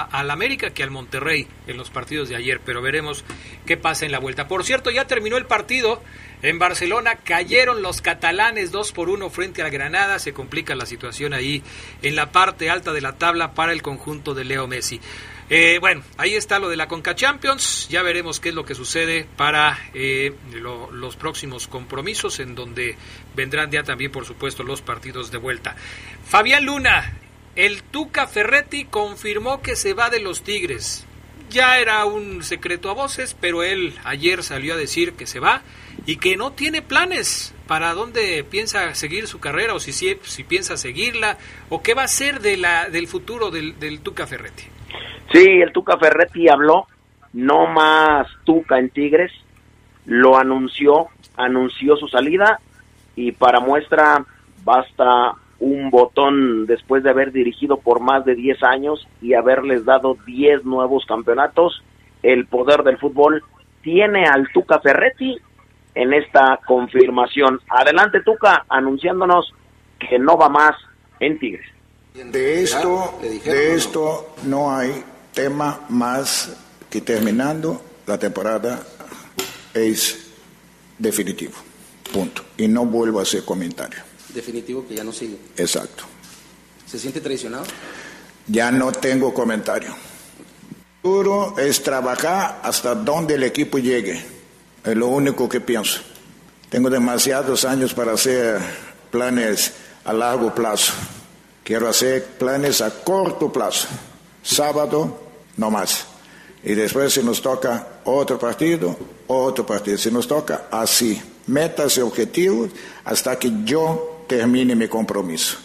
al 0.02 0.32
América 0.32 0.72
que 0.72 0.82
al 0.82 0.90
Monterrey 0.90 1.48
en 1.68 1.78
los 1.78 1.92
partidos 1.92 2.30
de 2.30 2.36
ayer, 2.36 2.60
pero 2.66 2.82
veremos 2.82 3.24
qué 3.68 3.78
pasa 3.78 4.08
en 4.08 4.12
la 4.12 4.18
vuelta. 4.18 4.48
Por 4.48 4.64
cierto, 4.64 4.90
ya 4.90 5.06
terminó 5.06 5.38
el 5.38 5.46
partido 5.46 6.02
en 6.42 6.58
Barcelona, 6.58 7.18
cayeron 7.24 7.84
los 7.84 8.02
catalanes 8.02 8.72
2 8.72 8.92
por 8.92 9.10
1 9.10 9.30
frente 9.30 9.62
a 9.62 9.70
Granada, 9.70 10.18
se 10.18 10.34
complica 10.34 10.74
la 10.74 10.88
situación 10.88 11.36
ahí 11.36 11.62
en 12.02 12.16
la 12.16 12.32
parte 12.32 12.72
alta 12.72 12.92
de 12.92 13.02
la 13.02 13.18
tabla 13.20 13.54
para 13.54 13.72
el 13.72 13.84
conjunto 13.84 14.34
de 14.34 14.46
Leo 14.46 14.66
Messi. 14.66 15.00
Eh, 15.50 15.78
bueno, 15.80 16.04
ahí 16.18 16.36
está 16.36 16.60
lo 16.60 16.68
de 16.68 16.76
la 16.76 16.88
Conca 16.88 17.16
Champions. 17.16 17.88
Ya 17.90 18.02
veremos 18.02 18.40
qué 18.40 18.50
es 18.50 18.56
lo 18.56 18.66
que 18.66 18.76
sucede 18.76 19.26
para 19.38 19.80
eh, 19.94 20.34
lo- 20.54 20.92
los 20.92 21.16
próximos 21.16 21.68
compromisos, 21.68 22.40
en 22.40 22.54
donde 22.54 22.98
vendrán 23.36 23.72
ya 23.72 23.84
también, 23.84 24.12
por 24.12 24.26
supuesto, 24.26 24.64
los 24.64 24.82
partidos 24.82 25.32
de 25.32 25.38
vuelta. 25.38 25.76
Fabián 26.26 26.66
Luna, 26.66 27.14
el 27.56 27.82
Tuca 27.84 28.28
Ferretti 28.28 28.86
confirmó 28.86 29.62
que 29.62 29.76
se 29.78 29.94
va 29.94 30.10
de 30.10 30.20
los 30.20 30.44
Tigres. 30.44 31.06
Ya 31.50 31.80
era 31.80 32.04
un 32.04 32.44
secreto 32.44 32.90
a 32.90 32.94
voces, 32.94 33.34
pero 33.40 33.64
él 33.64 33.94
ayer 34.04 34.44
salió 34.44 34.74
a 34.74 34.78
decir 34.78 35.14
que 35.14 35.26
se 35.26 35.40
va 35.40 35.62
y 36.06 36.18
que 36.18 36.36
no 36.36 36.52
tiene 36.52 36.82
planes 36.82 37.54
para 37.68 37.94
dónde 37.94 38.44
piensa 38.44 38.94
seguir 38.96 39.28
su 39.28 39.40
carrera 39.40 39.74
o 39.74 39.80
si, 39.80 39.94
si, 39.94 40.18
si 40.24 40.44
piensa 40.44 40.76
seguirla 40.76 41.38
o 41.70 41.82
qué 41.82 41.94
va 41.94 42.04
a 42.04 42.08
ser 42.10 42.42
de 42.42 42.58
la, 42.58 42.90
del 42.90 43.08
futuro 43.08 43.50
del, 43.50 43.80
del 43.80 44.02
Tuca 44.02 44.28
Ferretti. 44.28 44.66
Sí, 45.32 45.62
el 45.62 45.72
Tuca 45.72 45.98
Ferretti 45.98 46.48
habló, 46.50 46.88
no 47.34 47.68
más 47.68 48.28
Tuca 48.46 48.80
en 48.80 48.90
Tigres, 48.90 49.32
lo 50.06 50.38
anunció, 50.38 51.08
anunció 51.36 51.98
su 51.98 52.08
salida 52.08 52.60
y 53.16 53.34
para 53.34 53.60
muestra 53.60 54.26
basta 54.64 55.34
un 55.60 55.90
botón 55.90 56.66
después 56.66 57.04
de 57.04 57.10
haber 57.10 57.32
dirigido 57.32 57.78
por 57.78 58.00
más 58.00 58.24
de 58.26 58.36
10 58.36 58.64
años 58.64 59.08
y 59.22 59.34
haberles 59.34 59.86
dado 59.86 60.18
10 60.26 60.66
nuevos 60.66 61.06
campeonatos. 61.06 61.84
El 62.24 62.46
poder 62.46 62.84
del 62.84 62.98
fútbol 62.98 63.44
tiene 63.82 64.26
al 64.26 64.48
Tuca 64.54 64.80
Ferretti 64.80 65.38
en 65.96 66.14
esta 66.14 66.60
confirmación. 66.66 67.60
Adelante 67.70 68.22
Tuca, 68.22 68.66
anunciándonos 68.70 69.54
que 70.00 70.20
no 70.20 70.38
va 70.38 70.50
más 70.50 70.76
en 71.20 71.40
Tigres. 71.40 71.77
De 72.26 72.64
esto, 72.64 73.20
de 73.22 73.76
esto 73.76 74.36
no 74.46 74.76
hay 74.76 75.04
tema 75.34 75.86
más 75.90 76.50
que 76.90 77.02
terminando 77.02 77.80
la 78.08 78.18
temporada 78.18 78.82
es 79.72 80.18
definitivo. 80.98 81.54
Punto. 82.12 82.44
Y 82.58 82.68
no 82.68 82.86
vuelvo 82.86 83.20
a 83.20 83.22
hacer 83.22 83.46
comentario. 83.46 84.00
Definitivo 84.34 84.88
que 84.88 84.96
ya 84.96 85.04
no 85.04 85.14
sigue. 85.14 85.38
Exacto. 85.58 86.06
¿Se 86.88 86.98
siente 86.98 87.22
traicionado? 87.22 87.66
Ya 88.48 88.72
no 88.72 88.92
tengo 88.92 89.32
comentario. 89.32 89.96
Duro 91.04 91.56
es 91.60 91.84
trabajar 91.84 92.62
hasta 92.64 92.96
donde 92.96 93.36
el 93.36 93.44
equipo 93.44 93.78
llegue. 93.78 94.26
Es 94.84 94.96
lo 94.96 95.08
único 95.08 95.48
que 95.48 95.62
pienso. 95.62 96.02
Tengo 96.70 96.90
demasiados 96.90 97.64
años 97.64 97.94
para 97.94 98.14
hacer 98.14 98.60
planes 99.12 99.74
a 100.04 100.14
largo 100.14 100.56
plazo. 100.56 100.94
Quiero 101.68 101.90
hacer 101.90 102.24
planes 102.24 102.80
a 102.80 102.90
corto 103.04 103.52
plazo. 103.52 103.90
Sábado, 104.42 105.20
no 105.58 105.70
más. 105.70 106.06
Y 106.64 106.74
después 106.76 107.12
si 107.12 107.22
nos 107.22 107.42
toca 107.42 108.00
otro 108.06 108.40
partido, 108.40 108.96
otro 109.28 109.66
partido. 109.66 109.98
Si 109.98 110.10
nos 110.10 110.30
toca 110.30 110.68
así, 110.72 111.22
metas 111.48 111.98
y 111.98 112.00
objetivos 112.00 112.70
hasta 113.04 113.38
que 113.38 113.52
yo 113.66 114.24
termine 114.30 114.78
mi 114.78 114.88
compromiso. 114.88 115.58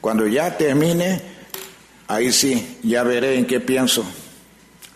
Cuando 0.00 0.28
ya 0.28 0.56
termine, 0.56 1.20
ahí 2.06 2.30
sí, 2.30 2.78
ya 2.84 3.02
veré 3.02 3.36
en 3.36 3.44
qué 3.44 3.58
pienso. 3.58 4.04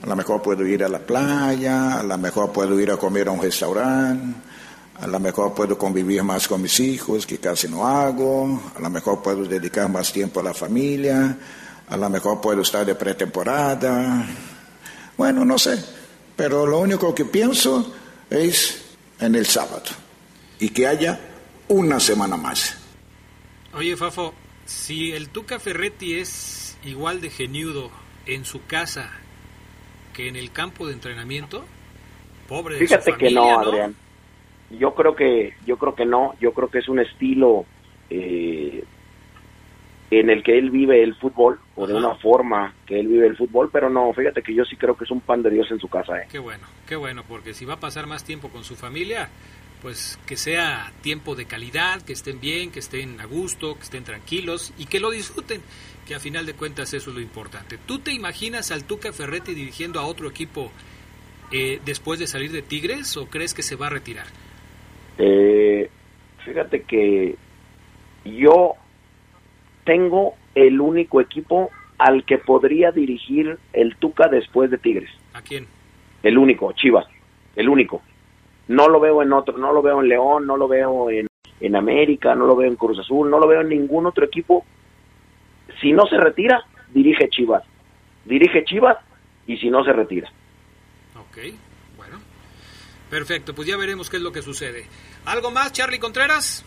A 0.00 0.06
lo 0.06 0.14
mejor 0.14 0.42
puedo 0.42 0.64
ir 0.64 0.84
a 0.84 0.88
la 0.88 1.00
playa, 1.00 1.98
a 1.98 2.04
lo 2.04 2.18
mejor 2.18 2.52
puedo 2.52 2.78
ir 2.78 2.92
a 2.92 2.96
comer 2.96 3.26
a 3.26 3.32
un 3.32 3.42
restaurante, 3.42 4.45
a 5.00 5.06
lo 5.06 5.20
mejor 5.20 5.54
puedo 5.54 5.76
convivir 5.76 6.22
más 6.22 6.48
con 6.48 6.62
mis 6.62 6.80
hijos, 6.80 7.26
que 7.26 7.38
casi 7.38 7.68
no 7.68 7.86
hago, 7.86 8.72
a 8.74 8.80
lo 8.80 8.90
mejor 8.90 9.22
puedo 9.22 9.44
dedicar 9.44 9.90
más 9.90 10.12
tiempo 10.12 10.40
a 10.40 10.42
la 10.42 10.54
familia, 10.54 11.36
a 11.88 11.96
lo 11.96 12.08
mejor 12.08 12.40
puedo 12.40 12.62
estar 12.62 12.84
de 12.86 12.94
pretemporada. 12.94 14.26
Bueno, 15.16 15.44
no 15.44 15.58
sé, 15.58 15.82
pero 16.34 16.66
lo 16.66 16.78
único 16.78 17.14
que 17.14 17.26
pienso 17.26 17.94
es 18.30 18.82
en 19.20 19.34
el 19.34 19.46
sábado 19.46 19.84
y 20.58 20.70
que 20.70 20.86
haya 20.86 21.20
una 21.68 22.00
semana 22.00 22.36
más. 22.36 22.76
Oye, 23.74 23.96
Fafo, 23.96 24.32
si 24.64 25.12
el 25.12 25.28
Tuca 25.28 25.58
Ferretti 25.58 26.14
es 26.18 26.78
igual 26.84 27.20
de 27.20 27.30
geniudo 27.30 27.90
en 28.24 28.44
su 28.44 28.64
casa 28.64 29.10
que 30.14 30.28
en 30.28 30.36
el 30.36 30.50
campo 30.50 30.86
de 30.86 30.94
entrenamiento, 30.94 31.64
pobre 32.48 32.76
de 32.76 32.80
su 32.80 32.86
Fíjate 32.86 33.10
que 33.12 33.30
familia, 33.30 33.40
no, 33.40 33.60
Adrián. 33.60 33.96
Yo 34.70 34.94
creo 34.94 35.14
que, 35.14 35.54
yo 35.66 35.76
creo 35.76 35.94
que 35.94 36.04
no. 36.04 36.34
Yo 36.40 36.52
creo 36.52 36.68
que 36.68 36.78
es 36.78 36.88
un 36.88 37.00
estilo 37.00 37.64
eh, 38.10 38.84
en 40.10 40.30
el 40.30 40.42
que 40.42 40.56
él 40.58 40.70
vive 40.70 41.02
el 41.02 41.14
fútbol 41.16 41.58
o 41.74 41.86
de 41.86 41.94
una 41.94 42.14
forma 42.16 42.74
que 42.86 42.98
él 43.00 43.08
vive 43.08 43.26
el 43.26 43.36
fútbol, 43.36 43.70
pero 43.72 43.90
no. 43.90 44.12
Fíjate 44.12 44.42
que 44.42 44.54
yo 44.54 44.64
sí 44.64 44.76
creo 44.76 44.96
que 44.96 45.04
es 45.04 45.10
un 45.10 45.20
pan 45.20 45.42
de 45.42 45.50
Dios 45.50 45.70
en 45.70 45.80
su 45.80 45.88
casa. 45.88 46.18
¿eh? 46.18 46.26
Qué 46.30 46.38
bueno, 46.38 46.66
qué 46.86 46.96
bueno, 46.96 47.22
porque 47.28 47.54
si 47.54 47.64
va 47.64 47.74
a 47.74 47.80
pasar 47.80 48.06
más 48.06 48.24
tiempo 48.24 48.48
con 48.48 48.64
su 48.64 48.76
familia, 48.76 49.28
pues 49.82 50.18
que 50.26 50.36
sea 50.36 50.92
tiempo 51.00 51.34
de 51.34 51.46
calidad, 51.46 52.02
que 52.02 52.12
estén 52.12 52.40
bien, 52.40 52.70
que 52.70 52.78
estén 52.78 53.20
a 53.20 53.24
gusto, 53.24 53.74
que 53.74 53.82
estén 53.82 54.04
tranquilos 54.04 54.72
y 54.78 54.86
que 54.86 55.00
lo 55.00 55.10
disfruten, 55.10 55.60
que 56.06 56.14
a 56.14 56.20
final 56.20 56.46
de 56.46 56.54
cuentas 56.54 56.94
eso 56.94 57.10
es 57.10 57.16
lo 57.16 57.20
importante. 57.20 57.78
¿Tú 57.78 57.98
te 57.98 58.12
imaginas 58.12 58.70
al 58.70 58.84
Tuca 58.84 59.12
Ferretti 59.12 59.54
dirigiendo 59.54 59.98
a 60.00 60.06
otro 60.06 60.28
equipo 60.28 60.70
eh, 61.52 61.80
después 61.84 62.18
de 62.18 62.26
salir 62.26 62.52
de 62.52 62.62
Tigres 62.62 63.16
o 63.16 63.26
crees 63.26 63.54
que 63.54 63.62
se 63.62 63.76
va 63.76 63.88
a 63.88 63.90
retirar? 63.90 64.26
Eh, 65.18 65.90
fíjate 66.44 66.82
que 66.82 67.36
yo 68.24 68.74
tengo 69.84 70.34
el 70.54 70.80
único 70.80 71.20
equipo 71.20 71.70
al 71.98 72.24
que 72.24 72.38
podría 72.38 72.92
dirigir 72.92 73.58
el 73.72 73.96
Tuca 73.96 74.28
después 74.28 74.70
de 74.70 74.78
Tigres. 74.78 75.10
¿A 75.32 75.42
quién? 75.42 75.66
El 76.22 76.38
único, 76.38 76.72
Chivas. 76.72 77.06
El 77.54 77.68
único. 77.68 78.02
No 78.68 78.88
lo 78.88 79.00
veo 79.00 79.22
en 79.22 79.32
otro, 79.32 79.56
no 79.58 79.72
lo 79.72 79.80
veo 79.80 80.00
en 80.00 80.08
León, 80.08 80.46
no 80.46 80.56
lo 80.56 80.66
veo 80.66 81.10
en, 81.10 81.28
en 81.60 81.76
América, 81.76 82.34
no 82.34 82.46
lo 82.46 82.56
veo 82.56 82.68
en 82.68 82.76
Cruz 82.76 82.98
Azul, 82.98 83.30
no 83.30 83.38
lo 83.38 83.46
veo 83.46 83.60
en 83.60 83.68
ningún 83.68 84.06
otro 84.06 84.24
equipo. 84.24 84.64
Si 85.80 85.92
no 85.92 86.06
se 86.06 86.16
retira, 86.16 86.64
dirige 86.92 87.28
Chivas. 87.28 87.62
Dirige 88.24 88.64
Chivas 88.64 88.98
y 89.46 89.56
si 89.56 89.70
no 89.70 89.84
se 89.84 89.92
retira. 89.92 90.28
Ok, 91.16 91.38
bueno. 91.38 91.65
Perfecto, 93.10 93.54
pues 93.54 93.68
ya 93.68 93.76
veremos 93.76 94.10
qué 94.10 94.16
es 94.16 94.22
lo 94.22 94.32
que 94.32 94.42
sucede. 94.42 94.86
¿Algo 95.26 95.50
más, 95.50 95.72
Charlie 95.72 95.98
Contreras? 95.98 96.64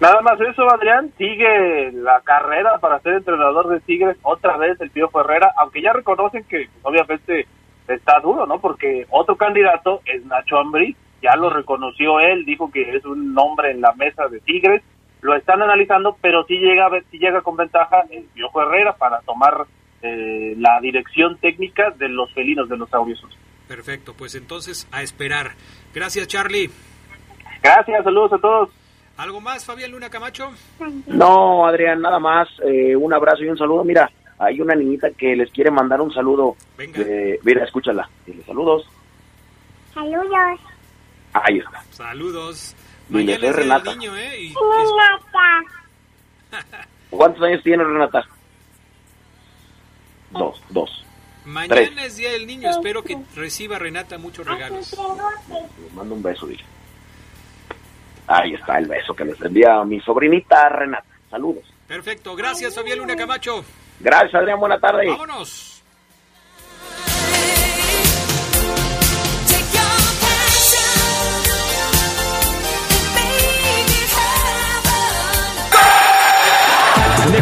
Nada 0.00 0.20
más 0.20 0.40
eso, 0.40 0.68
Adrián. 0.68 1.12
Sigue 1.16 1.92
la 1.92 2.20
carrera 2.22 2.78
para 2.78 2.98
ser 3.00 3.14
entrenador 3.14 3.68
de 3.68 3.80
Tigres 3.80 4.16
otra 4.22 4.56
vez 4.56 4.80
el 4.80 4.90
Pío 4.90 5.10
Herrera, 5.14 5.52
aunque 5.58 5.82
ya 5.82 5.92
reconocen 5.92 6.42
que 6.44 6.68
pues, 6.72 6.84
obviamente 6.84 7.46
está 7.86 8.18
duro, 8.20 8.46
¿no? 8.46 8.58
Porque 8.58 9.06
otro 9.10 9.36
candidato 9.36 10.00
es 10.04 10.24
Nacho 10.24 10.58
Ambriz, 10.58 10.96
ya 11.22 11.36
lo 11.36 11.50
reconoció 11.50 12.18
él, 12.18 12.44
dijo 12.44 12.70
que 12.72 12.96
es 12.96 13.04
un 13.04 13.32
nombre 13.32 13.70
en 13.70 13.80
la 13.80 13.92
mesa 13.92 14.26
de 14.26 14.40
Tigres, 14.40 14.82
lo 15.20 15.36
están 15.36 15.62
analizando, 15.62 16.16
pero 16.20 16.44
sí 16.46 16.58
llega, 16.58 16.88
sí 17.10 17.18
llega 17.18 17.42
con 17.42 17.56
ventaja 17.56 18.02
el 18.10 18.24
Piojo 18.34 18.62
Herrera 18.62 18.96
para 18.96 19.20
tomar 19.20 19.66
eh, 20.02 20.54
la 20.58 20.80
dirección 20.80 21.36
técnica 21.38 21.90
de 21.90 22.08
los 22.08 22.32
felinos 22.34 22.68
de 22.68 22.76
los 22.76 22.92
Aurios. 22.92 23.24
Perfecto, 23.68 24.14
pues 24.14 24.34
entonces 24.34 24.86
a 24.92 25.02
esperar. 25.02 25.52
Gracias, 25.94 26.26
Charlie. 26.28 26.70
Gracias, 27.62 28.04
saludos 28.04 28.32
a 28.34 28.38
todos. 28.38 28.70
¿Algo 29.16 29.40
más, 29.40 29.64
Fabián 29.64 29.90
Luna 29.92 30.10
Camacho? 30.10 30.50
No, 31.06 31.66
Adrián, 31.66 32.00
nada 32.00 32.18
más. 32.18 32.48
eh, 32.66 32.96
un 32.96 33.12
abrazo 33.14 33.44
y 33.44 33.48
un 33.48 33.58
saludo. 33.58 33.84
Mira, 33.84 34.10
hay 34.38 34.60
una 34.60 34.74
niñita 34.74 35.10
que 35.10 35.36
les 35.36 35.50
quiere 35.52 35.70
mandar 35.70 36.00
un 36.00 36.12
saludo. 36.12 36.56
Eh, 36.78 37.38
mira, 37.44 37.64
escúchala. 37.64 38.08
Dile 38.26 38.42
saludos. 38.44 38.84
Saludos. 39.94 40.60
Ahí 41.34 41.58
está. 41.58 41.82
Saludos. 41.90 42.74
Dile, 43.08 43.24
Mañana 43.36 43.40
soy 43.40 43.48
es 43.48 43.56
el 43.56 43.62
Renata. 43.62 43.94
niño, 43.94 44.16
¿eh? 44.16 44.40
Y- 44.42 44.54
¿Cuántos 47.10 47.42
años 47.42 47.62
tiene 47.62 47.84
Renata? 47.84 48.22
Dos, 50.30 50.60
dos. 50.70 51.04
Mañana 51.44 51.74
Tres. 51.74 51.92
es 51.98 52.16
Día 52.16 52.30
del 52.32 52.46
Niño. 52.46 52.70
Espero 52.70 53.02
que 53.02 53.18
reciba 53.34 53.78
Renata 53.78 54.18
muchos 54.18 54.46
regalos. 54.46 54.96
Les 55.82 55.92
mando 55.94 56.14
un 56.14 56.22
beso, 56.22 56.46
dile. 56.46 56.64
Ahí 58.26 58.54
está 58.54 58.78
el 58.78 58.86
beso 58.86 59.14
que 59.14 59.24
les 59.24 59.40
envía 59.40 59.76
a 59.76 59.84
mi 59.84 60.00
sobrinita 60.00 60.68
Renata. 60.68 61.04
Saludos. 61.30 61.64
Perfecto, 61.88 62.36
gracias, 62.36 62.74
Fabián 62.74 62.98
Luna 62.98 63.16
Camacho. 63.16 63.64
Gracias, 64.00 64.34
Adrián. 64.34 64.60
Buena 64.60 64.78
tarde. 64.78 65.06
Vámonos. 65.08 65.81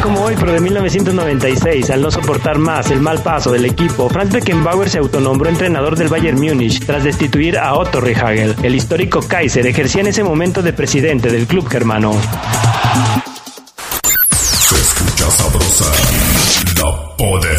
Como 0.00 0.22
hoy, 0.22 0.34
pero 0.38 0.52
de 0.52 0.60
1996, 0.60 1.90
al 1.90 2.02
no 2.02 2.10
soportar 2.10 2.58
más 2.58 2.90
el 2.90 3.00
mal 3.00 3.22
paso 3.22 3.50
del 3.52 3.64
equipo, 3.64 4.08
Franz 4.08 4.32
Beckenbauer 4.32 4.88
se 4.88 4.98
autonombró 4.98 5.48
entrenador 5.48 5.96
del 5.96 6.08
Bayern 6.08 6.38
Múnich 6.40 6.84
tras 6.84 7.04
destituir 7.04 7.58
a 7.58 7.74
Otto 7.74 8.00
Rehagel. 8.00 8.56
El 8.62 8.74
histórico 8.74 9.20
Kaiser 9.20 9.66
ejercía 9.66 10.00
en 10.02 10.08
ese 10.08 10.24
momento 10.24 10.62
de 10.62 10.72
presidente 10.72 11.30
del 11.30 11.46
club 11.46 11.68
germano. 11.68 12.12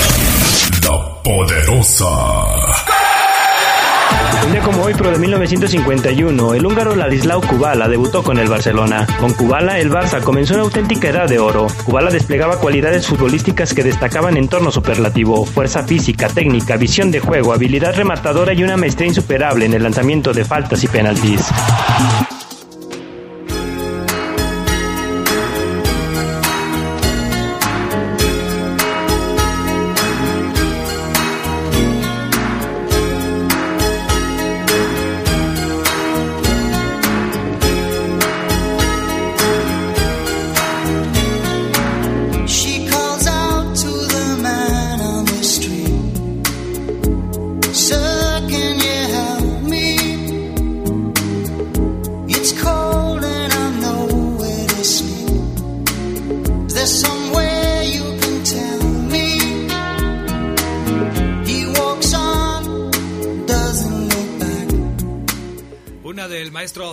la 0.85 1.23
poderosa. 1.23 2.84
Un 4.45 4.53
día 4.53 4.61
como 4.61 4.83
hoy, 4.83 4.93
pero 4.95 5.11
de 5.11 5.19
1951, 5.19 6.55
el 6.55 6.67
húngaro 6.67 6.95
Ladislao 6.95 7.41
Kubala 7.41 7.89
debutó 7.89 8.23
con 8.23 8.39
el 8.39 8.49
Barcelona. 8.49 9.07
Con 9.19 9.33
Kubala, 9.33 9.79
el 9.79 9.91
Barça 9.91 10.23
comenzó 10.23 10.53
una 10.53 10.65
auténtica 10.65 11.09
edad 11.09 11.27
de 11.27 11.39
oro. 11.39 11.67
Kubala 11.85 12.11
desplegaba 12.11 12.61
cualidades 12.61 13.07
futbolísticas 13.07 13.73
que 13.73 13.83
destacaban 13.83 14.37
en 14.37 14.49
torno 14.49 14.71
superlativo, 14.71 15.47
fuerza 15.47 15.85
física, 15.85 16.29
técnica, 16.29 16.77
visión 16.77 17.11
de 17.11 17.21
juego, 17.21 17.55
habilidad 17.55 17.97
rematadora 17.97 18.53
y 18.53 18.63
una 18.63 18.77
maestría 18.77 19.09
insuperable 19.09 19.65
en 19.65 19.73
el 19.73 19.83
lanzamiento 19.83 20.35
de 20.35 20.45
faltas 20.45 20.85
y 20.85 20.89
penaltis. 20.89 21.49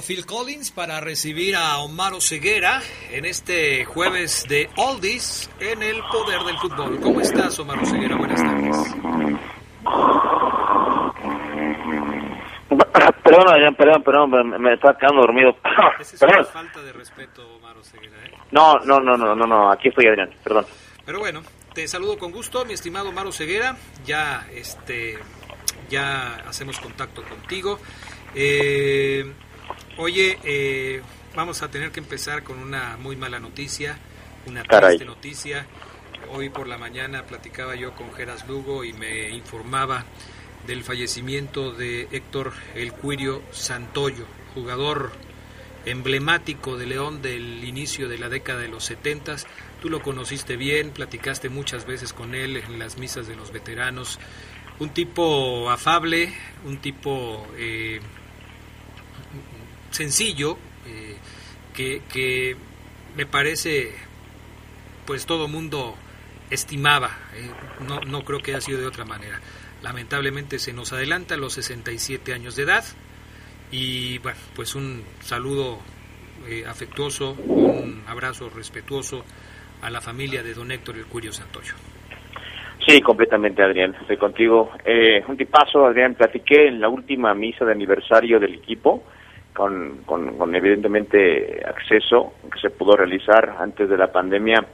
Phil 0.02 0.26
Collins 0.26 0.72
para 0.72 1.00
recibir 1.00 1.56
a 1.56 1.78
Omar 1.80 2.14
Ceguera 2.20 2.82
en 3.12 3.26
este 3.26 3.86
jueves 3.86 4.46
de 4.48 4.70
Oldies 4.76 5.50
en 5.60 5.84
el 5.84 6.02
poder 6.12 6.42
del 6.42 6.58
fútbol. 6.58 7.00
¿Cómo 7.00 7.22
estás, 7.22 7.58
Omar 7.60 7.86
Ceguera? 7.86 8.18
Buenas 8.18 8.42
tardes. 8.42 8.78
Perdón, 13.24 13.76
perdón, 13.76 14.04
perdón, 14.04 14.30
me, 14.32 14.60
me 14.60 14.74
estaba 14.74 14.98
quedando 14.98 15.22
dormido. 15.22 15.56
Esa 16.00 16.16
es 16.16 16.22
una 16.22 16.44
falta 16.44 16.82
de 16.82 16.94
respeto, 16.94 17.56
Omar 17.56 17.76
Ceguera. 17.84 18.18
¿eh? 18.26 18.32
No, 18.52 18.80
no, 18.80 19.00
no, 19.00 19.16
no, 19.16 19.36
no, 19.36 19.46
no, 19.46 19.72
aquí 19.72 19.90
estoy, 19.90 20.08
Adrián, 20.08 20.32
perdón. 20.44 20.66
Pero 21.06 21.20
bueno, 21.20 21.42
te 21.74 21.88
saludo 21.88 22.18
con 22.18 22.32
gusto, 22.32 22.66
mi 22.66 22.74
estimado 22.74 23.12
Maro 23.12 23.32
Ceguera. 23.32 23.78
Ya, 24.06 24.48
este, 24.52 25.18
ya 25.90 26.36
hacemos 26.48 26.80
contacto 26.80 27.24
contigo. 27.24 27.80
Eh, 28.36 29.32
oye, 29.98 30.38
eh, 30.44 31.02
vamos 31.36 31.62
a 31.62 31.70
tener 31.70 31.92
que 31.92 32.00
empezar 32.00 32.44
con 32.44 32.60
una 32.60 32.98
muy 32.98 33.16
mala 33.16 33.40
noticia, 33.40 33.98
una 34.46 34.64
Caray. 34.64 34.98
triste 34.98 35.06
noticia. 35.06 35.68
Hoy 36.34 36.50
por 36.50 36.68
la 36.68 36.78
mañana 36.78 37.26
platicaba 37.26 37.76
yo 37.76 37.94
con 37.94 38.14
Geras 38.14 38.48
Lugo 38.48 38.84
y 38.84 38.94
me 38.94 39.30
informaba 39.30 40.06
del 40.66 40.84
fallecimiento 40.84 41.72
de 41.72 42.08
Héctor 42.12 42.54
El 42.76 42.94
Cuirio 42.94 43.42
Santoyo, 43.52 44.26
jugador 44.54 45.12
emblemático 45.86 46.78
de 46.78 46.86
León 46.86 47.22
del 47.22 47.64
inicio 47.64 48.08
de 48.08 48.18
la 48.20 48.30
década 48.30 48.62
de 48.62 48.68
los 48.68 48.86
70. 48.86 49.38
Tú 49.82 49.90
lo 49.90 50.02
conociste 50.02 50.56
bien, 50.58 50.92
platicaste 50.92 51.50
muchas 51.50 51.86
veces 51.86 52.14
con 52.14 52.36
él 52.36 52.58
en 52.58 52.78
las 52.78 52.98
misas 52.98 53.28
de 53.28 53.36
los 53.36 53.52
veteranos. 53.52 54.20
Un 54.80 54.90
tipo 54.90 55.70
afable, 55.70 56.34
un 56.66 56.78
tipo 56.78 57.48
eh, 57.58 58.00
sencillo, 59.92 60.58
eh, 60.88 61.18
que, 61.74 62.02
que 62.12 62.56
me 63.16 63.26
parece, 63.26 63.94
pues 65.06 65.26
todo 65.26 65.48
mundo 65.48 65.96
estimaba. 66.50 67.12
eh, 67.36 67.50
no, 67.88 68.00
no 68.02 68.24
creo 68.24 68.40
que 68.40 68.52
haya 68.52 68.62
sido 68.62 68.80
de 68.80 68.88
otra 68.88 69.06
manera. 69.06 69.40
Lamentablemente 69.82 70.60
se 70.60 70.74
nos 70.74 70.94
adelanta 70.94 71.36
a 71.36 71.38
los 71.38 71.54
67 71.54 72.34
años 72.34 72.56
de 72.56 72.64
edad. 72.64 72.84
Y 73.72 74.18
bueno, 74.20 74.38
pues 74.56 74.76
un 74.76 75.04
saludo 75.22 75.80
eh, 76.48 76.66
afectuoso, 76.68 77.32
un 77.34 78.04
abrazo 78.08 78.50
respetuoso 78.50 79.24
a 79.82 79.90
la 79.90 80.02
familia 80.02 80.44
de 80.44 80.54
don 80.54 80.72
Héctor 80.72 80.98
El 80.98 81.06
Curio 81.06 81.32
Santoyo. 81.32 81.74
Sí, 82.86 83.00
completamente, 83.02 83.62
Adrián, 83.62 83.96
estoy 84.02 84.18
contigo. 84.18 84.72
Eh, 84.84 85.24
un 85.28 85.38
tipazo, 85.38 85.86
Adrián, 85.86 86.16
platiqué 86.16 86.68
en 86.68 86.82
la 86.82 86.90
última 86.90 87.34
misa 87.34 87.64
de 87.64 87.72
aniversario 87.72 88.40
del 88.40 88.56
equipo, 88.56 89.04
con, 89.54 90.04
con, 90.06 90.56
evidentemente 90.56 91.62
acceso 91.66 92.34
que 92.52 92.60
se 92.60 92.70
pudo 92.70 92.96
realizar 92.96 93.56
antes 93.60 93.90
de 93.90 93.98
la 93.98 94.12
pandemia. 94.12 94.66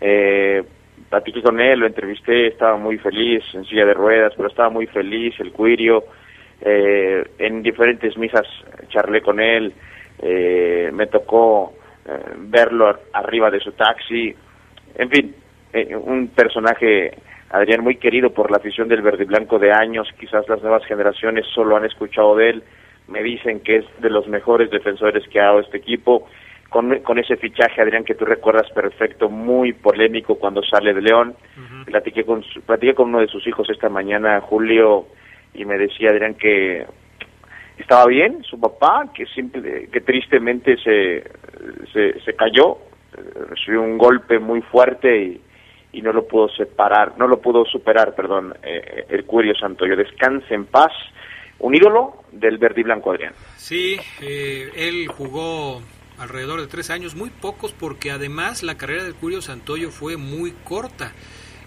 Eh, 0.00 0.62
platiqué 1.08 1.42
con 1.42 1.60
él, 1.60 1.80
lo 1.80 1.86
entrevisté, 1.86 2.48
estaba 2.48 2.76
muy 2.76 2.98
feliz, 2.98 3.42
en 3.54 3.64
silla 3.64 3.86
de 3.86 3.94
ruedas, 3.94 4.32
pero 4.36 4.48
estaba 4.48 4.70
muy 4.70 4.86
feliz, 4.86 5.34
el 5.40 5.52
cuirio. 5.52 6.04
Eh, 6.60 7.22
en 7.38 7.62
diferentes 7.62 8.16
misas 8.16 8.46
charlé 8.88 9.20
con 9.20 9.40
él, 9.40 9.72
eh, 10.22 10.90
me 10.92 11.06
tocó 11.06 11.74
eh, 12.06 12.10
verlo 12.38 12.88
ar- 12.88 13.00
arriba 13.12 13.50
de 13.50 13.60
su 13.60 13.72
taxi, 13.72 14.34
en 14.96 15.10
fin, 15.10 15.34
eh, 15.74 15.94
un 15.94 16.28
personaje, 16.28 17.12
Adrián, 17.50 17.82
muy 17.82 17.96
querido 17.96 18.30
por 18.30 18.50
la 18.50 18.56
afición 18.56 18.88
del 18.88 19.02
verde 19.02 19.24
y 19.24 19.26
blanco 19.26 19.58
de 19.58 19.70
años, 19.70 20.08
quizás 20.18 20.48
las 20.48 20.62
nuevas 20.62 20.84
generaciones 20.86 21.44
solo 21.54 21.76
han 21.76 21.84
escuchado 21.84 22.34
de 22.36 22.48
él, 22.50 22.62
me 23.08 23.22
dicen 23.22 23.60
que 23.60 23.76
es 23.76 23.84
de 24.00 24.10
los 24.10 24.26
mejores 24.26 24.70
defensores 24.70 25.26
que 25.28 25.40
ha 25.40 25.44
dado 25.44 25.60
este 25.60 25.78
equipo, 25.78 26.28
con, 26.68 26.98
con 27.00 27.18
ese 27.18 27.36
fichaje, 27.36 27.80
Adrián, 27.80 28.04
que 28.04 28.14
tú 28.14 28.24
recuerdas 28.24 28.70
perfecto, 28.72 29.28
muy 29.28 29.72
polémico 29.72 30.34
cuando 30.34 30.62
sale 30.62 30.92
de 30.92 31.00
León, 31.00 31.36
platiqué, 31.84 32.24
con, 32.24 32.44
platiqué 32.66 32.94
con 32.94 33.08
uno 33.08 33.20
de 33.20 33.28
sus 33.28 33.46
hijos 33.46 33.70
esta 33.70 33.88
mañana, 33.88 34.40
Julio, 34.40 35.06
y 35.54 35.64
me 35.64 35.78
decía, 35.78 36.10
Adrián, 36.10 36.34
que 36.34 36.84
estaba 37.78 38.06
bien 38.06 38.42
su 38.42 38.58
papá, 38.58 39.10
que 39.14 39.26
simple, 39.26 39.88
que 39.92 40.00
tristemente 40.00 40.76
se, 40.78 41.22
se, 41.92 42.20
se 42.20 42.34
cayó, 42.34 42.78
eh, 43.16 43.20
recibió 43.48 43.82
un 43.82 43.96
golpe 43.96 44.38
muy 44.38 44.60
fuerte 44.62 45.16
y, 45.16 45.40
y 45.92 46.02
no 46.02 46.12
lo 46.12 46.26
pudo 46.26 46.48
separar, 46.48 47.16
no 47.16 47.26
lo 47.26 47.40
pudo 47.40 47.64
superar, 47.64 48.14
perdón, 48.14 48.54
eh, 48.62 49.06
el 49.08 49.24
Curio 49.24 49.54
Santoyo. 49.54 49.96
Descanse 49.96 50.54
en 50.54 50.66
paz, 50.66 50.92
un 51.58 51.74
ídolo 51.74 52.22
del 52.32 52.58
verde 52.58 52.80
y 52.80 52.84
blanco, 52.84 53.10
Adrián. 53.10 53.32
Sí, 53.56 53.96
eh, 54.20 54.70
él 54.76 55.08
jugó 55.08 55.82
alrededor 56.18 56.60
de 56.60 56.66
tres 56.66 56.90
años, 56.90 57.14
muy 57.14 57.30
pocos 57.30 57.72
porque 57.72 58.10
además 58.10 58.62
la 58.62 58.76
carrera 58.76 59.04
del 59.04 59.14
Curio 59.14 59.42
Santoyo 59.42 59.90
fue 59.90 60.16
muy 60.16 60.52
corta. 60.64 61.12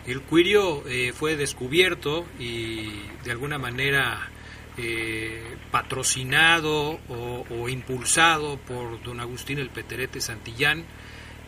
El 0.06 0.22
Cuirio 0.22 0.84
eh, 0.88 1.12
fue 1.14 1.36
descubierto 1.36 2.26
y 2.40 2.90
de 3.24 3.32
alguna 3.32 3.58
manera 3.58 4.30
eh, 4.78 5.44
patrocinado 5.72 7.00
o, 7.10 7.46
o 7.50 7.70
impulsado 7.70 8.58
por 8.58 9.02
don 9.04 9.20
Agustín 9.20 9.60
el 9.60 9.70
Peterete 9.70 10.22
Santillán. 10.22 10.86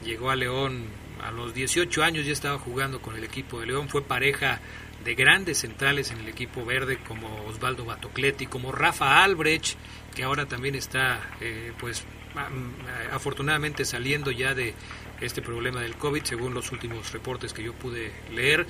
Llegó 0.03 0.29
a 0.31 0.35
León 0.35 0.85
a 1.23 1.31
los 1.31 1.53
18 1.53 2.03
años, 2.03 2.25
ya 2.25 2.33
estaba 2.33 2.59
jugando 2.59 3.01
con 3.01 3.15
el 3.15 3.23
equipo 3.23 3.59
de 3.59 3.67
León, 3.67 3.87
fue 3.87 4.01
pareja 4.01 4.59
de 5.03 5.15
grandes 5.15 5.59
centrales 5.59 6.11
en 6.11 6.19
el 6.19 6.27
equipo 6.27 6.65
verde 6.65 6.97
como 7.07 7.45
Osvaldo 7.45 7.85
Batocletti, 7.85 8.45
como 8.45 8.71
Rafa 8.71 9.23
Albrecht, 9.23 9.77
que 10.15 10.23
ahora 10.23 10.45
también 10.47 10.75
está, 10.75 11.19
eh, 11.41 11.71
pues, 11.79 12.03
am- 12.35 12.73
afortunadamente 13.11 13.85
saliendo 13.85 14.31
ya 14.31 14.53
de 14.53 14.73
este 15.21 15.41
problema 15.41 15.81
del 15.81 15.95
COVID, 15.95 16.23
según 16.23 16.53
los 16.53 16.71
últimos 16.71 17.11
reportes 17.11 17.53
que 17.53 17.63
yo 17.63 17.73
pude 17.73 18.11
leer. 18.33 18.65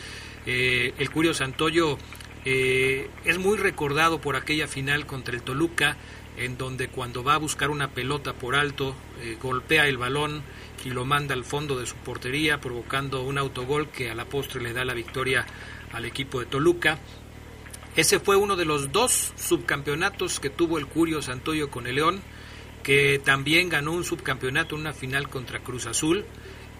Eh, 0.46 0.94
el 0.98 1.10
Curio 1.10 1.34
Santoyo 1.34 1.98
eh, 2.46 3.10
es 3.24 3.38
muy 3.38 3.58
recordado 3.58 4.20
por 4.20 4.36
aquella 4.36 4.68
final 4.68 5.06
contra 5.06 5.36
el 5.36 5.44
Toluca, 5.44 5.96
en 6.38 6.58
donde 6.58 6.88
cuando 6.88 7.24
va 7.24 7.36
a 7.36 7.38
buscar 7.38 7.70
una 7.70 7.90
pelota 7.90 8.34
por 8.34 8.56
alto, 8.56 8.96
eh, 9.22 9.38
golpea 9.42 9.88
el 9.88 9.98
balón 9.98 10.42
y 10.84 10.90
lo 10.90 11.06
manda 11.06 11.36
al 11.36 11.44
fondo 11.46 11.78
de 11.78 11.86
su 11.86 11.96
portería, 11.98 12.60
provocando 12.60 13.22
un 13.22 13.38
autogol 13.38 13.90
que 13.90 14.10
a 14.10 14.16
la 14.16 14.26
postre 14.26 14.62
le 14.62 14.74
da 14.74 14.84
la 14.86 14.94
victoria 14.94 15.46
al 15.94 16.06
equipo 16.06 16.40
de 16.40 16.46
Toluca. 16.46 17.00
Ese 17.96 18.20
fue 18.20 18.36
uno 18.36 18.56
de 18.56 18.66
los 18.66 18.92
dos 18.92 19.34
subcampeonatos 19.36 20.40
que 20.40 20.50
tuvo 20.50 20.78
el 20.78 20.88
Curio 20.88 21.22
Santoyo 21.22 21.70
con 21.70 21.88
el 21.88 21.96
León, 21.96 22.22
que 22.84 23.20
también 23.24 23.70
ganó 23.70 23.92
un 23.92 24.04
subcampeonato 24.04 24.76
en 24.76 24.82
una 24.82 24.94
final 24.94 25.30
contra 25.30 25.60
Cruz 25.60 25.86
Azul, 25.86 26.26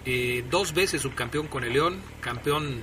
eh, 0.04 0.44
dos 0.50 0.72
veces 0.74 1.02
subcampeón 1.02 1.48
con 1.48 1.64
el 1.64 1.74
León, 1.74 2.00
campeón 2.20 2.82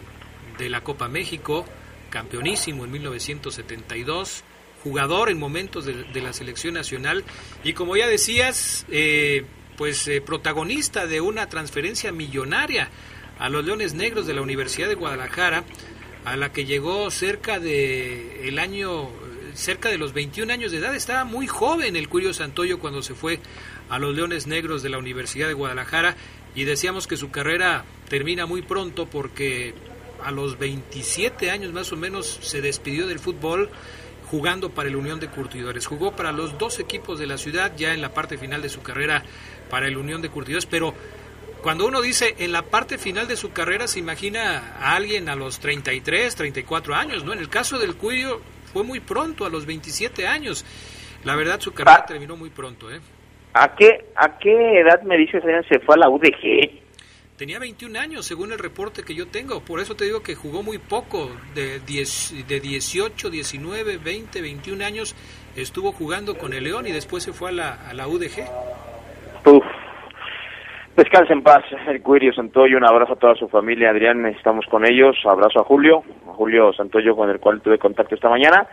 de 0.58 0.70
la 0.70 0.84
Copa 0.84 1.08
México, 1.08 1.66
campeonísimo 2.10 2.86
en 2.86 2.92
1972, 2.92 4.44
jugador 4.84 5.30
en 5.30 5.40
momentos 5.40 5.86
de, 5.86 6.22
la 6.22 6.34
selección 6.34 6.74
nacional 6.74 7.24
y 7.64 7.74
como 7.74 7.98
ya 7.98 8.08
decías, 8.08 8.86
eh, 8.90 9.46
pues 9.78 10.08
eh, 10.08 10.22
protagonista 10.22 11.08
de 11.08 11.22
una 11.22 11.50
transferencia 11.50 12.12
millonaria 12.12 12.90
a 13.38 13.50
los 13.50 13.66
Leones 13.66 13.94
Negros 13.94 14.28
de 14.28 14.34
la 14.34 14.42
Universidad 14.42 14.88
de 14.88 14.96
Guadalajara, 14.96 15.64
a 16.26 16.36
la 16.36 16.52
que 16.52 16.66
llegó 16.66 17.10
cerca 17.12 17.60
de 17.60 18.48
el 18.48 18.60
año 18.60 19.10
cerca 19.54 19.90
de 19.90 19.98
los 19.98 20.14
21 20.14 20.52
años 20.54 20.72
de 20.72 20.78
edad, 20.78 20.96
estaba 20.96 21.26
muy 21.26 21.48
joven 21.48 21.96
el 21.96 22.08
Curio 22.08 22.34
Santoyo 22.34 22.80
cuando 22.80 23.02
se 23.02 23.16
fue 23.16 23.40
a 23.90 24.00
los 24.00 24.16
Leones 24.16 24.48
Negros 24.48 24.84
de 24.84 24.90
la 24.90 24.98
Universidad 24.98 25.48
de 25.48 25.54
Guadalajara 25.54 26.16
y 26.56 26.64
decíamos 26.64 27.08
que 27.08 27.18
su 27.18 27.32
carrera 27.32 27.86
termina 28.08 28.46
muy 28.46 28.62
pronto 28.62 29.06
porque 29.08 29.74
a 30.24 30.32
los 30.32 30.58
27 30.60 31.52
años 31.52 31.74
más 31.74 31.92
o 31.92 31.98
menos 31.98 32.40
se 32.42 32.62
despidió 32.62 33.08
del 33.08 33.20
fútbol 33.20 33.70
jugando 34.30 34.70
para 34.70 34.90
el 34.90 34.96
Unión 34.96 35.20
de 35.20 35.28
Curtidores. 35.28 35.88
Jugó 35.88 36.16
para 36.16 36.32
los 36.32 36.58
dos 36.58 36.80
equipos 36.80 37.18
de 37.18 37.28
la 37.28 37.38
ciudad 37.38 37.74
ya 37.76 37.94
en 37.94 38.02
la 38.02 38.14
parte 38.14 38.38
final 38.38 38.62
de 38.62 38.70
su 38.70 38.82
carrera 38.82 39.24
para 39.70 39.88
el 39.88 39.98
Unión 39.98 40.22
de 40.22 40.30
Curtidores, 40.30 40.66
pero 40.66 40.94
cuando 41.62 41.86
uno 41.86 42.01
dice 42.01 42.36
en 42.39 42.51
la 42.51 42.64
parte 42.64 42.97
final 42.97 43.28
de 43.28 43.36
su 43.36 43.51
carrera 43.51 43.88
se 43.88 43.99
imagina 43.99 44.76
a 44.80 44.95
alguien 44.95 45.30
a 45.30 45.36
los 45.36 45.60
33, 45.60 46.36
34 46.36 46.95
años, 46.95 47.24
¿no? 47.26 47.34
En 47.34 47.39
el 47.39 47.49
caso 47.49 47.78
del 47.78 47.95
Cuyo 47.95 48.41
fue 48.72 48.84
muy 48.84 48.99
pronto, 48.99 49.45
a 49.45 49.49
los 49.49 49.66
27 49.66 50.28
años. 50.28 50.66
La 51.24 51.36
verdad 51.36 51.60
su 51.60 51.74
carrera 51.74 51.99
ah. 52.03 52.05
terminó 52.05 52.38
muy 52.38 52.49
pronto, 52.49 52.91
¿eh? 52.91 52.99
¿A 53.53 53.76
qué, 53.76 54.05
¿A 54.16 54.38
qué 54.38 54.80
edad 54.80 55.01
me 55.01 55.18
dices 55.18 55.43
se 55.68 55.80
fue 55.80 55.95
a 55.95 55.97
la 55.97 56.10
UDG? 56.10 56.80
Tenía 57.36 57.57
21 57.57 57.97
años, 57.97 58.26
según 58.26 58.51
el 58.51 58.60
reporte 58.60 59.03
que 59.03 59.16
yo 59.16 59.28
tengo. 59.28 59.62
Por 59.62 59.80
eso 59.80 59.95
te 59.95 60.05
digo 60.05 60.22
que 60.22 60.36
jugó 60.36 60.62
muy 60.62 60.78
poco. 60.78 61.32
De, 61.55 61.80
10, 61.80 62.47
de 62.47 62.60
18, 62.60 63.30
19, 63.30 63.97
20, 63.97 64.41
21 64.41 64.86
años 64.86 65.16
estuvo 65.55 65.91
jugando 65.91 66.38
con 66.38 66.53
el 66.53 66.66
León 66.66 66.86
y 66.88 66.91
después 66.91 67.24
se 67.24 67.34
fue 67.34 67.49
a 67.49 67.53
la, 67.53 67.89
a 67.89 67.93
la 67.93 68.07
UDG. 68.07 68.43
Uf. 69.45 69.89
Descanse 71.00 71.32
en 71.32 71.43
paz, 71.43 71.64
el 71.88 72.02
Cuirio 72.02 72.34
Santoyo. 72.34 72.76
Un 72.76 72.84
abrazo 72.84 73.14
a 73.14 73.16
toda 73.16 73.34
su 73.34 73.47
familia. 73.47 73.89
Adrián, 73.89 74.26
estamos 74.26 74.66
con 74.66 74.86
ellos. 74.86 75.16
Abrazo 75.24 75.62
a 75.62 75.64
Julio, 75.64 76.04
a 76.30 76.34
Julio 76.34 76.74
Santoyo, 76.74 77.16
con 77.16 77.30
el 77.30 77.39
cual 77.39 77.62
tuve 77.62 77.78
contacto 77.78 78.16
esta 78.16 78.28
mañana. 78.28 78.68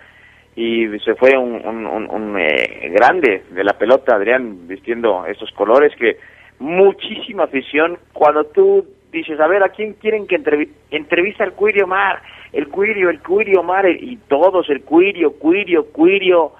Y 0.56 0.88
se 1.04 1.14
fue 1.14 1.38
un, 1.38 1.64
un, 1.64 2.36
eh, 2.36 2.90
grande 2.90 3.44
de 3.48 3.62
la 3.62 3.74
pelota, 3.74 4.16
Adrián, 4.16 4.66
vistiendo 4.66 5.24
estos 5.24 5.52
colores 5.52 5.94
que 5.94 6.16
muchísima 6.58 7.44
afición. 7.44 7.96
Cuando 8.12 8.42
tú 8.46 8.84
dices, 9.12 9.38
a 9.38 9.46
ver, 9.46 9.62
¿a 9.62 9.68
quién 9.68 9.92
quieren 9.92 10.26
que 10.26 10.42
entrevista 10.90 11.44
al 11.44 11.52
Cuirio 11.52 11.86
Mar? 11.86 12.22
El 12.52 12.66
Cuirio, 12.66 13.08
el 13.08 13.20
Cuirio 13.20 13.62
Mar, 13.62 13.88
y 13.88 14.16
todos, 14.26 14.68
el 14.68 14.82
Cuirio, 14.82 15.34
Cuirio, 15.34 15.92
Cuirio. 15.92 16.50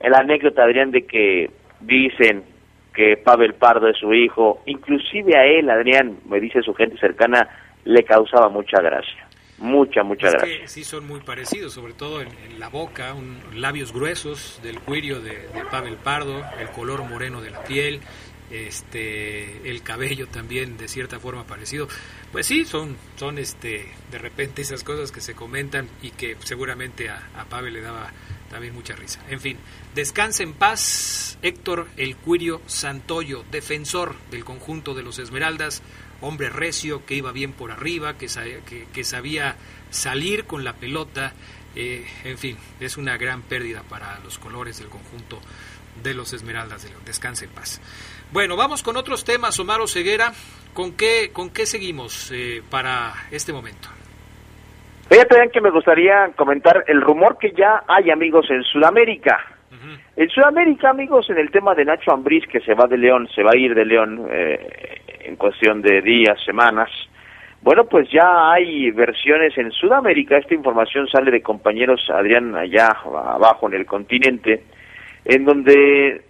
El 0.00 0.12
anécdota, 0.12 0.64
Adrián, 0.64 0.90
de 0.90 1.06
que 1.06 1.48
dicen 1.80 2.42
que 2.94 3.16
Pavel 3.16 3.54
Pardo 3.54 3.88
es 3.88 3.98
su 3.98 4.14
hijo, 4.14 4.62
inclusive 4.66 5.36
a 5.36 5.44
él, 5.44 5.68
Adrián, 5.68 6.18
me 6.28 6.40
dice 6.40 6.62
su 6.62 6.72
gente 6.74 6.96
cercana, 6.98 7.48
le 7.84 8.04
causaba 8.04 8.48
mucha 8.48 8.80
gracia. 8.80 9.28
Mucha, 9.58 10.02
mucha 10.02 10.30
gracia. 10.30 10.60
Que 10.60 10.68
sí 10.68 10.84
son 10.84 11.06
muy 11.06 11.20
parecidos, 11.20 11.72
sobre 11.72 11.92
todo 11.92 12.20
en, 12.20 12.28
la 12.58 12.68
boca, 12.68 13.14
un, 13.14 13.38
labios 13.60 13.92
gruesos 13.92 14.60
del 14.62 14.80
cuirio 14.80 15.20
de, 15.20 15.30
de 15.30 15.64
Pavel 15.70 15.96
Pardo, 15.96 16.42
el 16.60 16.68
color 16.68 17.04
moreno 17.04 17.40
de 17.40 17.50
la 17.50 17.62
piel, 17.64 18.00
este 18.50 19.68
el 19.68 19.82
cabello 19.82 20.26
también 20.28 20.76
de 20.76 20.86
cierta 20.86 21.18
forma 21.18 21.44
parecido 21.44 21.88
pues 22.30 22.46
sí 22.46 22.66
son 22.66 22.96
son 23.16 23.38
este 23.38 23.86
de 24.10 24.18
repente 24.18 24.62
esas 24.62 24.84
cosas 24.84 25.10
que 25.12 25.20
se 25.20 25.34
comentan 25.34 25.88
y 26.02 26.10
que 26.10 26.36
seguramente 26.40 27.08
a, 27.08 27.30
a 27.38 27.46
Pavel 27.46 27.72
le 27.72 27.80
daba 27.80 28.12
también 28.54 28.72
mucha 28.72 28.94
risa 28.94 29.18
en 29.28 29.40
fin 29.40 29.58
descanse 29.96 30.44
en 30.44 30.52
paz 30.52 31.38
Héctor 31.42 31.88
el 31.96 32.14
Cuirio 32.14 32.62
Santoyo 32.66 33.44
defensor 33.50 34.14
del 34.30 34.44
conjunto 34.44 34.94
de 34.94 35.02
los 35.02 35.18
Esmeraldas 35.18 35.82
hombre 36.20 36.50
recio 36.50 37.04
que 37.04 37.16
iba 37.16 37.32
bien 37.32 37.52
por 37.52 37.72
arriba 37.72 38.16
que, 38.16 38.28
sabía 38.28 39.56
salir 39.90 40.44
con 40.44 40.62
la 40.62 40.74
pelota 40.76 41.32
eh, 41.74 42.06
en 42.22 42.38
fin 42.38 42.56
es 42.78 42.96
una 42.96 43.16
gran 43.16 43.42
pérdida 43.42 43.82
para 43.82 44.20
los 44.20 44.38
colores 44.38 44.78
del 44.78 44.86
conjunto 44.86 45.40
de 46.00 46.14
los 46.14 46.32
Esmeraldas 46.32 46.82
de 46.82 46.90
León. 46.90 47.02
Descanse 47.04 47.44
en 47.44 47.52
paz. 47.52 47.80
Bueno, 48.32 48.56
vamos 48.56 48.82
con 48.82 48.96
otros 48.96 49.24
temas, 49.24 49.58
Omar 49.60 49.80
Ceguera. 49.88 50.34
¿Con 50.72 50.92
qué, 50.92 51.30
con 51.32 51.50
qué 51.50 51.66
seguimos 51.66 52.30
eh, 52.32 52.60
para 52.68 53.28
este 53.30 53.52
momento? 53.52 53.88
Fíjate 55.08 55.50
que 55.52 55.60
me 55.60 55.70
gustaría 55.70 56.30
comentar 56.36 56.84
el 56.86 57.00
rumor 57.00 57.38
que 57.38 57.52
ya 57.52 57.82
hay, 57.86 58.10
amigos, 58.10 58.50
en 58.50 58.62
Sudamérica. 58.64 59.38
En 60.16 60.28
Sudamérica, 60.28 60.90
amigos, 60.90 61.28
en 61.28 61.38
el 61.38 61.50
tema 61.50 61.74
de 61.74 61.84
Nacho 61.84 62.12
Ambriz, 62.12 62.46
que 62.46 62.60
se 62.60 62.74
va 62.74 62.86
de 62.86 62.96
León, 62.96 63.28
se 63.34 63.42
va 63.42 63.50
a 63.52 63.56
ir 63.56 63.74
de 63.74 63.84
León 63.84 64.26
eh, 64.30 65.00
en 65.24 65.36
cuestión 65.36 65.82
de 65.82 66.00
días, 66.00 66.38
semanas. 66.44 66.88
Bueno, 67.60 67.84
pues 67.84 68.08
ya 68.10 68.52
hay 68.52 68.90
versiones 68.92 69.56
en 69.58 69.72
Sudamérica. 69.72 70.38
Esta 70.38 70.54
información 70.54 71.08
sale 71.08 71.30
de 71.30 71.42
compañeros, 71.42 72.08
Adrián, 72.10 72.54
allá 72.54 72.88
abajo 72.88 73.66
en 73.68 73.74
el 73.74 73.86
continente, 73.86 74.62
en 75.24 75.44
donde 75.44 76.22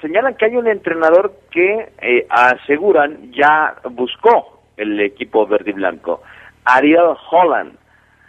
señalan 0.00 0.34
que 0.36 0.46
hay 0.46 0.56
un 0.56 0.68
entrenador 0.68 1.32
que 1.50 1.88
eh, 2.00 2.26
aseguran 2.30 3.32
ya 3.32 3.74
buscó 3.90 4.62
el 4.76 5.00
equipo 5.00 5.46
verde 5.46 5.70
y 5.70 5.74
blanco. 5.74 6.22
Ariel 6.64 7.14
Holland. 7.30 7.76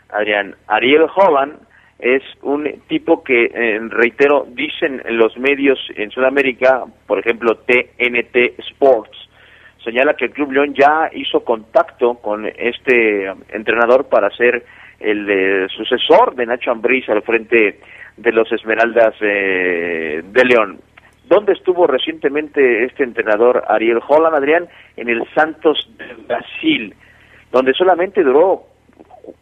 Adrián, 0.09 0.55
Ariel 0.67 1.05
Holland 1.15 1.59
es 1.99 2.23
un 2.41 2.65
tipo 2.87 3.23
que, 3.23 3.45
eh, 3.45 3.79
reitero, 3.89 4.47
dicen 4.49 5.01
los 5.09 5.37
medios 5.37 5.79
en 5.95 6.11
Sudamérica, 6.11 6.85
por 7.07 7.19
ejemplo 7.19 7.57
TNT 7.57 8.59
Sports, 8.69 9.17
señala 9.83 10.13
que 10.13 10.25
el 10.25 10.31
Club 10.31 10.53
León 10.53 10.73
ya 10.73 11.09
hizo 11.13 11.43
contacto 11.43 12.15
con 12.15 12.45
este 12.45 13.31
entrenador 13.49 14.07
para 14.07 14.29
ser 14.31 14.63
el 14.99 15.29
eh, 15.29 15.67
sucesor 15.69 16.35
de 16.35 16.45
Nacho 16.45 16.71
Ambriz 16.71 17.07
al 17.09 17.21
frente 17.21 17.79
de 18.17 18.31
los 18.31 18.51
Esmeraldas 18.51 19.17
de 19.19 20.43
León. 20.45 20.79
¿Dónde 21.29 21.53
estuvo 21.53 21.85
recientemente 21.85 22.85
este 22.85 23.03
entrenador 23.03 23.63
Ariel 23.67 23.99
Holland, 24.05 24.35
Adrián? 24.35 24.67
En 24.97 25.09
el 25.09 25.23
Santos 25.35 25.87
de 25.97 26.15
Brasil, 26.27 26.95
donde 27.51 27.73
solamente 27.73 28.23
duró 28.23 28.63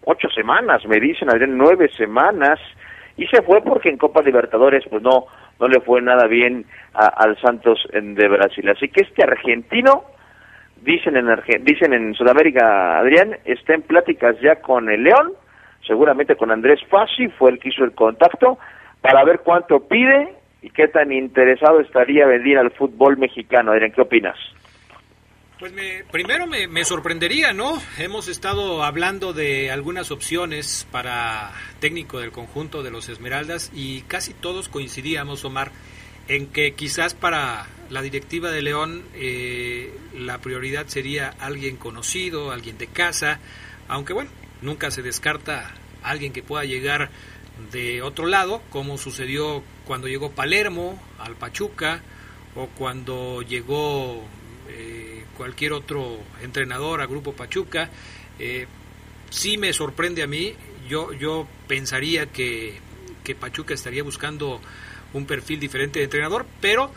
ocho 0.06 0.30
semanas, 0.30 0.86
me 0.86 1.00
dicen, 1.00 1.30
Adrián, 1.30 1.58
nueve 1.58 1.90
semanas, 1.96 2.60
y 3.18 3.26
se 3.28 3.42
fue 3.42 3.62
porque 3.62 3.90
en 3.90 3.98
Copa 3.98 4.22
Libertadores 4.22 4.84
pues 4.90 5.02
no, 5.02 5.26
no 5.60 5.68
le 5.68 5.82
fue 5.82 6.02
nada 6.02 6.28
bien 6.28 6.66
al 6.94 7.38
Santos 7.40 7.88
de 7.92 8.28
Brasil. 8.28 8.70
Así 8.70 8.90
que 8.90 9.02
este 9.02 9.24
argentino, 9.24 10.04
dicen 10.82 11.18
en, 11.18 11.28
dicen 11.64 11.94
en 11.94 12.14
Sudamérica, 12.14 13.00
Adrián, 13.00 13.38
está 13.46 13.74
en 13.74 13.82
pláticas 13.82 14.40
ya 14.40 14.58
con 14.62 14.90
el 14.90 15.04
León, 15.04 15.34
seguramente 15.86 16.36
con 16.36 16.52
Andrés 16.52 16.80
Fassi, 16.90 17.28
fue 17.30 17.52
el 17.52 17.60
que 17.60 17.70
hizo 17.70 17.84
el 17.84 17.94
contacto, 17.94 18.60
para 19.02 19.24
ver 19.24 19.40
cuánto 19.40 19.88
pide 19.88 20.34
y 20.62 20.70
qué 20.70 20.88
tan 20.88 21.12
interesado 21.12 21.80
estaría 21.80 22.26
venir 22.26 22.58
al 22.58 22.72
fútbol 22.72 23.18
mexicano. 23.18 23.72
Adrián, 23.72 23.92
¿qué 23.92 24.02
opinas? 24.02 24.38
Pues 25.60 25.74
me, 25.74 26.04
primero 26.12 26.46
me, 26.46 26.68
me, 26.68 26.86
sorprendería, 26.86 27.52
¿no? 27.52 27.82
Hemos 27.98 28.28
estado 28.28 28.84
hablando 28.84 29.34
de 29.34 29.72
algunas 29.72 30.12
opciones 30.12 30.86
para 30.92 31.52
técnico 31.80 32.20
del 32.20 32.32
conjunto 32.32 32.84
de 32.84 32.92
los 32.92 33.10
Esmeraldas 33.10 33.72
y 33.74 34.02
casi 34.02 34.36
todos 34.36 34.70
coincidíamos, 34.70 35.44
Omar, 35.46 35.72
en 36.28 36.46
que 36.46 36.76
quizás 36.76 37.16
para 37.16 37.66
la 37.90 38.04
directiva 38.04 38.52
de 38.52 38.62
León 38.62 39.04
eh, 39.16 39.98
la 40.14 40.38
prioridad 40.42 40.86
sería 40.86 41.34
alguien 41.40 41.76
conocido, 41.76 42.52
alguien 42.52 42.78
de 42.78 42.86
casa, 42.86 43.40
aunque 43.88 44.14
bueno, 44.14 44.30
nunca 44.62 44.92
se 44.92 45.02
descarta 45.02 45.74
alguien 46.04 46.34
que 46.34 46.44
pueda 46.44 46.66
llegar 46.66 47.10
de 47.72 48.04
otro 48.04 48.28
lado, 48.28 48.62
como 48.70 49.00
sucedió 49.00 49.64
cuando 49.86 50.08
llegó 50.08 50.34
Palermo 50.34 51.02
al 51.18 51.36
Pachuca 51.36 52.04
o 52.54 52.68
cuando 52.68 53.42
llegó 53.42 54.24
eh, 54.70 55.24
cualquier 55.36 55.74
otro 55.74 56.20
entrenador 56.42 57.02
a 57.02 57.06
Grupo 57.06 57.34
Pachuca. 57.34 57.90
Eh, 58.40 58.68
sí 59.30 59.58
me 59.58 59.74
sorprende 59.74 60.24
a 60.24 60.28
mí. 60.28 60.54
Yo, 60.90 61.14
yo 61.14 61.48
pensaría 61.68 62.28
que, 62.28 62.80
que 63.24 63.36
Pachuca 63.36 63.74
estaría 63.74 64.04
buscando 64.04 64.62
un 65.14 65.26
perfil 65.26 65.60
diferente 65.60 66.00
de 66.00 66.06
entrenador, 66.06 66.46
pero 66.62 66.92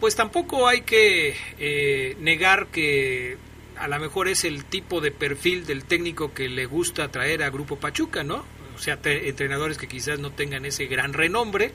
pues 0.00 0.14
tampoco 0.14 0.68
hay 0.68 0.82
que 0.82 1.34
eh, 1.58 2.16
negar 2.20 2.68
que 2.68 3.36
a 3.78 3.88
lo 3.88 3.98
mejor 3.98 4.28
es 4.28 4.44
el 4.44 4.64
tipo 4.64 5.00
de 5.00 5.10
perfil 5.10 5.66
del 5.66 5.84
técnico 5.84 6.32
que 6.32 6.48
le 6.48 6.66
gusta 6.66 7.10
traer 7.10 7.42
a 7.42 7.50
Grupo 7.50 7.76
Pachuca, 7.76 8.22
¿no? 8.22 8.44
O 8.74 8.78
sea, 8.78 8.98
entrenadores 9.04 9.78
que 9.78 9.86
quizás 9.86 10.18
no 10.18 10.32
tengan 10.32 10.66
ese 10.66 10.86
gran 10.86 11.14
renombre, 11.14 11.72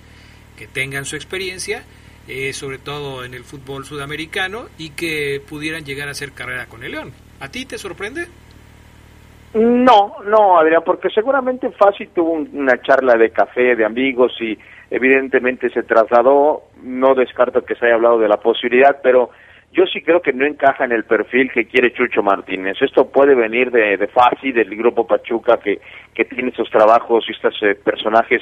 que 0.55 0.67
tengan 0.67 1.05
su 1.05 1.15
experiencia, 1.15 1.83
eh, 2.27 2.53
sobre 2.53 2.77
todo 2.77 3.23
en 3.25 3.33
el 3.33 3.43
fútbol 3.43 3.85
sudamericano, 3.85 4.65
y 4.77 4.91
que 4.91 5.41
pudieran 5.47 5.83
llegar 5.83 6.07
a 6.07 6.11
hacer 6.11 6.31
carrera 6.31 6.67
con 6.67 6.83
el 6.83 6.91
León. 6.91 7.11
¿A 7.39 7.49
ti 7.49 7.65
te 7.65 7.77
sorprende? 7.77 8.25
No, 9.53 10.15
no, 10.25 10.57
Adrián, 10.59 10.81
porque 10.85 11.09
seguramente 11.09 11.69
Fácil 11.71 12.09
tuvo 12.15 12.31
un- 12.31 12.49
una 12.53 12.81
charla 12.81 13.15
de 13.15 13.31
café 13.31 13.75
de 13.75 13.83
amigos 13.83 14.31
y 14.39 14.57
evidentemente 14.89 15.69
se 15.71 15.83
trasladó. 15.83 16.63
No 16.83 17.15
descarto 17.15 17.65
que 17.65 17.75
se 17.75 17.85
haya 17.85 17.95
hablado 17.95 18.17
de 18.17 18.29
la 18.29 18.37
posibilidad, 18.37 19.01
pero 19.03 19.29
yo 19.73 19.85
sí 19.87 20.01
creo 20.03 20.21
que 20.21 20.31
no 20.31 20.45
encaja 20.45 20.85
en 20.85 20.93
el 20.93 21.03
perfil 21.03 21.51
que 21.51 21.65
quiere 21.65 21.91
Chucho 21.93 22.23
Martínez. 22.23 22.77
Esto 22.81 23.09
puede 23.09 23.35
venir 23.35 23.71
de, 23.71 23.97
de 23.97 24.07
del 24.53 24.73
grupo 24.77 25.05
Pachuca, 25.05 25.57
que, 25.57 25.81
que 26.13 26.23
tiene 26.25 26.49
estos 26.49 26.69
trabajos 26.69 27.25
y 27.27 27.33
estos 27.33 27.55
eh, 27.61 27.75
personajes 27.75 28.41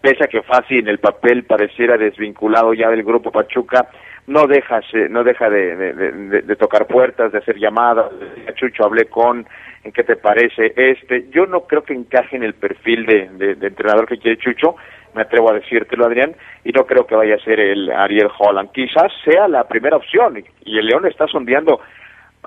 pese 0.00 0.24
a 0.24 0.28
que 0.28 0.42
Fácil 0.42 0.80
en 0.80 0.88
el 0.88 0.98
papel 0.98 1.44
pareciera 1.44 1.96
desvinculado 1.96 2.74
ya 2.74 2.88
del 2.90 3.02
grupo 3.02 3.30
Pachuca, 3.32 3.88
no 4.26 4.46
deja, 4.46 4.80
se- 4.90 5.08
no 5.08 5.22
deja 5.24 5.48
de, 5.48 5.76
de- 5.76 5.92
de- 6.12 6.42
de 6.42 6.56
tocar 6.56 6.86
puertas, 6.86 7.32
de 7.32 7.38
hacer 7.38 7.56
llamadas, 7.58 8.10
Chucho, 8.54 8.84
hablé 8.84 9.04
con, 9.06 9.46
¿en 9.84 9.92
qué 9.92 10.02
te 10.02 10.16
parece 10.16 10.72
este? 10.76 11.28
Yo 11.30 11.46
no 11.46 11.60
creo 11.62 11.82
que 11.82 11.94
encaje 11.94 12.36
en 12.36 12.42
el 12.42 12.54
perfil 12.54 13.06
de, 13.06 13.56
entrenador 13.66 14.06
que 14.06 14.18
quiere 14.18 14.36
Chucho, 14.38 14.76
me 15.14 15.22
atrevo 15.22 15.50
a 15.50 15.54
decírtelo, 15.54 16.04
Adrián, 16.06 16.34
y 16.64 16.72
no 16.72 16.84
creo 16.86 17.06
que 17.06 17.14
vaya 17.14 17.36
a 17.36 17.44
ser 17.44 17.58
el 17.60 17.90
Ariel 17.90 18.28
Holland. 18.38 18.70
Quizás 18.72 19.10
sea 19.24 19.48
la 19.48 19.66
primera 19.68 19.96
opción, 19.96 20.42
y 20.64 20.78
el 20.78 20.86
León 20.86 21.06
está 21.06 21.26
sondeando 21.26 21.80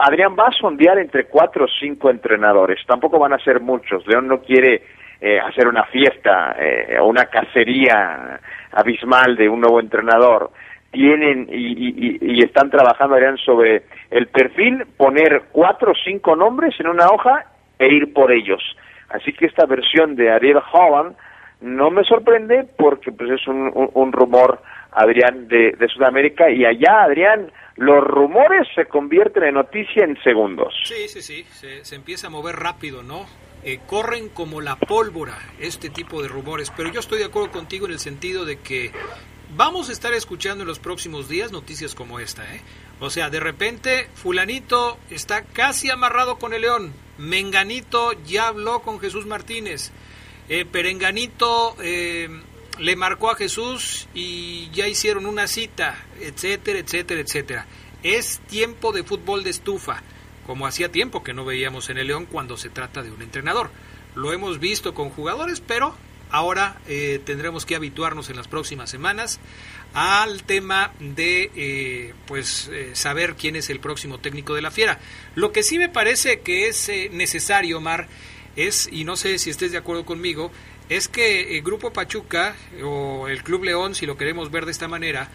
Adrián 0.01 0.33
va 0.37 0.47
a 0.47 0.51
sondear 0.51 0.97
entre 0.97 1.25
cuatro 1.25 1.65
o 1.65 1.67
cinco 1.67 2.09
entrenadores. 2.09 2.79
Tampoco 2.87 3.19
van 3.19 3.33
a 3.33 3.39
ser 3.39 3.59
muchos. 3.59 4.07
León 4.07 4.27
no 4.29 4.39
quiere 4.41 4.83
eh, 5.21 5.39
hacer 5.39 5.67
una 5.67 5.83
fiesta 5.85 6.55
eh, 6.59 6.97
o 6.99 7.05
una 7.07 7.25
cacería 7.25 8.39
abismal 8.71 9.35
de 9.35 9.49
un 9.49 9.61
nuevo 9.61 9.79
entrenador. 9.79 10.51
Tienen 10.91 11.47
y, 11.51 12.17
y- 12.39 12.43
están 12.43 12.69
trabajando, 12.71 13.15
Adrián, 13.15 13.37
sobre 13.37 13.83
el 14.09 14.27
perfil, 14.27 14.85
poner 14.97 15.43
cuatro 15.51 15.91
o 15.91 15.95
cinco 16.03 16.35
nombres 16.35 16.73
en 16.79 16.87
una 16.87 17.07
hoja 17.09 17.45
e 17.77 17.87
ir 17.87 18.11
por 18.13 18.31
ellos. 18.31 18.61
Así 19.09 19.33
que 19.33 19.45
esta 19.45 19.65
versión 19.65 20.15
de 20.15 20.31
Ariel 20.31 20.59
Holland 20.71 21.15
no 21.61 21.91
me 21.91 22.03
sorprende 22.05 22.65
porque 22.77 23.11
pues 23.11 23.29
es 23.31 23.47
un, 23.47 23.69
un- 23.93 24.11
rumor, 24.11 24.61
Adrián, 24.91 25.47
de, 25.47 25.73
de 25.77 25.87
Sudamérica 25.89 26.49
y 26.49 26.65
allá, 26.65 27.03
Adrián, 27.03 27.51
los 27.75 28.03
rumores 28.03 28.67
se 28.73 28.85
convierten 28.85 29.43
en 29.43 29.53
noticia 29.55 30.03
en 30.03 30.19
segundos. 30.23 30.73
Sí, 30.85 31.07
sí, 31.07 31.21
sí, 31.21 31.43
se 31.83 31.95
empieza 31.95 32.27
a 32.27 32.29
mover 32.31 32.55
rápido, 32.55 33.03
¿no? 33.03 33.25
Eh, 33.61 33.81
corren 33.85 34.29
como 34.29 34.61
la 34.61 34.77
pólvora 34.77 35.37
este 35.59 35.89
tipo 35.89 36.21
de 36.21 36.29
rumores, 36.29 36.71
pero 36.77 36.91
yo 36.93 37.01
estoy 37.01 37.19
de 37.19 37.25
acuerdo 37.25 37.51
contigo 37.51 37.87
en 37.87 37.91
el 37.91 37.99
sentido 37.99 38.45
de 38.45 38.59
que 38.59 38.93
vamos 39.55 39.89
a 39.89 39.91
estar 39.91 40.13
escuchando 40.13 40.63
en 40.63 40.67
los 40.67 40.79
próximos 40.79 41.27
días 41.27 41.51
noticias 41.51 41.93
como 41.93 42.21
esta, 42.21 42.55
¿eh? 42.55 42.61
O 43.01 43.09
sea, 43.09 43.29
de 43.29 43.41
repente 43.41 44.07
fulanito 44.15 44.97
está 45.09 45.43
casi 45.43 45.89
amarrado 45.89 46.37
con 46.37 46.53
el 46.53 46.61
León, 46.61 46.93
Menganito 47.17 48.13
ya 48.25 48.47
habló 48.47 48.81
con 48.81 48.99
Jesús 48.99 49.25
Martínez, 49.25 49.91
eh, 50.47 50.63
Perenganito 50.63 51.75
eh, 51.81 52.29
le 52.79 52.95
marcó 52.95 53.29
a 53.29 53.35
Jesús 53.35 54.07
y 54.13 54.69
ya 54.71 54.87
hicieron 54.87 55.25
una 55.25 55.47
cita, 55.47 56.05
etcétera, 56.21 56.79
etcétera, 56.79 57.21
etcétera. 57.21 57.67
Es 58.03 58.39
tiempo 58.47 58.93
de 58.93 59.03
fútbol 59.03 59.43
de 59.43 59.49
estufa, 59.49 60.01
como 60.45 60.67
hacía 60.67 60.91
tiempo 60.91 61.23
que 61.23 61.33
no 61.33 61.45
veíamos 61.45 61.89
en 61.89 61.97
el 61.97 62.07
León 62.07 62.25
cuando 62.25 62.57
se 62.57 62.69
trata 62.69 63.03
de 63.03 63.11
un 63.11 63.21
entrenador. 63.21 63.69
Lo 64.15 64.33
hemos 64.33 64.59
visto 64.59 64.93
con 64.93 65.09
jugadores, 65.09 65.61
pero 65.61 65.95
ahora 66.31 66.77
eh, 66.87 67.21
tendremos 67.25 67.65
que 67.65 67.75
habituarnos 67.75 68.29
en 68.29 68.35
las 68.35 68.47
próximas 68.47 68.89
semanas 68.89 69.39
al 69.93 70.43
tema 70.43 70.93
de 70.99 71.51
eh, 71.55 72.13
pues 72.27 72.69
eh, 72.71 72.91
saber 72.93 73.35
quién 73.35 73.55
es 73.55 73.69
el 73.69 73.79
próximo 73.79 74.19
técnico 74.19 74.53
de 74.53 74.61
la 74.61 74.71
Fiera. 74.71 74.99
Lo 75.35 75.51
que 75.51 75.63
sí 75.63 75.77
me 75.77 75.89
parece 75.89 76.41
que 76.41 76.67
es 76.67 76.89
eh, 76.89 77.09
necesario, 77.11 77.77
Omar, 77.77 78.07
es, 78.55 78.89
y 78.91 79.03
no 79.03 79.15
sé 79.15 79.39
si 79.39 79.49
estés 79.49 79.71
de 79.71 79.77
acuerdo 79.77 80.05
conmigo, 80.05 80.51
es 80.89 81.07
que 81.07 81.57
el 81.57 81.63
Grupo 81.63 81.93
Pachuca 81.93 82.55
o 82.83 83.27
el 83.27 83.43
Club 83.43 83.63
León, 83.63 83.95
si 83.95 84.05
lo 84.05 84.17
queremos 84.17 84.51
ver 84.51 84.65
de 84.65 84.71
esta 84.71 84.87
manera, 84.87 85.29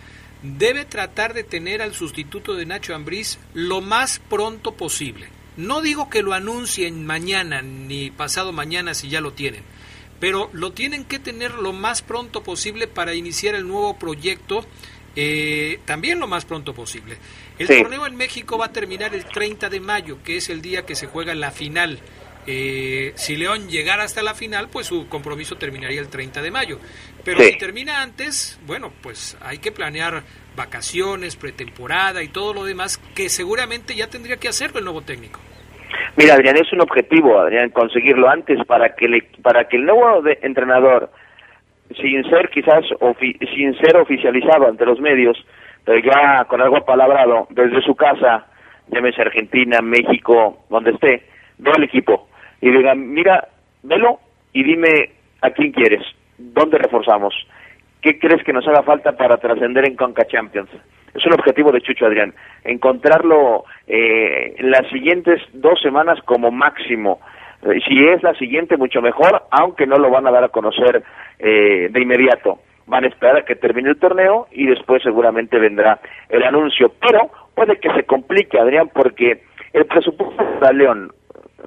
debe 0.45 0.85
tratar 0.85 1.33
de 1.33 1.43
tener 1.43 1.81
al 1.81 1.95
sustituto 1.95 2.55
de 2.55 2.67
Nacho 2.67 2.95
Ambriz 2.95 3.39
lo 3.55 3.81
más 3.81 4.21
pronto 4.29 4.75
posible. 4.75 5.29
No 5.57 5.81
digo 5.81 6.11
que 6.11 6.23
lo 6.23 6.35
anuncien 6.35 7.07
mañana 7.07 7.63
ni 7.63 8.11
pasado 8.11 8.53
mañana 8.53 8.93
si 8.93 9.09
ya 9.09 9.21
lo 9.23 9.33
tienen, 9.33 9.63
pero 10.21 10.51
lo 10.53 10.73
tienen 10.73 11.05
que 11.05 11.19
tener 11.19 11.53
lo 11.55 11.73
más 11.73 12.03
pronto 12.03 12.43
posible 12.43 12.87
para 12.89 13.15
iniciar 13.15 13.55
el 13.55 13.67
nuevo 13.67 13.99
proyecto, 13.99 14.67
eh, 15.17 15.79
también 15.87 16.19
lo 16.21 16.27
más 16.27 16.45
pronto 16.45 16.75
posible. 16.75 17.17
El 17.59 17.69
Sí. 17.69 17.81
torneo 17.81 18.07
en 18.07 18.17
México 18.17 18.59
va 18.59 18.67
a 18.67 18.73
terminar 18.73 19.15
el 19.15 19.25
30 19.25 19.71
de 19.71 19.81
mayo, 19.81 20.19
que 20.25 20.37
es 20.37 20.51
el 20.51 20.61
día 20.61 20.85
que 20.85 20.97
se 20.97 21.07
juega 21.07 21.35
la 21.35 21.53
final. 21.53 22.01
Eh, 22.47 23.13
si 23.17 23.37
León 23.37 23.69
llegara 23.69 24.03
hasta 24.05 24.23
la 24.23 24.35
final, 24.35 24.69
pues 24.71 24.87
su 24.87 25.09
compromiso 25.09 25.57
terminaría 25.57 26.01
el 26.01 26.09
30 26.11 26.43
de 26.43 26.51
mayo. 26.51 26.79
Pero 27.25 27.39
Sí. 27.41 27.53
si 27.53 27.59
termina 27.59 28.03
antes, 28.03 28.61
bueno, 28.67 28.93
pues 29.03 29.37
hay 29.43 29.59
que 29.59 29.73
planear 29.73 30.23
vacaciones, 30.57 31.37
pretemporada 31.37 32.23
y 32.23 32.29
todo 32.29 32.53
lo 32.55 32.65
demás, 32.65 32.99
que 33.15 33.29
seguramente 33.29 33.95
ya 33.95 34.09
tendría 34.09 34.37
que 34.37 34.49
hacerlo 34.49 34.79
el 34.79 34.85
nuevo 34.85 35.01
técnico. 35.03 35.41
Mira, 36.17 36.35
Adrián, 36.35 36.57
es 36.57 36.73
un 36.73 36.81
objetivo, 36.81 37.41
Adrián, 37.41 37.71
conseguirlo 37.71 38.29
antes 38.29 38.59
para 38.67 38.95
que, 38.95 39.09
le, 39.09 39.23
para 39.43 39.67
que 39.69 39.77
el 39.77 39.85
nuevo 39.87 40.23
de- 40.23 40.39
entrenador, 40.43 41.11
sin 42.01 42.23
ser 42.31 42.51
quizás 42.51 42.85
ofi- 43.01 43.39
sin 43.55 43.77
ser 43.79 43.97
oficializado 43.97 44.69
ante 44.69 44.85
los 44.87 45.01
medios, 45.01 45.37
pero 45.85 45.99
ya 46.01 46.45
con 46.45 46.61
algo 46.61 46.77
apalabrado 46.77 47.47
desde 47.51 47.81
su 47.83 47.95
casa, 47.97 48.47
llámese 48.89 49.23
Argentina, 49.23 49.81
México, 49.81 50.65
donde 50.71 50.93
esté, 50.93 51.27
vea 51.59 51.75
el 51.77 51.85
equipo 51.85 52.29
y 52.65 52.71
diga, 52.71 52.95
mira, 52.95 53.47
velo 53.83 54.21
y 54.55 54.65
dime 54.65 55.11
a 55.43 55.51
quién 55.51 55.71
quieres, 55.71 56.03
dónde 56.39 56.79
reforzamos, 56.79 57.35
qué 58.01 58.19
crees 58.19 58.43
que 58.43 58.55
nos 58.55 58.67
haga 58.67 58.83
falta 58.83 59.13
para 59.13 59.37
trascender 59.37 59.87
en 59.87 59.97
Conca 59.97 60.25
Champions. 60.25 60.71
Es 61.13 61.27
un 61.27 61.35
objetivo 61.35 61.71
de 61.73 61.83
Chucho 61.83 62.07
Adrián, 62.07 62.33
encontrarlo 62.65 63.65
eh, 63.87 64.57
las 64.61 64.89
siguientes 64.89 65.43
dos 65.53 65.79
semanas 65.83 66.19
como 66.25 66.51
máximo. 66.51 67.21
Eh, 67.65 67.81
si 67.87 68.03
es 68.03 68.23
la 68.23 68.33
siguiente, 68.37 68.79
mucho 68.79 69.03
mejor, 69.03 69.43
aunque 69.51 69.87
no 69.87 69.97
lo 69.97 70.09
van 70.09 70.27
a 70.27 70.31
dar 70.31 70.45
a 70.45 70.49
conocer 70.49 71.03
eh, 71.39 71.89
de 71.91 72.01
inmediato. 72.01 72.61
Van 72.87 73.05
a 73.05 73.09
esperar 73.09 73.37
a 73.37 73.45
que 73.45 73.57
termine 73.57 73.91
el 73.91 73.99
torneo 73.99 74.47
y 74.53 74.67
después 74.67 75.03
seguramente 75.03 75.59
vendrá 75.59 76.01
el 76.31 76.43
anuncio. 76.43 76.95
Pero 76.99 77.31
puede 77.55 77.77
que 77.77 77.93
se 77.93 78.05
complique, 78.05 78.59
Adrián, 78.59 78.89
porque 78.89 79.43
el 79.75 79.85
presupuesto 79.85 80.43
de 80.63 80.73
León, 80.73 81.13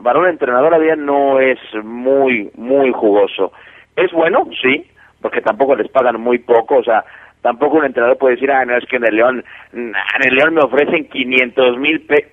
varón 0.02 0.28
entrenador, 0.28 0.74
Adrián, 0.74 1.06
no 1.06 1.40
es 1.40 1.60
muy, 1.84 2.50
muy 2.56 2.92
jugoso. 2.92 3.52
Es 3.96 4.12
bueno, 4.12 4.48
sí, 4.62 4.86
porque 5.22 5.42
tampoco 5.42 5.76
les 5.76 5.90
pagan 5.90 6.20
muy 6.20 6.40
poco, 6.40 6.78
o 6.78 6.84
sea, 6.84 7.04
tampoco 7.42 7.78
un 7.78 7.86
entrenador 7.86 8.18
puede 8.18 8.36
decir, 8.36 8.52
ah, 8.52 8.66
no, 8.66 8.78
es 8.78 8.86
que 8.86 8.98
en 8.98 9.06
el 9.06 9.16
León, 9.16 9.44
en 9.74 9.94
el 10.24 10.36
León 10.36 10.54
me 10.54 10.62
ofrecen 10.62 11.10
500 11.10 11.78
mil 11.78 12.02
P, 12.02 12.28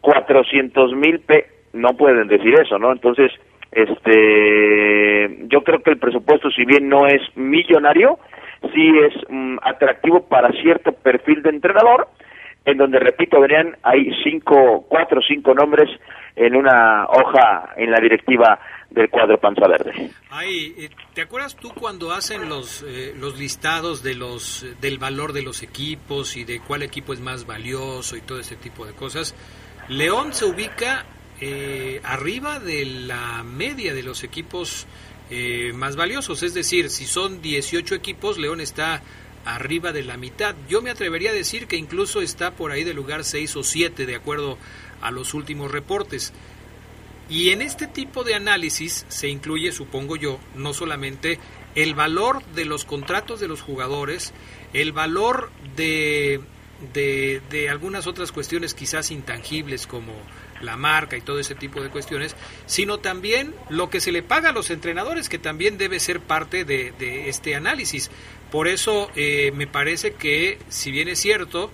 400 0.00 0.92
mil 0.94 1.20
P, 1.20 1.46
no 1.72 1.96
pueden 1.96 2.28
decir 2.28 2.54
eso, 2.60 2.78
¿no? 2.78 2.92
Entonces, 2.92 3.32
este, 3.72 5.46
yo 5.48 5.62
creo 5.62 5.80
que 5.80 5.90
el 5.90 5.98
presupuesto, 5.98 6.50
si 6.50 6.64
bien 6.64 6.88
no 6.88 7.06
es 7.06 7.20
millonario, 7.36 8.18
sí 8.74 8.92
es 8.98 9.14
mm, 9.28 9.58
atractivo 9.62 10.26
para 10.26 10.50
cierto 10.52 10.92
perfil 10.92 11.42
de 11.42 11.50
entrenador, 11.50 12.08
en 12.66 12.76
donde, 12.76 12.98
repito, 12.98 13.38
Adrián, 13.38 13.76
hay 13.82 14.10
cinco, 14.22 14.84
cuatro 14.88 15.20
o 15.20 15.22
cinco 15.22 15.54
nombres 15.54 15.88
en 16.34 16.54
una 16.54 17.06
hoja 17.06 17.72
en 17.76 17.90
la 17.90 18.00
directiva 18.00 18.58
del 18.90 19.08
cuadro 19.08 19.38
Panza 19.38 19.66
Verde. 19.68 20.10
Ay, 20.30 20.74
eh, 20.76 20.90
¿te 21.14 21.22
acuerdas 21.22 21.56
tú 21.56 21.70
cuando 21.72 22.12
hacen 22.12 22.48
los 22.48 22.82
eh, 22.82 23.14
los 23.18 23.38
listados 23.38 24.02
de 24.02 24.14
los 24.14 24.66
del 24.80 24.98
valor 24.98 25.32
de 25.32 25.42
los 25.42 25.62
equipos 25.62 26.36
y 26.36 26.44
de 26.44 26.60
cuál 26.60 26.82
equipo 26.82 27.12
es 27.12 27.20
más 27.20 27.46
valioso 27.46 28.16
y 28.16 28.20
todo 28.20 28.40
ese 28.40 28.56
tipo 28.56 28.84
de 28.84 28.92
cosas? 28.92 29.34
León 29.88 30.32
se 30.32 30.44
ubica 30.44 31.04
eh, 31.40 32.00
arriba 32.02 32.58
de 32.58 32.84
la 32.84 33.42
media 33.44 33.94
de 33.94 34.02
los 34.02 34.24
equipos 34.24 34.86
eh, 35.28 35.72
más 35.74 35.96
valiosos, 35.96 36.42
es 36.42 36.54
decir, 36.54 36.88
si 36.88 37.04
son 37.04 37.42
18 37.42 37.94
equipos, 37.94 38.38
León 38.38 38.60
está 38.60 39.02
arriba 39.46 39.92
de 39.92 40.02
la 40.02 40.16
mitad. 40.16 40.54
Yo 40.68 40.82
me 40.82 40.90
atrevería 40.90 41.30
a 41.30 41.34
decir 41.34 41.66
que 41.66 41.76
incluso 41.76 42.20
está 42.20 42.50
por 42.50 42.72
ahí 42.72 42.84
de 42.84 42.92
lugar 42.92 43.24
6 43.24 43.56
o 43.56 43.62
7, 43.62 44.04
de 44.04 44.14
acuerdo 44.16 44.58
a 45.00 45.10
los 45.10 45.32
últimos 45.32 45.70
reportes. 45.70 46.32
Y 47.30 47.50
en 47.50 47.62
este 47.62 47.86
tipo 47.86 48.24
de 48.24 48.34
análisis 48.34 49.06
se 49.08 49.28
incluye, 49.28 49.72
supongo 49.72 50.16
yo, 50.16 50.38
no 50.54 50.74
solamente 50.74 51.38
el 51.74 51.94
valor 51.94 52.44
de 52.54 52.64
los 52.64 52.84
contratos 52.84 53.40
de 53.40 53.48
los 53.48 53.62
jugadores, 53.62 54.32
el 54.72 54.92
valor 54.92 55.50
de, 55.76 56.40
de, 56.92 57.40
de 57.50 57.68
algunas 57.68 58.06
otras 58.06 58.32
cuestiones 58.32 58.74
quizás 58.74 59.10
intangibles 59.10 59.86
como 59.86 60.12
la 60.60 60.76
marca 60.76 61.16
y 61.16 61.20
todo 61.20 61.38
ese 61.38 61.54
tipo 61.54 61.82
de 61.82 61.90
cuestiones, 61.90 62.34
sino 62.66 62.98
también 62.98 63.54
lo 63.68 63.90
que 63.90 64.00
se 64.00 64.12
le 64.12 64.22
paga 64.22 64.50
a 64.50 64.52
los 64.52 64.70
entrenadores, 64.70 65.28
que 65.28 65.38
también 65.38 65.78
debe 65.78 66.00
ser 66.00 66.20
parte 66.20 66.64
de, 66.64 66.92
de 66.98 67.28
este 67.28 67.54
análisis. 67.54 68.10
Por 68.56 68.68
eso 68.68 69.10
eh, 69.14 69.52
me 69.54 69.66
parece 69.66 70.14
que, 70.14 70.56
si 70.68 70.90
bien 70.90 71.08
es 71.08 71.18
cierto, 71.20 71.70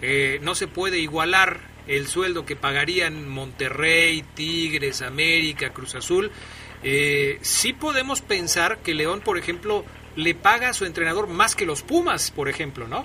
eh, 0.00 0.38
no 0.40 0.54
se 0.54 0.66
puede 0.66 0.98
igualar 0.98 1.58
el 1.86 2.06
sueldo 2.06 2.46
que 2.46 2.56
pagarían 2.56 3.28
Monterrey, 3.28 4.24
Tigres, 4.34 5.02
América, 5.02 5.74
Cruz 5.74 5.94
Azul, 5.94 6.30
eh, 6.82 7.36
sí 7.42 7.74
podemos 7.74 8.22
pensar 8.22 8.78
que 8.78 8.94
León, 8.94 9.20
por 9.22 9.36
ejemplo, 9.36 9.84
le 10.16 10.34
paga 10.34 10.70
a 10.70 10.72
su 10.72 10.86
entrenador 10.86 11.28
más 11.28 11.54
que 11.54 11.66
los 11.66 11.82
Pumas, 11.82 12.30
por 12.30 12.48
ejemplo, 12.48 12.88
¿no? 12.88 13.04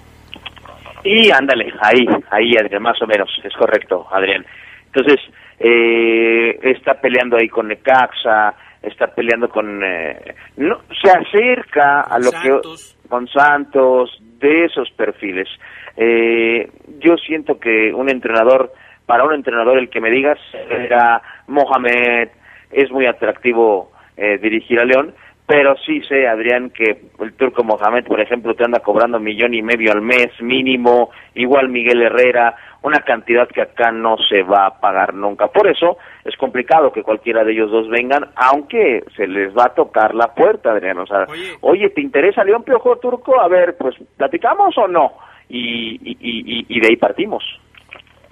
Y 1.04 1.30
ándale, 1.30 1.74
ahí, 1.82 2.06
ahí, 2.32 2.56
Adrián, 2.58 2.82
más 2.82 3.02
o 3.02 3.08
menos, 3.08 3.30
es 3.44 3.54
correcto, 3.58 4.08
Adrián. 4.10 4.46
Entonces, 4.86 5.20
eh, 5.60 6.58
está 6.64 6.94
peleando 7.02 7.36
ahí 7.36 7.50
con 7.50 7.68
Necaxa, 7.68 8.56
está 8.82 9.08
peleando 9.08 9.50
con... 9.50 9.84
Eh, 9.84 10.36
no, 10.58 10.80
se 11.02 11.10
acerca 11.10 12.02
a 12.02 12.18
lo 12.20 12.32
Santos. 12.32 12.94
que... 12.94 12.97
Con 13.08 13.28
Santos, 13.28 14.18
de 14.40 14.66
esos 14.66 14.90
perfiles. 14.92 15.48
Eh, 15.96 16.70
yo 17.00 17.18
siento 17.18 17.60
que 17.60 17.94
un 17.94 18.10
entrenador, 18.10 18.72
para 19.06 19.24
un 19.24 19.34
entrenador 19.34 19.78
el 19.78 19.90
que 19.90 20.02
me 20.02 20.12
digas, 20.12 20.38
era 20.70 21.22
Mohamed, 21.48 22.30
es 22.72 22.92
muy 22.92 23.06
atractivo 23.06 23.92
eh, 24.16 24.38
dirigir 24.38 24.80
a 24.80 24.86
León, 24.86 25.14
pero 25.48 25.76
sí 25.86 26.02
sé, 26.02 26.28
Adrián, 26.28 26.72
que 26.72 27.04
el 27.22 27.34
turco 27.36 27.64
Mohamed, 27.64 28.06
por 28.06 28.20
ejemplo, 28.20 28.54
te 28.54 28.66
anda 28.66 28.82
cobrando 28.82 29.18
millón 29.18 29.54
y 29.54 29.62
medio 29.62 29.94
al 29.94 30.02
mes 30.02 30.28
mínimo, 30.42 31.10
igual 31.36 31.70
Miguel 31.70 32.02
Herrera, 32.02 32.54
una 32.84 33.00
cantidad 33.00 33.48
que 33.48 33.62
acá 33.62 33.90
no 33.90 34.18
se 34.30 34.44
va 34.44 34.68
a 34.68 34.80
pagar 34.82 35.14
nunca. 35.14 35.48
Por 35.48 35.70
eso 35.70 35.98
es 36.26 36.36
complicado 36.36 36.92
que 36.92 37.02
cualquiera 37.02 37.46
de 37.46 37.54
ellos 37.54 37.72
dos 37.72 37.88
vengan, 37.88 38.30
aunque 38.36 39.06
se 39.16 39.26
les 39.26 39.56
va 39.58 39.68
a 39.68 39.74
tocar 39.74 40.14
la 40.14 40.34
puerta, 40.36 40.72
Adrián. 40.72 40.98
O 41.00 41.08
sea, 41.08 41.26
oye, 41.62 41.92
¿te 41.92 42.02
interesa 42.02 42.44
León 42.44 42.64
Piojo 42.64 42.98
Turco? 42.98 43.40
A 43.40 43.48
ver, 43.48 43.78
pues, 43.78 43.96
¿platicamos 44.18 44.78
o 44.78 44.88
no? 44.90 45.14
Y, 45.48 45.96
y, 46.04 46.18
y, 46.20 46.66
y 46.68 46.80
de 46.82 46.88
ahí 46.90 46.98
partimos. 46.98 47.44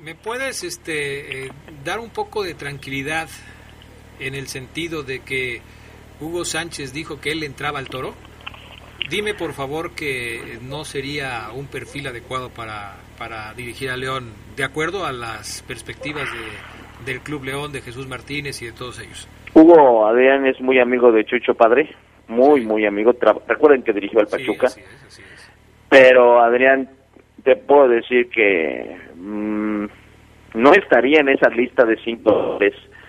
¿Me 0.04 0.16
puedes 0.16 0.66
este, 0.66 1.46
eh, 1.46 1.52
dar 1.86 2.00
un 2.00 2.10
poco 2.10 2.44
de 2.44 2.56
tranquilidad 2.56 3.30
en 4.20 4.36
el 4.36 4.48
sentido 4.48 5.04
de 5.04 5.24
que 5.24 5.62
Hugo 6.20 6.46
Sánchez 6.46 6.94
dijo 6.94 7.20
que 7.20 7.32
él 7.32 7.44
entraba 7.44 7.80
al 7.80 7.88
toro? 7.90 8.14
Dime 9.10 9.34
por 9.36 9.54
favor 9.54 9.92
que 9.94 10.58
no 10.62 10.84
sería 10.84 11.50
un 11.54 11.68
perfil 11.68 12.08
adecuado 12.08 12.50
para, 12.50 12.96
para 13.20 13.54
dirigir 13.54 13.90
a 13.92 13.98
León, 13.98 14.34
de 14.56 14.64
acuerdo 14.64 15.06
a 15.06 15.12
las 15.12 15.62
perspectivas 15.68 16.28
de, 16.32 17.12
del 17.12 17.22
Club 17.22 17.44
León, 17.44 17.72
de 17.72 17.82
Jesús 17.82 18.08
Martínez 18.08 18.62
y 18.62 18.66
de 18.66 18.72
todos 18.72 19.00
ellos. 19.00 19.28
Hugo 19.54 20.08
Adrián 20.08 20.46
es 20.48 20.60
muy 20.60 20.80
amigo 20.80 21.12
de 21.12 21.24
Chucho 21.26 21.54
Padre, 21.54 21.94
muy, 22.28 22.62
muy 22.66 22.86
amigo. 22.86 23.14
Tra- 23.14 23.40
Recuerden 23.48 23.84
que 23.84 23.94
dirigió 23.94 24.20
al 24.22 24.28
Pachuca. 24.28 24.70
Pero 25.90 26.42
Adrián, 26.42 26.90
te 27.44 27.56
puedo 27.56 27.88
decir 27.88 28.30
que 28.30 28.98
mm, 29.16 29.86
no 30.56 30.74
estaría 30.74 31.20
en 31.20 31.30
esa 31.30 31.50
lista 31.50 31.86
de 31.86 31.96
cinco 32.04 32.58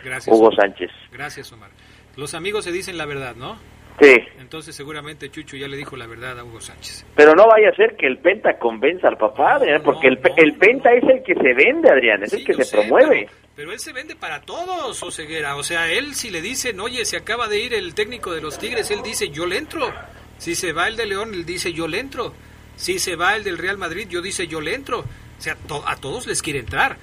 Gracias. 0.04 0.28
Hugo 0.36 0.52
Sánchez. 0.52 0.90
Gracias, 1.10 1.50
Omar. 1.52 1.70
Los 2.16 2.34
amigos 2.34 2.64
se 2.64 2.72
dicen 2.72 2.96
la 2.98 3.06
verdad, 3.06 3.36
¿no? 3.36 3.58
Sí, 4.00 4.14
Entonces 4.40 4.76
seguramente 4.76 5.30
Chucho 5.30 5.56
ya 5.56 5.68
le 5.68 5.76
dijo 5.78 5.96
la 5.96 6.06
verdad 6.06 6.38
a 6.38 6.44
Hugo 6.44 6.60
Sánchez. 6.60 7.06
pero 7.14 7.34
no 7.34 7.46
vaya 7.48 7.70
a 7.70 7.74
ser 7.74 7.96
que 7.96 8.06
el 8.06 8.18
Penta 8.18 8.58
convenza 8.58 9.08
al 9.08 9.16
papá, 9.16 9.54
Adrián, 9.54 9.82
porque 9.82 10.08
el, 10.08 10.18
pe- 10.18 10.34
el 10.36 10.54
Penta 10.56 10.92
es 10.92 11.02
el 11.04 11.22
que 11.22 11.32
se 11.34 11.54
vende, 11.54 11.90
Adrián, 11.90 12.22
es 12.22 12.32
el 12.34 12.44
que 12.44 12.52
se 12.52 12.66
promueve. 12.66 13.26
Pero 13.54 13.72
él 13.72 13.80
se 13.80 13.94
vende 13.94 14.14
para 14.14 14.42
todos, 14.42 15.02
Oseguera. 15.02 15.56
O 15.56 15.62
sea, 15.62 15.90
él 15.90 16.14
si 16.14 16.28
le 16.28 16.42
dicen, 16.42 16.78
oye, 16.78 17.06
se 17.06 17.16
acaba 17.16 17.48
de 17.48 17.58
ir 17.58 17.72
el 17.72 17.94
técnico 17.94 18.34
de 18.34 18.42
los 18.42 18.58
Tigres, 18.58 18.90
él 18.90 19.00
dice, 19.02 19.30
yo 19.30 19.46
le 19.46 19.56
entro. 19.56 19.90
Si 20.36 20.54
se 20.54 20.74
va 20.74 20.88
el 20.88 20.96
de 20.96 21.06
León, 21.06 21.32
él 21.32 21.46
dice, 21.46 21.72
yo 21.72 21.88
le 21.88 21.98
entro. 21.98 22.34
Si 22.76 22.98
se 22.98 23.16
va 23.16 23.34
el 23.34 23.44
del 23.44 23.56
Real 23.56 23.78
Madrid, 23.78 24.08
yo 24.10 24.20
dice, 24.20 24.46
yo 24.46 24.60
le 24.60 24.74
entro. 24.74 24.98
O 24.98 25.40
sea, 25.40 25.54
to- 25.54 25.82
a 25.88 25.96
todos 25.96 26.26
les 26.26 26.42
quiere 26.42 26.58
entrar. 26.58 26.98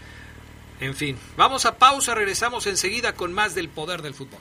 En 0.80 0.94
fin, 0.94 1.18
vamos 1.38 1.66
a 1.66 1.80
pausa, 1.80 2.14
regresamos 2.14 2.68
enseguida 2.68 3.14
con 3.14 3.34
más 3.34 3.56
del 3.56 3.70
poder 3.70 4.04
del 4.04 4.14
fútbol. 4.14 4.40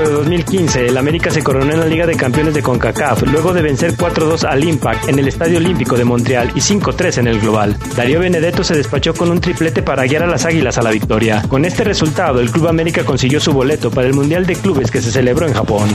De 0.00 0.10
2015, 0.10 0.86
el 0.86 0.96
América 0.96 1.30
se 1.30 1.42
coronó 1.42 1.72
en 1.72 1.80
la 1.80 1.86
Liga 1.86 2.06
de 2.06 2.16
Campeones 2.16 2.54
de 2.54 2.62
CONCACAF, 2.62 3.22
luego 3.22 3.52
de 3.52 3.62
vencer 3.62 3.96
4-2 3.96 4.44
al 4.44 4.64
Impact 4.64 5.08
en 5.08 5.18
el 5.18 5.28
Estadio 5.28 5.58
Olímpico 5.58 5.96
de 5.96 6.04
Montreal 6.04 6.50
y 6.54 6.60
5-3 6.60 7.18
en 7.18 7.28
el 7.28 7.40
Global. 7.40 7.76
Darío 7.96 8.20
Benedetto 8.20 8.64
se 8.64 8.74
despachó 8.74 9.14
con 9.14 9.30
un 9.30 9.40
triplete 9.40 9.82
para 9.82 10.04
guiar 10.04 10.22
a 10.22 10.26
las 10.26 10.44
Águilas 10.44 10.78
a 10.78 10.82
la 10.82 10.90
victoria. 10.90 11.42
Con 11.48 11.64
este 11.64 11.84
resultado, 11.84 12.40
el 12.40 12.50
Club 12.50 12.68
América 12.68 13.04
consiguió 13.04 13.40
su 13.40 13.52
boleto 13.52 13.90
para 13.90 14.06
el 14.06 14.14
Mundial 14.14 14.46
de 14.46 14.56
Clubes 14.56 14.90
que 14.90 15.00
se 15.00 15.10
celebró 15.10 15.46
en 15.46 15.54
Japón. 15.54 15.88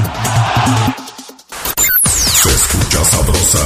Se 2.16 2.50
escucha 2.50 3.04
sabrosa, 3.06 3.66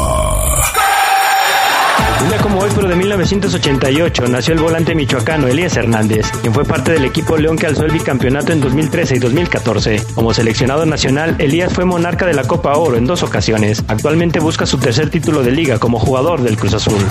Un 2.21 2.29
día 2.29 2.37
como 2.37 2.59
hoy, 2.59 2.69
pero 2.75 2.87
de 2.87 2.95
1988, 2.95 4.27
nació 4.27 4.53
el 4.53 4.59
volante 4.59 4.93
michoacano 4.93 5.47
Elías 5.47 5.75
Hernández, 5.77 6.29
quien 6.41 6.53
fue 6.53 6.63
parte 6.63 6.91
del 6.91 7.05
equipo 7.05 7.37
León 7.37 7.57
que 7.57 7.65
alzó 7.65 7.85
el 7.85 7.91
bicampeonato 7.91 8.51
en 8.51 8.61
2013 8.61 9.15
y 9.15 9.19
2014. 9.19 10.03
Como 10.13 10.31
seleccionado 10.31 10.85
nacional, 10.85 11.35
Elías 11.39 11.73
fue 11.73 11.85
monarca 11.85 12.27
de 12.27 12.35
la 12.35 12.43
Copa 12.43 12.77
Oro 12.77 12.97
en 12.97 13.07
dos 13.07 13.23
ocasiones. 13.23 13.83
Actualmente 13.87 14.39
busca 14.39 14.67
su 14.67 14.77
tercer 14.77 15.09
título 15.09 15.41
de 15.41 15.53
liga 15.53 15.79
como 15.79 15.97
jugador 15.97 16.43
del 16.43 16.55
Cruz 16.55 16.75
Azul. 16.75 17.03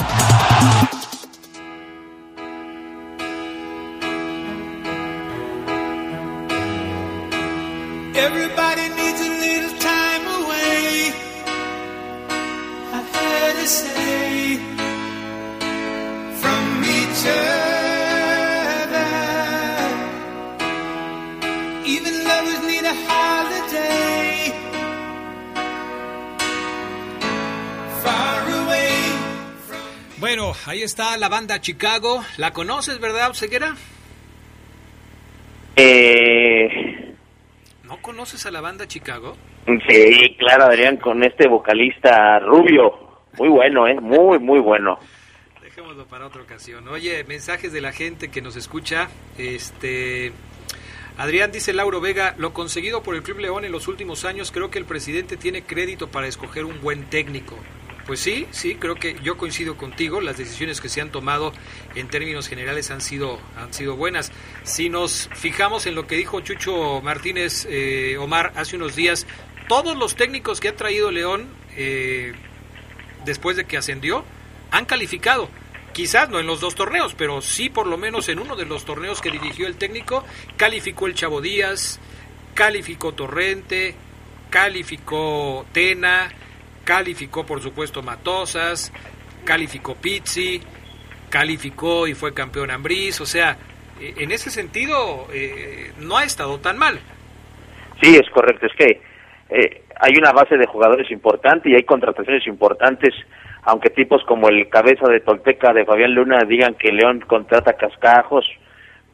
Está 30.89 31.19
la 31.19 31.29
banda 31.29 31.61
Chicago. 31.61 32.25
¿La 32.39 32.55
conoces, 32.55 32.99
verdad, 32.99 33.29
Oseguera? 33.29 33.77
Eh, 35.77 37.15
¿No 37.85 38.01
conoces 38.01 38.47
a 38.47 38.51
la 38.51 38.63
banda 38.63 38.89
Chicago? 38.89 39.37
sí, 39.87 40.35
claro, 40.39 40.65
Adrián, 40.65 40.97
con 40.97 41.23
este 41.23 41.47
vocalista 41.47 42.39
rubio. 42.39 43.21
Muy 43.37 43.51
bueno, 43.51 43.87
¿eh? 43.87 44.01
Muy, 44.01 44.39
muy 44.39 44.61
bueno. 44.61 44.99
dejémoslo 45.63 46.07
para 46.07 46.27
otra 46.27 46.41
ocasión. 46.41 46.89
Oye, 46.89 47.23
mensajes 47.25 47.71
de 47.71 47.83
la 47.83 47.93
gente 47.93 48.31
que 48.31 48.41
nos 48.41 48.57
escucha. 48.57 49.09
Este. 49.37 50.33
Adrián 51.19 51.53
dice 51.53 51.75
Lauro 51.75 52.01
Vega, 52.01 52.35
lo 52.39 52.55
conseguido 52.55 53.03
por 53.03 53.15
el 53.15 53.23
Club 53.23 53.41
León 53.41 53.67
en 53.67 53.73
los 53.73 53.89
últimos 53.89 54.25
años, 54.25 54.53
creo 54.53 54.71
que 54.71 54.79
el 54.79 54.87
presidente 54.87 55.37
tiene 55.37 55.63
crédito 55.65 56.09
para 56.09 56.29
escoger 56.29 56.65
un 56.65 56.81
buen 56.81 57.05
técnico. 57.11 57.57
Pues 58.09 58.21
sí, 58.21 58.47
sí, 58.53 58.77
creo 58.77 58.95
que 58.95 59.19
yo 59.23 59.37
coincido 59.37 59.77
contigo, 59.77 60.23
las 60.23 60.39
decisiones 60.39 60.81
que 60.81 60.89
se 60.89 61.03
han 61.03 61.13
tomado 61.13 61.53
en 61.95 62.09
términos 62.09 62.49
generales 62.49 62.91
han 62.91 63.03
sido, 63.03 63.39
han 63.55 63.75
sido 63.75 63.97
buenas. 63.97 64.33
Si 64.63 64.89
nos 64.89 65.29
fijamos 65.35 65.85
en 65.85 65.95
lo 65.95 66.07
que 66.07 66.17
dijo 66.17 66.41
Chucho 66.41 67.03
Martínez 67.03 67.67
eh, 67.69 68.17
Omar 68.17 68.55
hace 68.57 68.77
unos 68.77 68.97
días, 68.97 69.27
todos 69.69 69.95
los 69.95 70.17
técnicos 70.17 70.59
que 70.59 70.69
ha 70.69 70.75
traído 70.75 71.11
León 71.11 71.49
eh, 71.77 72.33
después 73.27 73.59
de 73.59 73.67
que 73.67 73.77
ascendió 73.77 74.25
han 74.71 74.87
calificado. 74.87 75.51
Quizás 75.93 76.31
no 76.31 76.41
en 76.41 76.47
los 76.47 76.61
dos 76.61 76.75
torneos, 76.75 77.13
pero 77.13 77.43
sí 77.43 77.69
por 77.69 77.87
lo 77.87 77.99
menos 77.99 78.31
en 78.31 78.39
uno 78.39 78.57
de 78.57 78.65
los 78.65 78.87
torneos 78.87 79.21
que 79.21 79.31
dirigió 79.31 79.67
el 79.67 79.77
técnico, 79.77 80.25
calificó 80.57 81.09
el 81.09 81.15
Chavo 81.15 81.43
Díaz, 81.43 82.01
calificó 82.55 83.13
Torrente, 83.13 83.95
calificó 84.49 85.67
Tena, 85.73 86.33
calificó 86.89 87.45
por 87.45 87.61
supuesto 87.61 88.03
Matosas, 88.03 88.91
calificó 89.45 89.95
Pizzi, 89.95 90.59
calificó 91.29 92.07
y 92.07 92.15
fue 92.15 92.33
campeón 92.33 92.71
Ambriz, 92.71 93.21
o 93.21 93.27
sea, 93.27 93.59
eh, 94.01 94.15
en 94.17 94.31
ese 94.31 94.49
sentido 94.49 95.27
eh, 95.31 95.93
no 95.99 96.17
ha 96.17 96.25
estado 96.25 96.59
tan 96.61 96.79
mal. 96.79 96.99
Sí, 98.01 98.17
es 98.17 98.31
correcto, 98.31 98.65
es 98.65 98.73
que 98.73 99.03
eh, 99.51 99.83
hay 100.01 100.15
una 100.17 100.33
base 100.33 100.57
de 100.57 100.67
jugadores 100.67 101.11
importante 101.11 101.69
y 101.69 101.75
hay 101.75 101.83
contrataciones 101.83 102.47
importantes 102.47 103.13
aunque 103.65 103.91
tipos 103.91 104.25
como 104.25 104.49
el 104.49 104.71
cabeza 104.71 105.07
de 105.09 105.21
Tolteca 105.21 105.75
de 105.75 105.85
Fabián 105.85 106.15
Luna 106.15 106.39
digan 106.49 106.75
que 106.75 106.91
León 106.91 107.23
contrata 107.27 107.75
cascajos, 107.75 108.47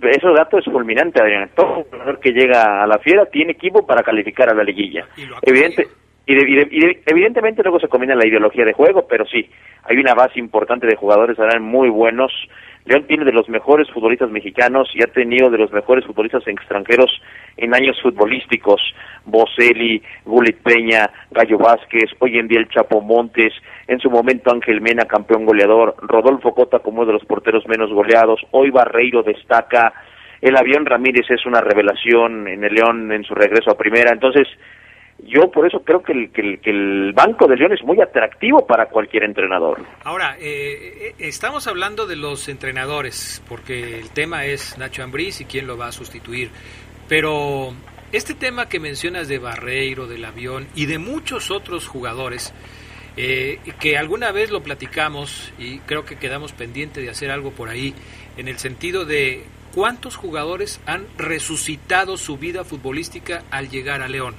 ese 0.00 0.28
dato 0.28 0.58
es 0.58 0.64
fulminante, 0.66 1.20
Adrián. 1.20 1.50
Todo 1.56 1.82
jugador 1.90 2.20
que 2.20 2.30
llega 2.30 2.84
a 2.84 2.86
la 2.86 2.98
fiera 2.98 3.26
tiene 3.26 3.52
equipo 3.52 3.84
para 3.84 4.04
calificar 4.04 4.50
a 4.50 4.54
la 4.54 4.62
liguilla. 4.62 5.08
Evidente, 5.42 5.88
y, 6.26 6.34
de- 6.34 6.50
y 6.50 6.54
de- 6.54 6.68
y 6.70 6.80
de- 6.80 7.02
evidentemente 7.06 7.62
luego 7.62 7.80
se 7.80 7.88
combina 7.88 8.14
la 8.14 8.26
ideología 8.26 8.64
de 8.64 8.72
juego, 8.72 9.06
pero 9.08 9.26
sí, 9.26 9.48
hay 9.84 9.96
una 9.98 10.14
base 10.14 10.38
importante 10.38 10.86
de 10.86 10.96
jugadores, 10.96 11.38
Adrián, 11.38 11.62
muy 11.62 11.88
buenos. 11.88 12.32
León 12.86 13.04
tiene 13.06 13.24
de 13.24 13.32
los 13.32 13.48
mejores 13.48 13.90
futbolistas 13.90 14.30
mexicanos 14.30 14.90
y 14.94 15.02
ha 15.02 15.06
tenido 15.06 15.48
de 15.48 15.56
los 15.56 15.72
mejores 15.72 16.04
futbolistas 16.04 16.46
extranjeros 16.46 17.10
en 17.56 17.74
años 17.74 17.98
futbolísticos. 18.02 18.80
Boselli, 19.24 20.02
Gulit 20.26 20.58
Peña, 20.58 21.08
Gallo 21.30 21.56
Vázquez, 21.56 22.10
hoy 22.18 22.38
en 22.38 22.46
día 22.46 22.60
el 22.60 22.68
Chapo 22.68 23.00
Montes, 23.00 23.54
en 23.86 24.00
su 24.00 24.10
momento 24.10 24.52
Ángel 24.52 24.82
Mena, 24.82 25.06
campeón 25.06 25.46
goleador, 25.46 25.94
Rodolfo 26.02 26.54
Cota 26.54 26.80
como 26.80 26.98
uno 26.98 27.06
de 27.06 27.12
los 27.14 27.24
porteros 27.24 27.66
menos 27.66 27.90
goleados, 27.90 28.40
hoy 28.50 28.68
Barreiro 28.70 29.22
destaca, 29.22 29.94
el 30.42 30.54
avión 30.54 30.84
Ramírez 30.84 31.24
es 31.30 31.46
una 31.46 31.62
revelación 31.62 32.46
en 32.48 32.64
el 32.64 32.74
León 32.74 33.10
en 33.12 33.24
su 33.24 33.34
regreso 33.34 33.70
a 33.70 33.78
primera, 33.78 34.10
entonces 34.12 34.46
yo 35.18 35.50
por 35.50 35.66
eso 35.66 35.82
creo 35.84 36.02
que 36.02 36.12
el, 36.12 36.30
que 36.32 36.40
el, 36.40 36.60
que 36.60 36.70
el 36.70 37.12
banco 37.12 37.46
de 37.46 37.56
León 37.56 37.72
es 37.72 37.82
muy 37.82 38.00
atractivo 38.00 38.66
para 38.66 38.86
cualquier 38.86 39.24
entrenador. 39.24 39.80
Ahora, 40.04 40.36
eh, 40.38 41.08
eh, 41.08 41.14
estamos 41.18 41.66
hablando 41.66 42.06
de 42.06 42.16
los 42.16 42.48
entrenadores, 42.48 43.42
porque 43.48 43.98
el 43.98 44.10
tema 44.10 44.44
es 44.44 44.76
Nacho 44.78 45.02
Ambriz 45.02 45.40
y 45.40 45.44
quién 45.44 45.66
lo 45.66 45.78
va 45.78 45.88
a 45.88 45.92
sustituir. 45.92 46.50
Pero 47.08 47.72
este 48.12 48.34
tema 48.34 48.68
que 48.68 48.80
mencionas 48.80 49.28
de 49.28 49.38
Barreiro, 49.38 50.06
del 50.06 50.24
avión 50.24 50.66
y 50.74 50.86
de 50.86 50.98
muchos 50.98 51.50
otros 51.50 51.86
jugadores, 51.86 52.52
eh, 53.16 53.60
que 53.80 53.96
alguna 53.96 54.32
vez 54.32 54.50
lo 54.50 54.62
platicamos 54.62 55.52
y 55.58 55.78
creo 55.80 56.04
que 56.04 56.16
quedamos 56.16 56.52
pendiente 56.52 57.00
de 57.00 57.10
hacer 57.10 57.30
algo 57.30 57.52
por 57.52 57.68
ahí, 57.68 57.94
en 58.36 58.48
el 58.48 58.58
sentido 58.58 59.04
de 59.04 59.44
cuántos 59.74 60.16
jugadores 60.16 60.80
han 60.86 61.06
resucitado 61.18 62.16
su 62.16 62.36
vida 62.36 62.64
futbolística 62.64 63.42
al 63.50 63.68
llegar 63.68 64.02
a 64.02 64.08
León, 64.08 64.34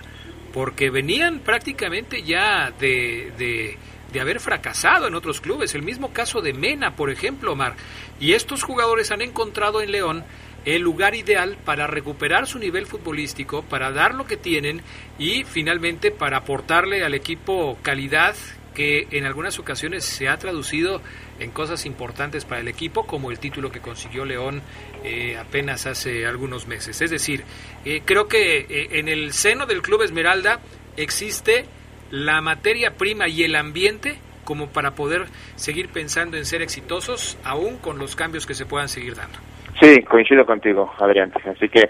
porque 0.56 0.90
venían 0.90 1.40
prácticamente 1.40 2.24
ya 2.24 2.72
de, 2.80 3.34
de, 3.38 3.78
de 4.14 4.22
haber 4.22 4.40
fracasado 4.40 5.06
en 5.06 5.14
otros 5.14 5.42
clubes, 5.42 5.76
el 5.76 5.84
mismo 5.84 6.14
caso 6.14 6.40
de 6.40 6.54
Mena, 6.54 6.96
por 6.96 7.12
ejemplo, 7.12 7.52
Omar, 7.52 7.76
y 8.22 8.32
estos 8.32 8.64
jugadores 8.64 9.12
han 9.12 9.22
encontrado 9.22 9.82
en 9.82 9.92
León 9.92 10.24
el 10.64 10.82
lugar 10.82 11.14
ideal 11.14 11.58
para 11.66 11.88
recuperar 11.88 12.48
su 12.48 12.58
nivel 12.58 12.86
futbolístico, 12.86 13.64
para 13.64 13.92
dar 13.92 14.16
lo 14.16 14.28
que 14.28 14.38
tienen 14.38 14.82
y 15.20 15.44
finalmente 15.44 16.10
para 16.10 16.38
aportarle 16.38 17.04
al 17.04 17.16
equipo 17.16 17.78
calidad 17.82 18.34
que 18.74 19.08
en 19.12 19.26
algunas 19.26 19.60
ocasiones 19.60 20.06
se 20.06 20.30
ha 20.30 20.38
traducido 20.38 21.02
en 21.40 21.52
cosas 21.52 21.86
importantes 21.86 22.46
para 22.46 22.62
el 22.62 22.68
equipo, 22.68 23.06
como 23.06 23.32
el 23.32 23.40
título 23.40 23.72
que 23.72 23.80
consiguió 23.80 24.26
León 24.26 24.62
eh, 25.04 25.38
apenas 25.38 25.86
hace 25.86 26.26
algunos 26.26 26.68
meses. 26.68 27.02
Es 27.02 27.12
decir, 27.12 27.44
eh, 27.84 28.02
creo 28.06 28.28
que 28.28 28.60
eh, 28.60 28.88
en 28.92 29.08
el 29.08 29.32
seno 29.32 29.66
del 29.66 29.82
Club 29.82 30.04
Esmeralda 30.04 30.60
existe 30.98 31.66
la 32.12 32.42
materia 32.42 32.92
prima 32.92 33.28
y 33.28 33.44
el 33.44 33.56
ambiente 33.56 34.18
como 34.46 34.68
para 34.68 34.92
poder 34.92 35.26
seguir 35.56 35.90
pensando 35.90 36.38
en 36.38 36.46
ser 36.46 36.62
exitosos, 36.62 37.38
aún 37.44 37.78
con 37.78 37.98
los 37.98 38.16
cambios 38.16 38.46
que 38.46 38.54
se 38.54 38.66
puedan 38.66 38.88
seguir 38.88 39.16
dando. 39.16 39.40
Sí, 39.82 40.02
coincido 40.04 40.46
contigo, 40.46 40.94
Adrián. 41.00 41.34
Así 41.44 41.68
que 41.68 41.90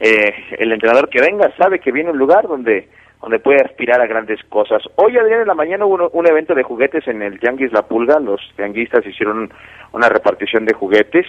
eh, 0.00 0.34
el 0.58 0.72
entrenador 0.72 1.08
que 1.08 1.20
venga 1.20 1.50
sabe 1.56 1.78
que 1.78 1.92
viene 1.92 2.10
un 2.10 2.18
lugar 2.18 2.46
donde 2.46 2.88
donde 3.22 3.38
puede 3.38 3.62
aspirar 3.64 4.00
a 4.00 4.06
grandes 4.06 4.42
cosas. 4.48 4.82
Hoy, 4.96 5.16
Adrián, 5.16 5.42
en 5.42 5.46
la 5.46 5.54
mañana 5.54 5.86
hubo 5.86 6.10
un 6.10 6.26
evento 6.26 6.54
de 6.54 6.64
juguetes 6.64 7.06
en 7.06 7.22
el 7.22 7.38
Tianguis 7.38 7.72
La 7.72 7.82
Pulga. 7.82 8.18
Los 8.18 8.40
tianguistas 8.56 9.06
hicieron 9.06 9.52
una 9.92 10.08
repartición 10.08 10.66
de 10.66 10.74
juguetes 10.74 11.26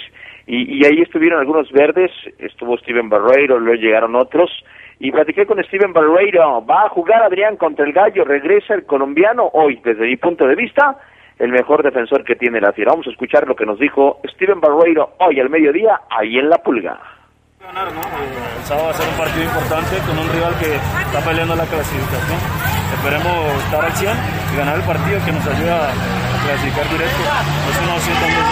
y, 0.48 0.80
y 0.80 0.86
ahí 0.86 1.02
estuvieron 1.02 1.40
algunos 1.40 1.72
verdes. 1.72 2.12
Estuvo 2.40 2.78
Steven 2.80 3.10
Barreiro, 3.10 3.60
luego 3.60 3.80
llegaron 3.80 4.16
otros. 4.16 4.50
Y 5.00 5.12
platiqué 5.12 5.46
con 5.46 5.64
Steven 5.64 5.94
Barreiro. 5.94 6.66
Va 6.66 6.86
a 6.86 6.90
jugar 6.90 7.22
Adrián 7.22 7.58
contra 7.58 7.86
el 7.86 7.94
Gallo. 7.94 8.26
Regresa 8.26 8.74
el 8.74 8.86
colombiano 8.86 9.52
hoy, 9.54 9.80
desde 9.84 10.08
mi 10.08 10.18
punto 10.18 10.48
de 10.48 10.56
vista, 10.56 10.98
el 11.38 11.52
mejor 11.52 11.84
defensor 11.84 12.24
que 12.24 12.36
tiene 12.36 12.60
la 12.60 12.74
fiera. 12.74 12.92
Vamos 12.92 13.06
a 13.06 13.12
escuchar 13.12 13.48
lo 13.48 13.56
que 13.56 13.68
nos 13.68 13.78
dijo 13.78 14.20
Steven 14.34 14.60
Barreiro 14.60 15.12
hoy 15.20 15.40
al 15.40 15.50
mediodía, 15.52 16.02
ahí 16.10 16.40
en 16.40 16.50
La 16.50 16.58
Pulga. 16.58 17.00
Ganar, 17.64 17.94
¿no? 17.94 18.02
Eh, 18.02 18.60
El 18.60 18.64
sábado 18.66 18.86
va 18.88 18.92
a 18.92 18.94
ser 18.94 19.08
un 19.08 19.18
partido 19.18 19.44
importante 19.44 19.96
con 20.06 20.20
un 20.20 20.30
rival 20.30 20.54
que 20.60 20.76
está 20.76 21.20
peleando 21.24 21.56
la 21.56 21.66
clasificación. 21.66 22.40
Esperemos 22.94 23.64
estar 23.64 23.86
al 23.86 23.92
100 23.94 24.12
y 24.54 24.58
ganar 24.58 24.76
el 24.76 24.86
partido 24.86 25.18
que 25.24 25.32
nos 25.32 25.48
ayuda 25.48 25.76
a 25.90 25.94
clasificar 26.44 26.86
directo. 26.92 27.24
También. 28.20 28.46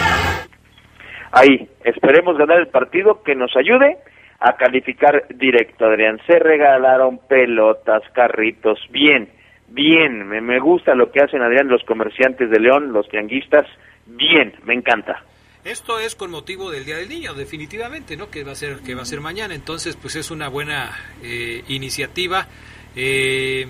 Ahí, 1.31 1.69
esperemos 1.83 2.37
ganar 2.37 2.59
el 2.59 2.67
partido 2.67 3.21
que 3.23 3.35
nos 3.35 3.55
ayude 3.55 3.97
a 4.39 4.55
calificar 4.55 5.27
directo, 5.29 5.85
Adrián. 5.85 6.19
Se 6.25 6.39
regalaron 6.39 7.19
pelotas, 7.27 8.01
carritos, 8.13 8.79
bien, 8.89 9.29
bien. 9.67 10.27
Me 10.27 10.59
gusta 10.59 10.95
lo 10.95 11.11
que 11.11 11.21
hacen, 11.21 11.41
Adrián, 11.41 11.67
los 11.67 11.83
comerciantes 11.83 12.49
de 12.49 12.59
León, 12.59 12.93
los 12.93 13.07
tianguistas. 13.09 13.67
Bien, 14.07 14.53
me 14.63 14.73
encanta. 14.73 15.23
Esto 15.63 15.99
es 15.99 16.15
con 16.15 16.31
motivo 16.31 16.71
del 16.71 16.85
Día 16.85 16.97
del 16.97 17.07
Niño, 17.07 17.35
definitivamente, 17.35 18.17
¿no? 18.17 18.31
Que 18.31 18.43
va 18.43 18.53
a 18.53 18.55
ser 18.55 18.79
que 18.79 18.95
va 18.95 19.03
a 19.03 19.05
ser 19.05 19.21
mañana. 19.21 19.53
Entonces, 19.53 19.95
pues 19.95 20.15
es 20.15 20.31
una 20.31 20.47
buena 20.47 20.97
eh, 21.21 21.63
iniciativa. 21.67 22.47
Eh, 22.95 23.67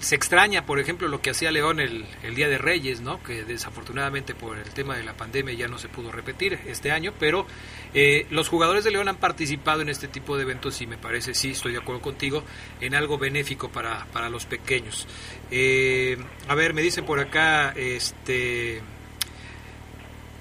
se 0.00 0.14
extraña, 0.14 0.66
por 0.66 0.78
ejemplo, 0.78 1.08
lo 1.08 1.20
que 1.20 1.30
hacía 1.30 1.50
León 1.50 1.80
el, 1.80 2.04
el 2.22 2.34
Día 2.34 2.48
de 2.48 2.58
Reyes, 2.58 3.00
¿no? 3.00 3.22
Que 3.22 3.44
desafortunadamente 3.44 4.34
por 4.34 4.58
el 4.58 4.70
tema 4.70 4.96
de 4.96 5.04
la 5.04 5.14
pandemia 5.14 5.54
ya 5.54 5.68
no 5.68 5.78
se 5.78 5.88
pudo 5.88 6.12
repetir 6.12 6.58
este 6.66 6.92
año, 6.92 7.12
pero 7.18 7.46
eh, 7.94 8.26
los 8.30 8.48
jugadores 8.48 8.84
de 8.84 8.90
León 8.90 9.08
han 9.08 9.16
participado 9.16 9.82
en 9.82 9.88
este 9.88 10.08
tipo 10.08 10.36
de 10.36 10.42
eventos 10.42 10.80
y 10.80 10.86
me 10.86 10.98
parece, 10.98 11.34
sí, 11.34 11.50
estoy 11.50 11.72
de 11.72 11.78
acuerdo 11.78 12.02
contigo, 12.02 12.44
en 12.80 12.94
algo 12.94 13.18
benéfico 13.18 13.70
para, 13.70 14.06
para 14.06 14.28
los 14.28 14.46
pequeños. 14.46 15.06
Eh, 15.50 16.16
a 16.48 16.54
ver, 16.54 16.74
me 16.74 16.82
dicen 16.82 17.04
por 17.04 17.18
acá, 17.18 17.72
este... 17.76 18.82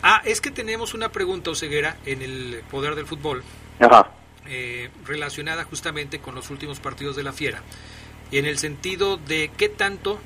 Ah, 0.01 0.21
es 0.25 0.39
que 0.41 0.51
tenemos 0.51 0.93
una 0.93 1.09
pregunta, 1.09 1.51
Oseguera, 1.51 1.97
en 2.05 2.21
el 2.21 2.63
poder 2.71 2.95
del 2.95 3.05
fútbol, 3.05 3.43
Ajá. 3.79 4.11
eh, 4.47 4.89
relacionada 5.05 5.65
justamente 5.65 6.19
con 6.19 6.35
los 6.35 6.49
últimos 6.49 6.79
partidos 6.79 7.15
de 7.15 7.23
la 7.23 7.33
Fiera, 7.33 7.61
y 8.31 8.37
en 8.37 8.45
el 8.45 8.57
sentido 8.57 9.17
de 9.17 9.51
qué 9.57 9.67
tanto, 9.67 10.19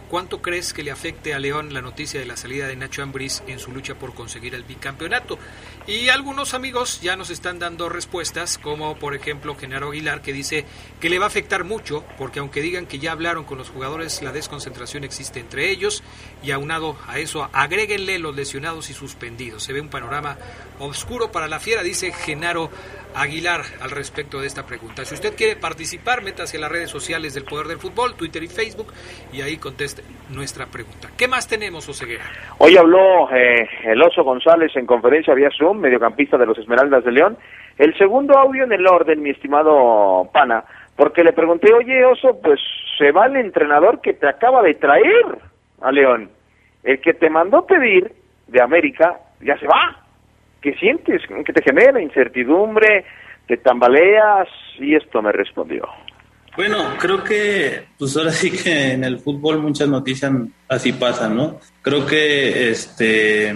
cuánto 0.00 0.42
crees 0.42 0.72
que 0.72 0.82
le 0.82 0.90
afecte 0.90 1.34
a 1.34 1.38
León 1.38 1.72
la 1.72 1.82
noticia 1.82 2.20
de 2.20 2.26
la 2.26 2.36
salida 2.36 2.66
de 2.66 2.76
Nacho 2.76 3.02
Ambriz 3.02 3.42
en 3.46 3.58
su 3.58 3.72
lucha 3.72 3.94
por 3.94 4.14
conseguir 4.14 4.54
el 4.54 4.64
bicampeonato. 4.64 5.38
Y 5.86 6.08
algunos 6.08 6.54
amigos 6.54 7.00
ya 7.00 7.16
nos 7.16 7.30
están 7.30 7.58
dando 7.58 7.88
respuestas, 7.88 8.58
como 8.58 8.96
por 8.96 9.14
ejemplo 9.14 9.56
Genaro 9.56 9.90
Aguilar, 9.90 10.22
que 10.22 10.32
dice 10.32 10.64
que 11.00 11.10
le 11.10 11.18
va 11.18 11.24
a 11.24 11.28
afectar 11.28 11.64
mucho, 11.64 12.04
porque 12.18 12.40
aunque 12.40 12.60
digan 12.60 12.86
que 12.86 12.98
ya 12.98 13.12
hablaron 13.12 13.44
con 13.44 13.58
los 13.58 13.70
jugadores, 13.70 14.22
la 14.22 14.32
desconcentración 14.32 15.04
existe 15.04 15.40
entre 15.40 15.70
ellos, 15.70 16.02
y 16.42 16.50
aunado 16.50 16.96
a 17.06 17.18
eso, 17.18 17.48
agréguenle 17.52 18.18
los 18.18 18.36
lesionados 18.36 18.90
y 18.90 18.94
suspendidos. 18.94 19.62
Se 19.62 19.72
ve 19.72 19.80
un 19.80 19.88
panorama 19.88 20.36
oscuro 20.82 21.30
para 21.32 21.48
la 21.48 21.58
fiera, 21.58 21.82
dice 21.82 22.12
Genaro 22.12 22.68
Aguilar 23.14 23.60
al 23.80 23.90
respecto 23.90 24.40
de 24.40 24.46
esta 24.46 24.64
pregunta. 24.64 25.04
Si 25.04 25.14
usted 25.14 25.34
quiere 25.36 25.56
participar, 25.56 26.22
métase 26.22 26.56
a 26.56 26.60
las 26.60 26.72
redes 26.72 26.90
sociales 26.90 27.34
del 27.34 27.44
Poder 27.44 27.66
del 27.66 27.78
Fútbol, 27.78 28.14
Twitter 28.16 28.42
y 28.42 28.48
Facebook, 28.48 28.92
y 29.32 29.42
ahí 29.42 29.58
conteste. 29.58 30.02
nuestra 30.30 30.66
pregunta. 30.66 31.08
¿Qué 31.16 31.28
más 31.28 31.46
tenemos, 31.46 31.88
Oseguera? 31.88 32.24
Hoy 32.58 32.76
habló 32.76 33.30
eh, 33.30 33.68
el 33.84 34.02
Oso 34.02 34.24
González 34.24 34.72
en 34.76 34.86
conferencia 34.86 35.34
vía 35.34 35.50
Zoom, 35.56 35.78
mediocampista 35.78 36.38
de 36.38 36.46
los 36.46 36.58
Esmeraldas 36.58 37.04
de 37.04 37.12
León. 37.12 37.36
El 37.78 37.96
segundo 37.96 38.38
audio 38.38 38.64
en 38.64 38.72
el 38.72 38.86
orden, 38.86 39.22
mi 39.22 39.30
estimado 39.30 40.30
Pana, 40.32 40.64
porque 40.96 41.22
le 41.22 41.32
pregunté, 41.32 41.72
oye 41.72 42.04
Oso, 42.04 42.40
pues 42.42 42.60
se 42.98 43.12
va 43.12 43.26
el 43.26 43.36
entrenador 43.36 44.00
que 44.00 44.14
te 44.14 44.28
acaba 44.28 44.62
de 44.62 44.74
traer 44.74 45.38
a 45.80 45.92
León. 45.92 46.30
El 46.82 47.00
que 47.00 47.14
te 47.14 47.30
mandó 47.30 47.66
pedir 47.66 48.12
de 48.48 48.62
América, 48.62 49.18
ya 49.40 49.58
se 49.58 49.66
va. 49.66 50.01
¿Qué 50.62 50.74
sientes? 50.74 51.20
¿Qué 51.44 51.52
te 51.52 51.62
genera? 51.62 52.00
Incertidumbre, 52.00 53.04
te 53.46 53.56
tambaleas 53.56 54.48
y 54.78 54.94
esto 54.94 55.20
me 55.20 55.32
respondió. 55.32 55.86
Bueno, 56.56 56.94
creo 57.00 57.24
que 57.24 57.84
pues 57.98 58.16
ahora 58.16 58.30
sí 58.30 58.50
que 58.50 58.92
en 58.92 59.04
el 59.04 59.18
fútbol 59.18 59.58
muchas 59.58 59.88
noticias 59.88 60.30
así 60.68 60.92
pasan, 60.92 61.36
¿no? 61.36 61.58
Creo 61.80 62.06
que 62.06 62.70
este 62.70 63.54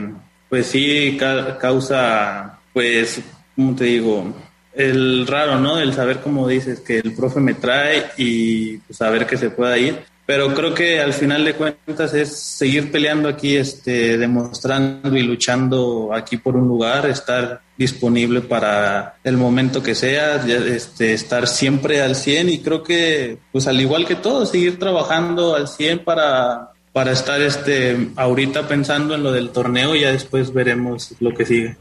pues 0.48 0.66
sí 0.66 1.16
ca- 1.18 1.58
causa 1.58 2.58
pues 2.72 3.22
¿cómo 3.54 3.76
te 3.76 3.84
digo? 3.84 4.34
El 4.74 5.26
raro, 5.26 5.58
¿no? 5.58 5.78
El 5.78 5.92
saber 5.92 6.18
como 6.20 6.48
dices 6.48 6.80
que 6.80 6.98
el 6.98 7.14
profe 7.14 7.40
me 7.40 7.54
trae 7.54 8.04
y 8.16 8.78
pues, 8.78 8.96
saber 8.98 9.26
que 9.26 9.36
se 9.36 9.50
pueda 9.50 9.76
ir. 9.78 9.98
Pero 10.26 10.52
creo 10.54 10.74
que 10.74 11.00
al 11.00 11.12
final 11.12 11.44
de 11.44 11.54
cuentas 11.54 12.12
es 12.12 12.36
seguir 12.36 12.90
peleando 12.90 13.28
aquí, 13.28 13.56
este, 13.56 14.18
demostrando 14.18 15.16
y 15.16 15.22
luchando 15.22 16.10
aquí 16.12 16.36
por 16.36 16.56
un 16.56 16.66
lugar, 16.66 17.06
estar 17.06 17.60
disponible 17.76 18.40
para 18.40 19.18
el 19.22 19.36
momento 19.36 19.84
que 19.84 19.94
sea, 19.94 20.44
este, 20.44 21.12
estar 21.12 21.46
siempre 21.46 22.02
al 22.02 22.16
100 22.16 22.48
y 22.48 22.58
creo 22.58 22.82
que, 22.82 23.38
pues 23.52 23.68
al 23.68 23.80
igual 23.80 24.04
que 24.04 24.16
todos, 24.16 24.50
seguir 24.50 24.80
trabajando 24.80 25.54
al 25.54 25.68
100 25.68 26.00
para, 26.00 26.72
para 26.92 27.12
estar 27.12 27.40
este, 27.40 28.08
ahorita 28.16 28.66
pensando 28.66 29.14
en 29.14 29.22
lo 29.22 29.30
del 29.30 29.50
torneo 29.50 29.94
y 29.94 30.00
ya 30.00 30.10
después 30.10 30.52
veremos 30.52 31.14
lo 31.20 31.32
que 31.34 31.46
sigue. 31.46 31.76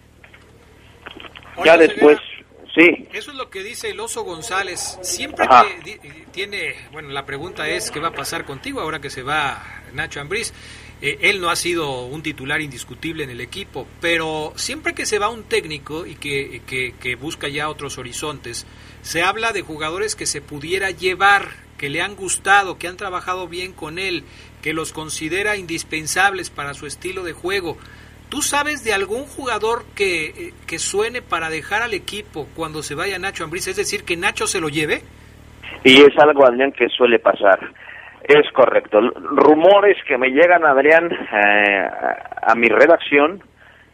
Ya 1.66 1.78
después, 1.78 2.20
sí. 2.76 3.07
Eso 3.13 3.32
es 3.32 3.38
lo 3.38 3.49
que 3.49 3.63
dice 3.63 3.89
el 3.89 3.99
oso 3.99 4.23
González. 4.23 4.99
Siempre 5.01 5.45
Ajá. 5.49 5.65
que 5.84 5.91
di- 5.91 5.99
tiene, 6.32 6.76
bueno, 6.91 7.09
la 7.09 7.26
pregunta 7.26 7.67
es 7.69 7.89
qué 7.91 7.99
va 7.99 8.09
a 8.09 8.13
pasar 8.13 8.45
contigo 8.45 8.82
ahora 8.82 8.99
que 9.01 9.09
se 9.09 9.23
va 9.23 9.82
Nacho 9.93 10.19
Ambriz. 10.21 10.53
Eh, 11.01 11.17
él 11.21 11.41
no 11.41 11.49
ha 11.49 11.55
sido 11.55 12.05
un 12.05 12.21
titular 12.23 12.61
indiscutible 12.61 13.23
en 13.26 13.30
el 13.30 13.41
equipo, 13.41 13.86
pero 13.99 14.53
siempre 14.55 14.93
que 14.93 15.05
se 15.05 15.19
va 15.19 15.30
un 15.30 15.43
técnico 15.43 16.05
y 16.05 16.15
que, 16.15 16.61
que- 16.65 16.93
que 16.99 17.15
busca 17.15 17.47
ya 17.47 17.69
otros 17.69 17.97
horizontes, 17.97 18.65
se 19.01 19.21
habla 19.21 19.51
de 19.51 19.61
jugadores 19.61 20.15
que 20.15 20.26
se 20.26 20.41
pudiera 20.41 20.91
llevar, 20.91 21.49
que 21.78 21.89
le 21.89 22.01
han 22.01 22.15
gustado, 22.15 22.78
que 22.78 22.88
han 22.88 22.95
trabajado 22.97 23.47
bien 23.49 23.73
con 23.73 23.99
él, 23.99 24.23
que 24.61 24.73
los 24.73 24.93
considera 24.93 25.57
indispensables 25.57 26.49
para 26.49 26.73
su 26.73 26.88
estilo 26.88 27.23
de 27.23 27.34
juego. 27.34 27.78
¿Tú 28.30 28.41
sabes 28.41 28.84
de 28.84 28.93
algún 28.93 29.23
jugador 29.26 29.84
que, 29.95 30.26
eh, 30.28 30.53
que 30.67 30.80
suene 30.80 31.21
para 31.21 31.49
dejar 31.49 31.82
al 31.82 31.93
equipo 31.93 32.47
cuando 32.55 32.82
se 32.84 32.95
vaya 32.95 33.19
Nacho 33.19 33.43
Ambriz? 33.43 33.67
Es 33.67 33.78
decir, 33.78 34.03
que 34.03 34.17
Nacho 34.17 34.47
se 34.47 34.59
lo 34.59 34.69
lleve. 34.69 35.01
Y 35.84 36.01
es 36.01 36.17
algo, 36.17 36.45
Adrián, 36.45 36.71
que 36.71 36.89
suele 36.89 37.19
pasar. 37.19 37.59
Es 38.23 38.51
correcto. 38.53 38.99
Rumores 39.01 39.97
que 40.07 40.17
me 40.17 40.30
llegan, 40.30 40.65
Adrián, 40.65 41.11
eh, 41.11 41.88
a, 41.88 42.51
a 42.51 42.55
mi 42.55 42.67
redacción, 42.67 43.43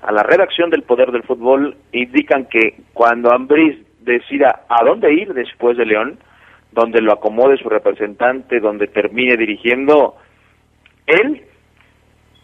a 0.02 0.12
la 0.12 0.24
redacción 0.24 0.70
del 0.70 0.84
Poder 0.84 1.12
del 1.12 1.24
Fútbol, 1.24 1.76
indican 1.92 2.46
que 2.46 2.76
cuando 2.94 3.34
Ambriz 3.34 3.78
decida 4.00 4.62
a 4.70 4.84
dónde 4.86 5.14
ir 5.14 5.34
después 5.34 5.78
de 5.78 5.86
León, 5.86 6.18
donde 6.72 7.02
lo 7.02 7.14
acomode 7.14 7.58
su 7.58 7.70
representante, 7.70 8.60
donde 8.60 8.88
termine 8.88 9.36
dirigiendo, 9.36 10.16
él, 11.06 11.44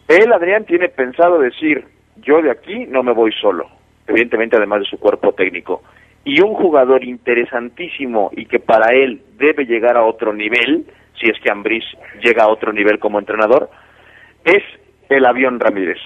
él, 0.08 0.32
Adrián, 0.32 0.66
tiene 0.66 0.89
pensado 0.89 1.39
decir, 1.39 1.86
yo 2.18 2.41
de 2.41 2.51
aquí 2.51 2.86
no 2.88 3.03
me 3.03 3.12
voy 3.12 3.32
solo, 3.34 3.68
evidentemente 4.08 4.55
además 4.55 4.80
de 4.80 4.86
su 4.86 4.99
cuerpo 4.99 5.34
técnico. 5.34 5.84
Y 6.24 6.41
un 6.41 6.53
jugador 6.53 7.03
interesantísimo 7.03 8.32
y 8.36 8.45
que 8.45 8.60
para 8.60 8.93
él 8.93 9.22
debe 9.38 9.66
llegar 9.66 9.97
a 9.97 10.05
otro 10.05 10.34
nivel, 10.34 10.86
si 11.20 11.30
es 11.30 11.39
que 11.41 11.51
Ambriz 11.51 11.84
llega 12.22 12.43
a 12.43 12.49
otro 12.49 12.72
nivel 12.74 12.99
como 12.99 13.20
entrenador, 13.20 13.70
es 14.43 14.64
el 15.10 15.26
avión 15.26 15.60
Ramírez. 15.60 15.99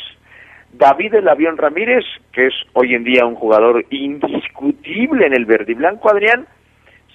David 0.73 1.15
el 1.15 1.27
avión 1.27 1.57
Ramírez, 1.57 2.05
que 2.31 2.47
es 2.47 2.53
hoy 2.73 2.95
en 2.95 3.03
día 3.03 3.25
un 3.25 3.35
jugador 3.35 3.85
indiscutible 3.89 5.25
en 5.25 5.33
el 5.33 5.45
verde 5.45 5.73
y 5.73 5.75
blanco, 5.75 6.09
Adrián, 6.09 6.47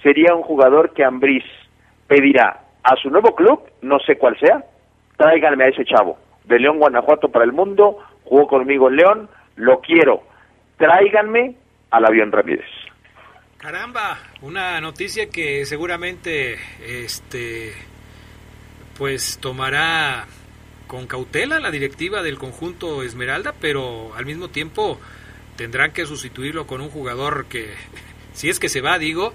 sería 0.03 0.35
un 0.35 0.43
jugador 0.43 0.93
que 0.93 1.03
Ambriz 1.03 1.43
pedirá 2.07 2.61
a 2.83 2.95
su 2.95 3.09
nuevo 3.09 3.35
club, 3.35 3.61
no 3.81 3.99
sé 3.99 4.17
cuál 4.17 4.37
sea, 4.39 4.63
tráiganme 5.17 5.65
a 5.65 5.67
ese 5.69 5.83
chavo, 5.85 6.17
de 6.47 6.59
León, 6.59 6.79
Guanajuato 6.79 7.29
para 7.29 7.45
el 7.45 7.51
mundo, 7.51 7.97
jugó 8.23 8.47
conmigo 8.47 8.89
en 8.89 8.95
León, 8.95 9.29
lo 9.55 9.79
quiero, 9.81 10.23
tráiganme 10.77 11.55
al 11.91 12.05
avión 12.05 12.31
Ramírez. 12.31 12.65
Caramba, 13.57 14.19
una 14.41 14.79
noticia 14.79 15.29
que 15.29 15.65
seguramente 15.65 16.57
este 16.85 17.73
pues 18.97 19.37
tomará 19.39 20.25
con 20.87 21.05
cautela 21.05 21.59
la 21.59 21.71
directiva 21.71 22.23
del 22.23 22.37
conjunto 22.37 23.03
Esmeralda, 23.03 23.53
pero 23.59 24.13
al 24.15 24.25
mismo 24.25 24.49
tiempo 24.49 24.99
tendrán 25.55 25.91
que 25.91 26.05
sustituirlo 26.05 26.65
con 26.65 26.81
un 26.81 26.89
jugador 26.89 27.45
que 27.45 27.73
si 28.33 28.49
es 28.49 28.59
que 28.59 28.69
se 28.69 28.81
va, 28.81 28.97
digo, 28.99 29.33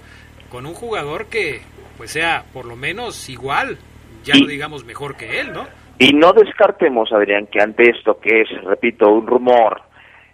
con 0.49 0.65
un 0.65 0.73
jugador 0.73 1.27
que 1.27 1.61
pues 1.97 2.11
sea 2.11 2.45
por 2.53 2.65
lo 2.65 2.75
menos 2.75 3.29
igual, 3.29 3.77
ya 4.23 4.35
no 4.35 4.47
digamos 4.47 4.85
mejor 4.85 5.15
que 5.15 5.41
él, 5.41 5.53
¿no? 5.53 5.67
Y 5.99 6.13
no 6.13 6.33
descartemos, 6.33 7.11
Adrián, 7.13 7.47
que 7.47 7.61
ante 7.61 7.89
esto 7.89 8.19
que 8.19 8.41
es, 8.41 8.63
repito, 8.63 9.11
un 9.11 9.27
rumor, 9.27 9.81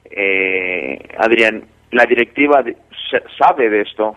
eh, 0.10 0.99
Adrián, 1.18 1.64
la 1.91 2.05
directiva 2.05 2.64
sabe 3.38 3.70
de 3.70 3.82
esto, 3.82 4.16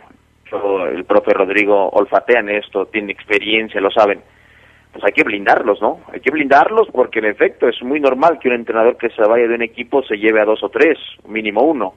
el 0.92 1.04
profe 1.04 1.32
Rodrigo 1.32 1.88
olfatea 1.90 2.40
esto, 2.50 2.86
tiene 2.86 3.12
experiencia, 3.12 3.80
lo 3.80 3.90
saben. 3.90 4.20
Pues 4.92 5.04
hay 5.04 5.12
que 5.12 5.24
blindarlos, 5.24 5.80
¿no? 5.80 6.00
Hay 6.12 6.20
que 6.20 6.30
blindarlos 6.30 6.88
porque 6.92 7.20
en 7.20 7.24
efecto 7.24 7.66
es 7.66 7.82
muy 7.82 7.98
normal 7.98 8.38
que 8.38 8.48
un 8.48 8.56
entrenador 8.56 8.98
que 8.98 9.08
se 9.08 9.22
vaya 9.22 9.48
de 9.48 9.54
un 9.54 9.62
equipo 9.62 10.02
se 10.02 10.16
lleve 10.16 10.40
a 10.40 10.44
dos 10.44 10.62
o 10.62 10.68
tres, 10.68 10.98
mínimo 11.26 11.62
uno. 11.62 11.94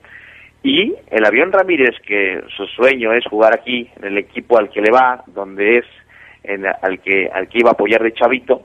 Y 0.62 0.94
el 1.10 1.24
avión 1.26 1.52
Ramírez, 1.52 1.94
que 2.06 2.42
su 2.56 2.66
sueño 2.66 3.12
es 3.12 3.24
jugar 3.26 3.52
aquí, 3.54 3.90
en 3.96 4.04
el 4.04 4.18
equipo 4.18 4.58
al 4.58 4.70
que 4.70 4.80
le 4.80 4.90
va, 4.90 5.22
donde 5.26 5.78
es, 5.78 5.84
en, 6.42 6.64
al, 6.66 7.00
que, 7.00 7.28
al 7.32 7.48
que 7.48 7.58
iba 7.58 7.70
a 7.70 7.74
apoyar 7.74 8.02
de 8.02 8.14
Chavito, 8.14 8.62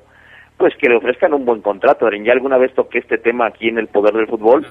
pues 0.62 0.76
que 0.78 0.88
le 0.88 0.95
ofrezcan 0.95 1.34
un 1.34 1.43
buen 1.43 1.62
contrato. 1.62 2.05
Adrián, 2.05 2.24
ya 2.24 2.34
alguna 2.34 2.57
vez 2.57 2.74
toqué 2.74 2.99
este 2.99 3.18
tema 3.18 3.47
aquí 3.47 3.68
en 3.68 3.80
el 3.80 3.88
Poder 3.88 4.14
del 4.14 4.28
Fútbol. 4.28 4.66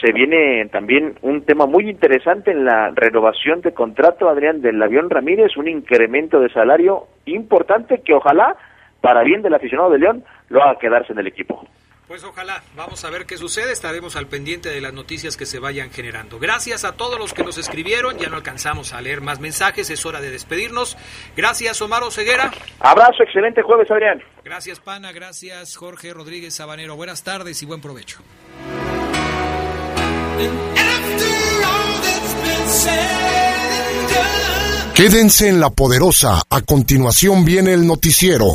Se 0.00 0.12
viene 0.12 0.66
también 0.72 1.16
un 1.22 1.42
tema 1.42 1.66
muy 1.66 1.88
interesante 1.88 2.50
en 2.50 2.64
la 2.64 2.90
renovación 2.94 3.60
de 3.60 3.72
contrato, 3.72 4.28
Adrián, 4.28 4.62
del 4.62 4.82
avión 4.82 5.10
Ramírez, 5.10 5.56
un 5.58 5.68
incremento 5.68 6.40
de 6.40 6.48
salario 6.48 7.04
importante 7.26 8.00
que 8.02 8.14
ojalá, 8.14 8.56
para 9.02 9.22
bien 9.22 9.42
del 9.42 9.54
aficionado 9.54 9.90
de 9.90 9.98
León, 9.98 10.24
lo 10.48 10.62
haga 10.62 10.78
quedarse 10.78 11.12
en 11.12 11.18
el 11.18 11.26
equipo. 11.26 11.62
Pues 12.08 12.24
ojalá, 12.24 12.62
vamos 12.74 13.04
a 13.04 13.10
ver 13.10 13.26
qué 13.26 13.36
sucede, 13.36 13.70
estaremos 13.70 14.16
al 14.16 14.28
pendiente 14.28 14.70
de 14.70 14.80
las 14.80 14.94
noticias 14.94 15.36
que 15.36 15.44
se 15.44 15.58
vayan 15.58 15.90
generando. 15.90 16.38
Gracias 16.38 16.86
a 16.86 16.92
todos 16.92 17.18
los 17.18 17.34
que 17.34 17.44
nos 17.44 17.58
escribieron, 17.58 18.16
ya 18.16 18.30
no 18.30 18.36
alcanzamos 18.36 18.94
a 18.94 19.02
leer 19.02 19.20
más 19.20 19.40
mensajes, 19.40 19.90
es 19.90 20.06
hora 20.06 20.22
de 20.22 20.30
despedirnos. 20.30 20.96
Gracias 21.36 21.82
Omar 21.82 22.02
Ceguera. 22.10 22.50
Abrazo, 22.80 23.22
excelente 23.22 23.60
jueves, 23.60 23.90
Adrián. 23.90 24.22
Gracias 24.42 24.80
Pana, 24.80 25.12
gracias 25.12 25.76
Jorge 25.76 26.14
Rodríguez 26.14 26.54
Sabanero. 26.54 26.96
Buenas 26.96 27.24
tardes 27.24 27.62
y 27.62 27.66
buen 27.66 27.82
provecho. 27.82 28.20
Quédense 34.94 35.48
en 35.48 35.60
la 35.60 35.68
poderosa. 35.68 36.42
A 36.48 36.62
continuación 36.62 37.44
viene 37.44 37.74
el 37.74 37.86
noticiero. 37.86 38.54